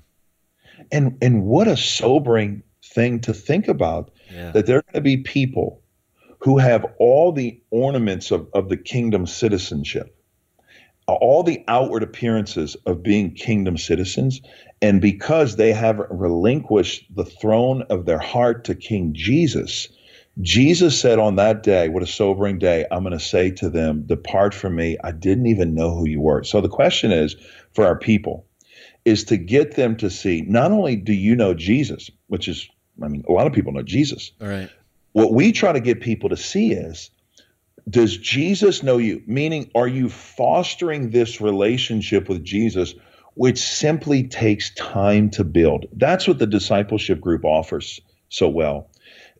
And 0.91 1.17
and 1.21 1.43
what 1.43 1.67
a 1.67 1.77
sobering 1.77 2.63
thing 2.83 3.19
to 3.21 3.33
think 3.33 3.67
about 3.67 4.11
yeah. 4.31 4.51
that 4.51 4.65
there 4.65 4.77
are 4.77 4.83
going 4.83 4.93
to 4.93 5.01
be 5.01 5.17
people 5.17 5.81
who 6.39 6.57
have 6.57 6.85
all 6.99 7.31
the 7.31 7.59
ornaments 7.71 8.31
of, 8.31 8.47
of 8.53 8.69
the 8.69 8.77
kingdom 8.77 9.25
citizenship, 9.25 10.15
all 11.07 11.43
the 11.43 11.63
outward 11.67 12.03
appearances 12.03 12.75
of 12.85 13.01
being 13.01 13.33
kingdom 13.33 13.77
citizens. 13.77 14.41
And 14.81 15.01
because 15.01 15.55
they 15.55 15.71
have 15.71 15.99
relinquished 16.09 17.05
the 17.15 17.25
throne 17.25 17.83
of 17.89 18.05
their 18.05 18.19
heart 18.19 18.63
to 18.65 18.75
King 18.75 19.13
Jesus, 19.13 19.87
Jesus 20.41 20.99
said 20.99 21.17
on 21.17 21.37
that 21.37 21.63
day, 21.63 21.89
what 21.89 22.03
a 22.03 22.07
sobering 22.07 22.59
day, 22.59 22.85
I'm 22.91 23.03
going 23.03 23.17
to 23.17 23.19
say 23.19 23.51
to 23.51 23.69
them, 23.69 24.03
Depart 24.05 24.53
from 24.53 24.75
me. 24.75 24.97
I 25.03 25.11
didn't 25.11 25.47
even 25.47 25.73
know 25.73 25.95
who 25.95 26.07
you 26.07 26.19
were. 26.19 26.43
So 26.43 26.59
the 26.59 26.69
question 26.69 27.11
is 27.11 27.35
for 27.73 27.85
our 27.85 27.97
people, 27.97 28.45
is 29.05 29.23
to 29.25 29.37
get 29.37 29.75
them 29.75 29.95
to 29.97 30.09
see 30.09 30.41
not 30.41 30.71
only 30.71 30.95
do 30.95 31.13
you 31.13 31.35
know 31.35 31.53
Jesus, 31.53 32.09
which 32.27 32.47
is, 32.47 32.67
I 33.01 33.07
mean, 33.07 33.23
a 33.29 33.31
lot 33.31 33.47
of 33.47 33.53
people 33.53 33.71
know 33.71 33.83
Jesus. 33.83 34.31
All 34.41 34.47
right. 34.47 34.69
What 35.13 35.33
we 35.33 35.51
try 35.51 35.71
to 35.71 35.79
get 35.79 36.01
people 36.01 36.29
to 36.29 36.37
see 36.37 36.73
is, 36.73 37.11
does 37.87 38.17
Jesus 38.17 38.81
know 38.81 38.97
you? 38.97 39.21
Meaning, 39.27 39.69
are 39.75 39.87
you 39.87 40.09
fostering 40.09 41.11
this 41.11 41.39
relationship 41.39 42.27
with 42.27 42.43
Jesus, 42.43 42.95
which 43.35 43.59
simply 43.59 44.23
takes 44.23 44.73
time 44.73 45.29
to 45.31 45.43
build? 45.43 45.85
That's 45.93 46.27
what 46.27 46.39
the 46.39 46.47
discipleship 46.47 47.21
group 47.21 47.45
offers 47.45 48.01
so 48.29 48.49
well. 48.49 48.89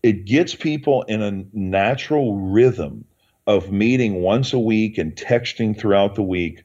It 0.03 0.25
gets 0.25 0.53
people 0.53 1.01
in 1.03 1.23
a 1.23 1.43
natural 1.53 2.37
rhythm 2.37 3.05
of 3.47 3.71
meeting 3.71 4.21
once 4.21 4.53
a 4.53 4.59
week 4.59 4.99
and 4.99 5.15
texting 5.15 5.77
throughout 5.77 6.15
the 6.15 6.23
week 6.23 6.63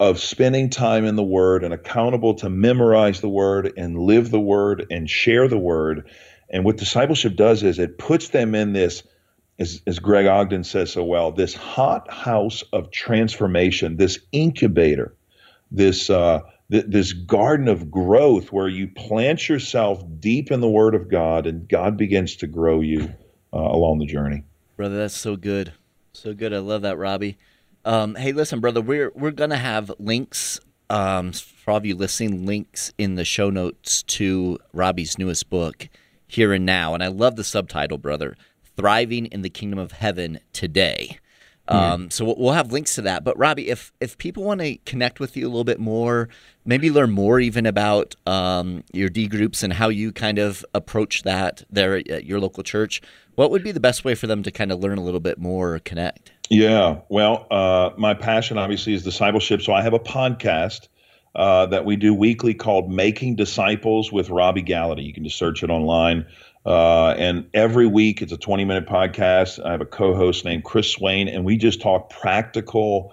of 0.00 0.18
spending 0.18 0.70
time 0.70 1.04
in 1.04 1.16
the 1.16 1.22
Word 1.22 1.62
and 1.62 1.72
accountable 1.72 2.34
to 2.34 2.50
memorize 2.50 3.20
the 3.20 3.28
Word 3.28 3.72
and 3.76 3.98
live 3.98 4.30
the 4.30 4.40
Word 4.40 4.86
and 4.90 5.08
share 5.08 5.48
the 5.48 5.58
Word. 5.58 6.08
And 6.50 6.64
what 6.64 6.76
discipleship 6.76 7.36
does 7.36 7.62
is 7.62 7.78
it 7.78 7.98
puts 7.98 8.28
them 8.28 8.54
in 8.54 8.72
this, 8.72 9.02
as, 9.58 9.82
as 9.86 9.98
Greg 9.98 10.26
Ogden 10.26 10.64
says 10.64 10.92
so 10.92 11.04
well, 11.04 11.30
this 11.32 11.54
hot 11.54 12.10
house 12.10 12.62
of 12.72 12.90
transformation, 12.90 13.96
this 13.96 14.18
incubator, 14.32 15.14
this 15.70 16.10
uh, 16.10 16.40
th- 16.70 16.86
this 16.88 17.12
garden 17.12 17.68
of 17.68 17.90
growth 17.90 18.52
where 18.52 18.68
you 18.68 18.88
plant 18.88 19.48
yourself 19.48 20.02
deep 20.18 20.50
in 20.50 20.60
the 20.60 20.68
Word 20.68 20.94
of 20.94 21.08
God 21.08 21.46
and 21.46 21.68
God 21.68 21.96
begins 21.96 22.36
to 22.36 22.46
grow 22.46 22.80
you 22.80 23.12
uh, 23.52 23.58
along 23.58 24.00
the 24.00 24.06
journey. 24.06 24.44
Brother, 24.76 24.96
that's 24.96 25.16
so 25.16 25.36
good. 25.36 25.72
So 26.12 26.34
good. 26.34 26.52
I 26.52 26.58
love 26.58 26.82
that, 26.82 26.98
Robby. 26.98 27.38
Um, 27.84 28.14
hey, 28.14 28.32
listen, 28.32 28.60
brother, 28.60 28.80
we're 28.80 29.12
we're 29.14 29.30
gonna 29.30 29.58
have 29.58 29.92
links 29.98 30.58
um, 30.88 31.32
for 31.32 31.72
all 31.72 31.76
of 31.78 31.86
you 31.86 31.94
listening, 31.94 32.46
links 32.46 32.92
in 32.96 33.14
the 33.16 33.24
show 33.24 33.50
notes 33.50 34.02
to 34.04 34.58
Robby's 34.72 35.18
newest 35.18 35.50
book, 35.50 35.88
Here 36.26 36.52
and 36.52 36.64
Now, 36.64 36.94
and 36.94 37.02
I 37.02 37.08
love 37.08 37.36
the 37.36 37.44
subtitle, 37.44 37.98
brother, 37.98 38.36
"Thriving 38.76 39.26
in 39.26 39.42
the 39.42 39.50
Kingdom 39.50 39.78
of 39.78 39.92
Heaven 39.92 40.40
Today." 40.52 41.18
Um, 41.66 42.10
so 42.10 42.34
we'll 42.36 42.52
have 42.52 42.72
links 42.72 42.94
to 42.96 43.02
that. 43.02 43.24
But 43.24 43.38
Robby, 43.38 43.70
if 43.70 43.92
if 44.00 44.18
people 44.18 44.44
want 44.44 44.60
to 44.60 44.76
connect 44.84 45.18
with 45.18 45.36
you 45.36 45.46
a 45.46 45.48
little 45.48 45.64
bit 45.64 45.80
more, 45.80 46.28
maybe 46.64 46.90
learn 46.90 47.10
more 47.10 47.40
even 47.40 47.64
about 47.64 48.14
um, 48.26 48.84
your 48.92 49.08
D 49.08 49.28
groups 49.28 49.62
and 49.62 49.72
how 49.74 49.88
you 49.88 50.12
kind 50.12 50.38
of 50.38 50.64
approach 50.74 51.22
that 51.22 51.64
there 51.70 51.96
at 51.96 52.24
your 52.26 52.38
local 52.38 52.62
church, 52.62 53.00
what 53.34 53.50
would 53.50 53.64
be 53.64 53.72
the 53.72 53.80
best 53.80 54.04
way 54.04 54.14
for 54.14 54.26
them 54.26 54.42
to 54.42 54.50
kind 54.50 54.72
of 54.72 54.80
learn 54.80 54.98
a 54.98 55.02
little 55.02 55.20
bit 55.20 55.38
more 55.38 55.74
or 55.74 55.78
connect? 55.78 56.32
Yeah, 56.50 57.00
well, 57.08 57.46
uh, 57.50 57.90
my 57.96 58.14
passion 58.14 58.58
obviously 58.58 58.94
is 58.94 59.02
discipleship. 59.02 59.62
So 59.62 59.72
I 59.72 59.82
have 59.82 59.94
a 59.94 59.98
podcast 59.98 60.88
uh, 61.34 61.66
that 61.66 61.84
we 61.84 61.96
do 61.96 62.12
weekly 62.14 62.54
called 62.54 62.90
Making 62.90 63.36
Disciples 63.36 64.12
with 64.12 64.30
Robby 64.30 64.62
Gallaty. 64.62 65.04
You 65.04 65.12
can 65.12 65.24
just 65.24 65.38
search 65.38 65.62
it 65.62 65.70
online. 65.70 66.26
Uh, 66.66 67.10
and 67.18 67.46
every 67.52 67.86
week 67.86 68.22
it's 68.22 68.32
a 68.32 68.36
20 68.36 68.64
minute 68.64 68.86
podcast. 68.86 69.64
I 69.64 69.72
have 69.72 69.80
a 69.80 69.86
co 69.86 70.14
host 70.14 70.44
named 70.44 70.64
Chris 70.64 70.90
Swain, 70.90 71.28
and 71.28 71.44
we 71.44 71.56
just 71.56 71.80
talk 71.80 72.10
practical 72.10 73.12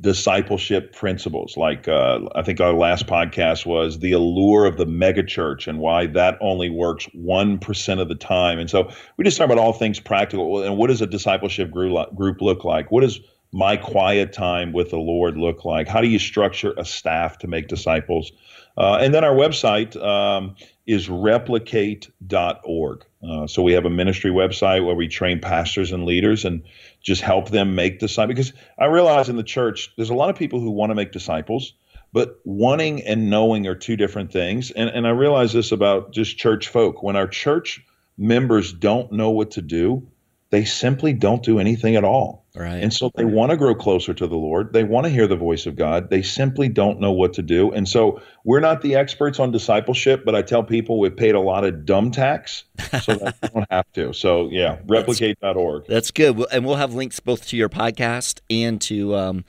discipleship 0.00 0.92
principles. 0.94 1.56
Like 1.56 1.88
uh, 1.88 2.20
I 2.34 2.42
think 2.42 2.60
our 2.60 2.72
last 2.72 3.06
podcast 3.06 3.66
was 3.66 3.98
the 3.98 4.12
allure 4.12 4.64
of 4.66 4.76
the 4.76 4.86
megachurch 4.86 5.66
and 5.66 5.78
why 5.78 6.06
that 6.08 6.38
only 6.40 6.70
works 6.70 7.06
1% 7.16 8.00
of 8.00 8.08
the 8.08 8.14
time. 8.14 8.58
And 8.58 8.70
so 8.70 8.90
we 9.16 9.24
just 9.24 9.38
talk 9.38 9.46
about 9.46 9.58
all 9.58 9.72
things 9.72 10.00
practical. 10.00 10.62
And 10.62 10.76
what 10.76 10.88
does 10.88 11.00
a 11.00 11.06
discipleship 11.06 11.70
group 11.70 12.14
group 12.14 12.40
look 12.40 12.64
like? 12.64 12.90
What 12.90 13.00
does 13.00 13.20
my 13.52 13.76
quiet 13.76 14.32
time 14.32 14.72
with 14.72 14.90
the 14.90 14.98
Lord 14.98 15.36
look 15.36 15.64
like? 15.64 15.88
How 15.88 16.00
do 16.00 16.08
you 16.08 16.18
structure 16.18 16.74
a 16.76 16.84
staff 16.84 17.38
to 17.38 17.46
make 17.46 17.68
disciples? 17.68 18.32
Uh, 18.76 18.98
and 19.00 19.12
then 19.12 19.24
our 19.24 19.34
website 19.34 19.96
um, 20.02 20.54
is 20.86 21.08
replicate.org. 21.08 23.04
Uh, 23.28 23.46
so 23.48 23.62
we 23.62 23.72
have 23.72 23.84
a 23.84 23.90
ministry 23.90 24.30
website 24.30 24.86
where 24.86 24.94
we 24.94 25.08
train 25.08 25.40
pastors 25.40 25.90
and 25.90 26.04
leaders 26.04 26.44
and 26.44 26.62
just 27.02 27.22
help 27.22 27.50
them 27.50 27.74
make 27.74 27.98
disciples. 27.98 28.34
Because 28.34 28.52
I 28.78 28.86
realize 28.86 29.28
in 29.28 29.36
the 29.36 29.42
church, 29.42 29.92
there's 29.96 30.10
a 30.10 30.14
lot 30.14 30.30
of 30.30 30.36
people 30.36 30.60
who 30.60 30.70
want 30.70 30.90
to 30.90 30.94
make 30.94 31.12
disciples, 31.12 31.74
but 32.12 32.40
wanting 32.44 33.02
and 33.02 33.30
knowing 33.30 33.66
are 33.66 33.74
two 33.74 33.96
different 33.96 34.32
things. 34.32 34.70
And, 34.70 34.88
and 34.90 35.06
I 35.06 35.10
realize 35.10 35.52
this 35.52 35.72
about 35.72 36.12
just 36.12 36.38
church 36.38 36.68
folk. 36.68 37.02
When 37.02 37.16
our 37.16 37.28
church 37.28 37.84
members 38.16 38.72
don't 38.72 39.12
know 39.12 39.30
what 39.30 39.52
to 39.52 39.62
do, 39.62 40.08
they 40.50 40.64
simply 40.64 41.12
don't 41.12 41.42
do 41.42 41.58
anything 41.58 41.96
at 41.96 42.04
all. 42.04 42.46
Right. 42.54 42.82
And 42.82 42.92
so 42.92 43.10
they 43.14 43.24
want 43.24 43.50
to 43.50 43.56
grow 43.56 43.74
closer 43.74 44.14
to 44.14 44.26
the 44.26 44.36
Lord. 44.36 44.72
They 44.72 44.82
want 44.82 45.04
to 45.04 45.10
hear 45.10 45.26
the 45.26 45.36
voice 45.36 45.66
of 45.66 45.76
God. 45.76 46.10
They 46.10 46.22
simply 46.22 46.68
don't 46.68 47.00
know 47.00 47.12
what 47.12 47.34
to 47.34 47.42
do. 47.42 47.70
And 47.70 47.88
so 47.88 48.20
we're 48.44 48.60
not 48.60 48.80
the 48.80 48.96
experts 48.96 49.38
on 49.38 49.52
discipleship, 49.52 50.24
but 50.24 50.34
I 50.34 50.42
tell 50.42 50.64
people 50.64 50.98
we've 50.98 51.16
paid 51.16 51.34
a 51.34 51.40
lot 51.40 51.64
of 51.64 51.84
dumb 51.84 52.10
tax 52.10 52.64
so 53.02 53.14
that 53.14 53.36
we 53.42 53.48
don't 53.48 53.70
have 53.70 53.92
to. 53.92 54.12
So 54.12 54.48
yeah, 54.50 54.78
replicate.org. 54.86 55.82
That's, 55.88 56.08
that's 56.08 56.10
good. 56.10 56.44
And 56.50 56.64
we'll 56.64 56.76
have 56.76 56.94
links 56.94 57.20
both 57.20 57.46
to 57.48 57.56
your 57.56 57.68
podcast 57.68 58.40
and 58.50 58.80
to 58.82 59.14
um, 59.14 59.44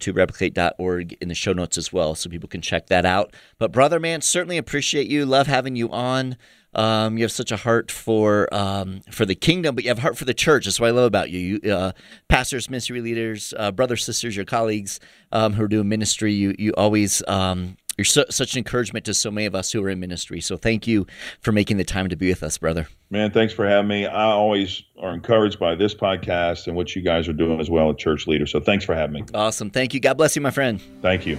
to 0.00 0.12
replicate.org 0.12 1.16
in 1.20 1.28
the 1.28 1.34
show 1.34 1.52
notes 1.52 1.76
as 1.76 1.92
well 1.92 2.14
so 2.14 2.30
people 2.30 2.48
can 2.48 2.60
check 2.60 2.86
that 2.86 3.04
out. 3.04 3.34
But 3.58 3.72
brother 3.72 3.98
man, 3.98 4.20
certainly 4.20 4.58
appreciate 4.58 5.08
you. 5.08 5.26
Love 5.26 5.46
having 5.48 5.76
you 5.76 5.90
on. 5.90 6.36
Um, 6.74 7.16
you 7.16 7.24
have 7.24 7.32
such 7.32 7.52
a 7.52 7.56
heart 7.56 7.90
for 7.90 8.52
um, 8.52 9.00
for 9.10 9.24
the 9.26 9.34
kingdom, 9.34 9.74
but 9.74 9.84
you 9.84 9.90
have 9.90 9.98
a 9.98 10.02
heart 10.02 10.16
for 10.16 10.24
the 10.24 10.34
church. 10.34 10.64
That's 10.64 10.80
what 10.80 10.88
I 10.88 10.90
love 10.90 11.06
about 11.06 11.30
you. 11.30 11.60
you 11.62 11.72
uh, 11.72 11.92
pastors, 12.28 12.68
ministry 12.68 13.00
leaders, 13.00 13.54
uh, 13.58 13.72
brothers, 13.72 14.04
sisters, 14.04 14.36
your 14.36 14.44
colleagues 14.44 15.00
um, 15.32 15.52
who 15.52 15.64
are 15.64 15.68
doing 15.68 15.88
ministry. 15.88 16.32
You 16.32 16.54
you 16.58 16.72
always 16.76 17.22
um, 17.28 17.76
you're 17.96 18.04
so, 18.04 18.24
such 18.30 18.54
an 18.54 18.58
encouragement 18.58 19.04
to 19.06 19.14
so 19.14 19.30
many 19.30 19.46
of 19.46 19.54
us 19.54 19.70
who 19.72 19.82
are 19.82 19.88
in 19.88 20.00
ministry. 20.00 20.40
So 20.40 20.56
thank 20.56 20.86
you 20.86 21.06
for 21.40 21.52
making 21.52 21.76
the 21.76 21.84
time 21.84 22.08
to 22.08 22.16
be 22.16 22.28
with 22.28 22.42
us, 22.42 22.58
brother. 22.58 22.88
Man, 23.10 23.30
thanks 23.30 23.52
for 23.52 23.68
having 23.68 23.88
me. 23.88 24.06
I 24.06 24.24
always 24.24 24.82
are 24.98 25.14
encouraged 25.14 25.58
by 25.58 25.74
this 25.74 25.94
podcast 25.94 26.66
and 26.66 26.76
what 26.76 26.96
you 26.96 27.02
guys 27.02 27.28
are 27.28 27.32
doing 27.32 27.60
as 27.60 27.70
well 27.70 27.90
at 27.90 27.98
Church 27.98 28.26
Leader. 28.26 28.46
So 28.46 28.60
thanks 28.60 28.84
for 28.84 28.94
having 28.94 29.14
me. 29.14 29.24
Awesome. 29.32 29.70
Thank 29.70 29.94
you. 29.94 30.00
God 30.00 30.14
bless 30.14 30.34
you, 30.34 30.42
my 30.42 30.50
friend. 30.50 30.80
Thank 31.02 31.26
you. 31.26 31.38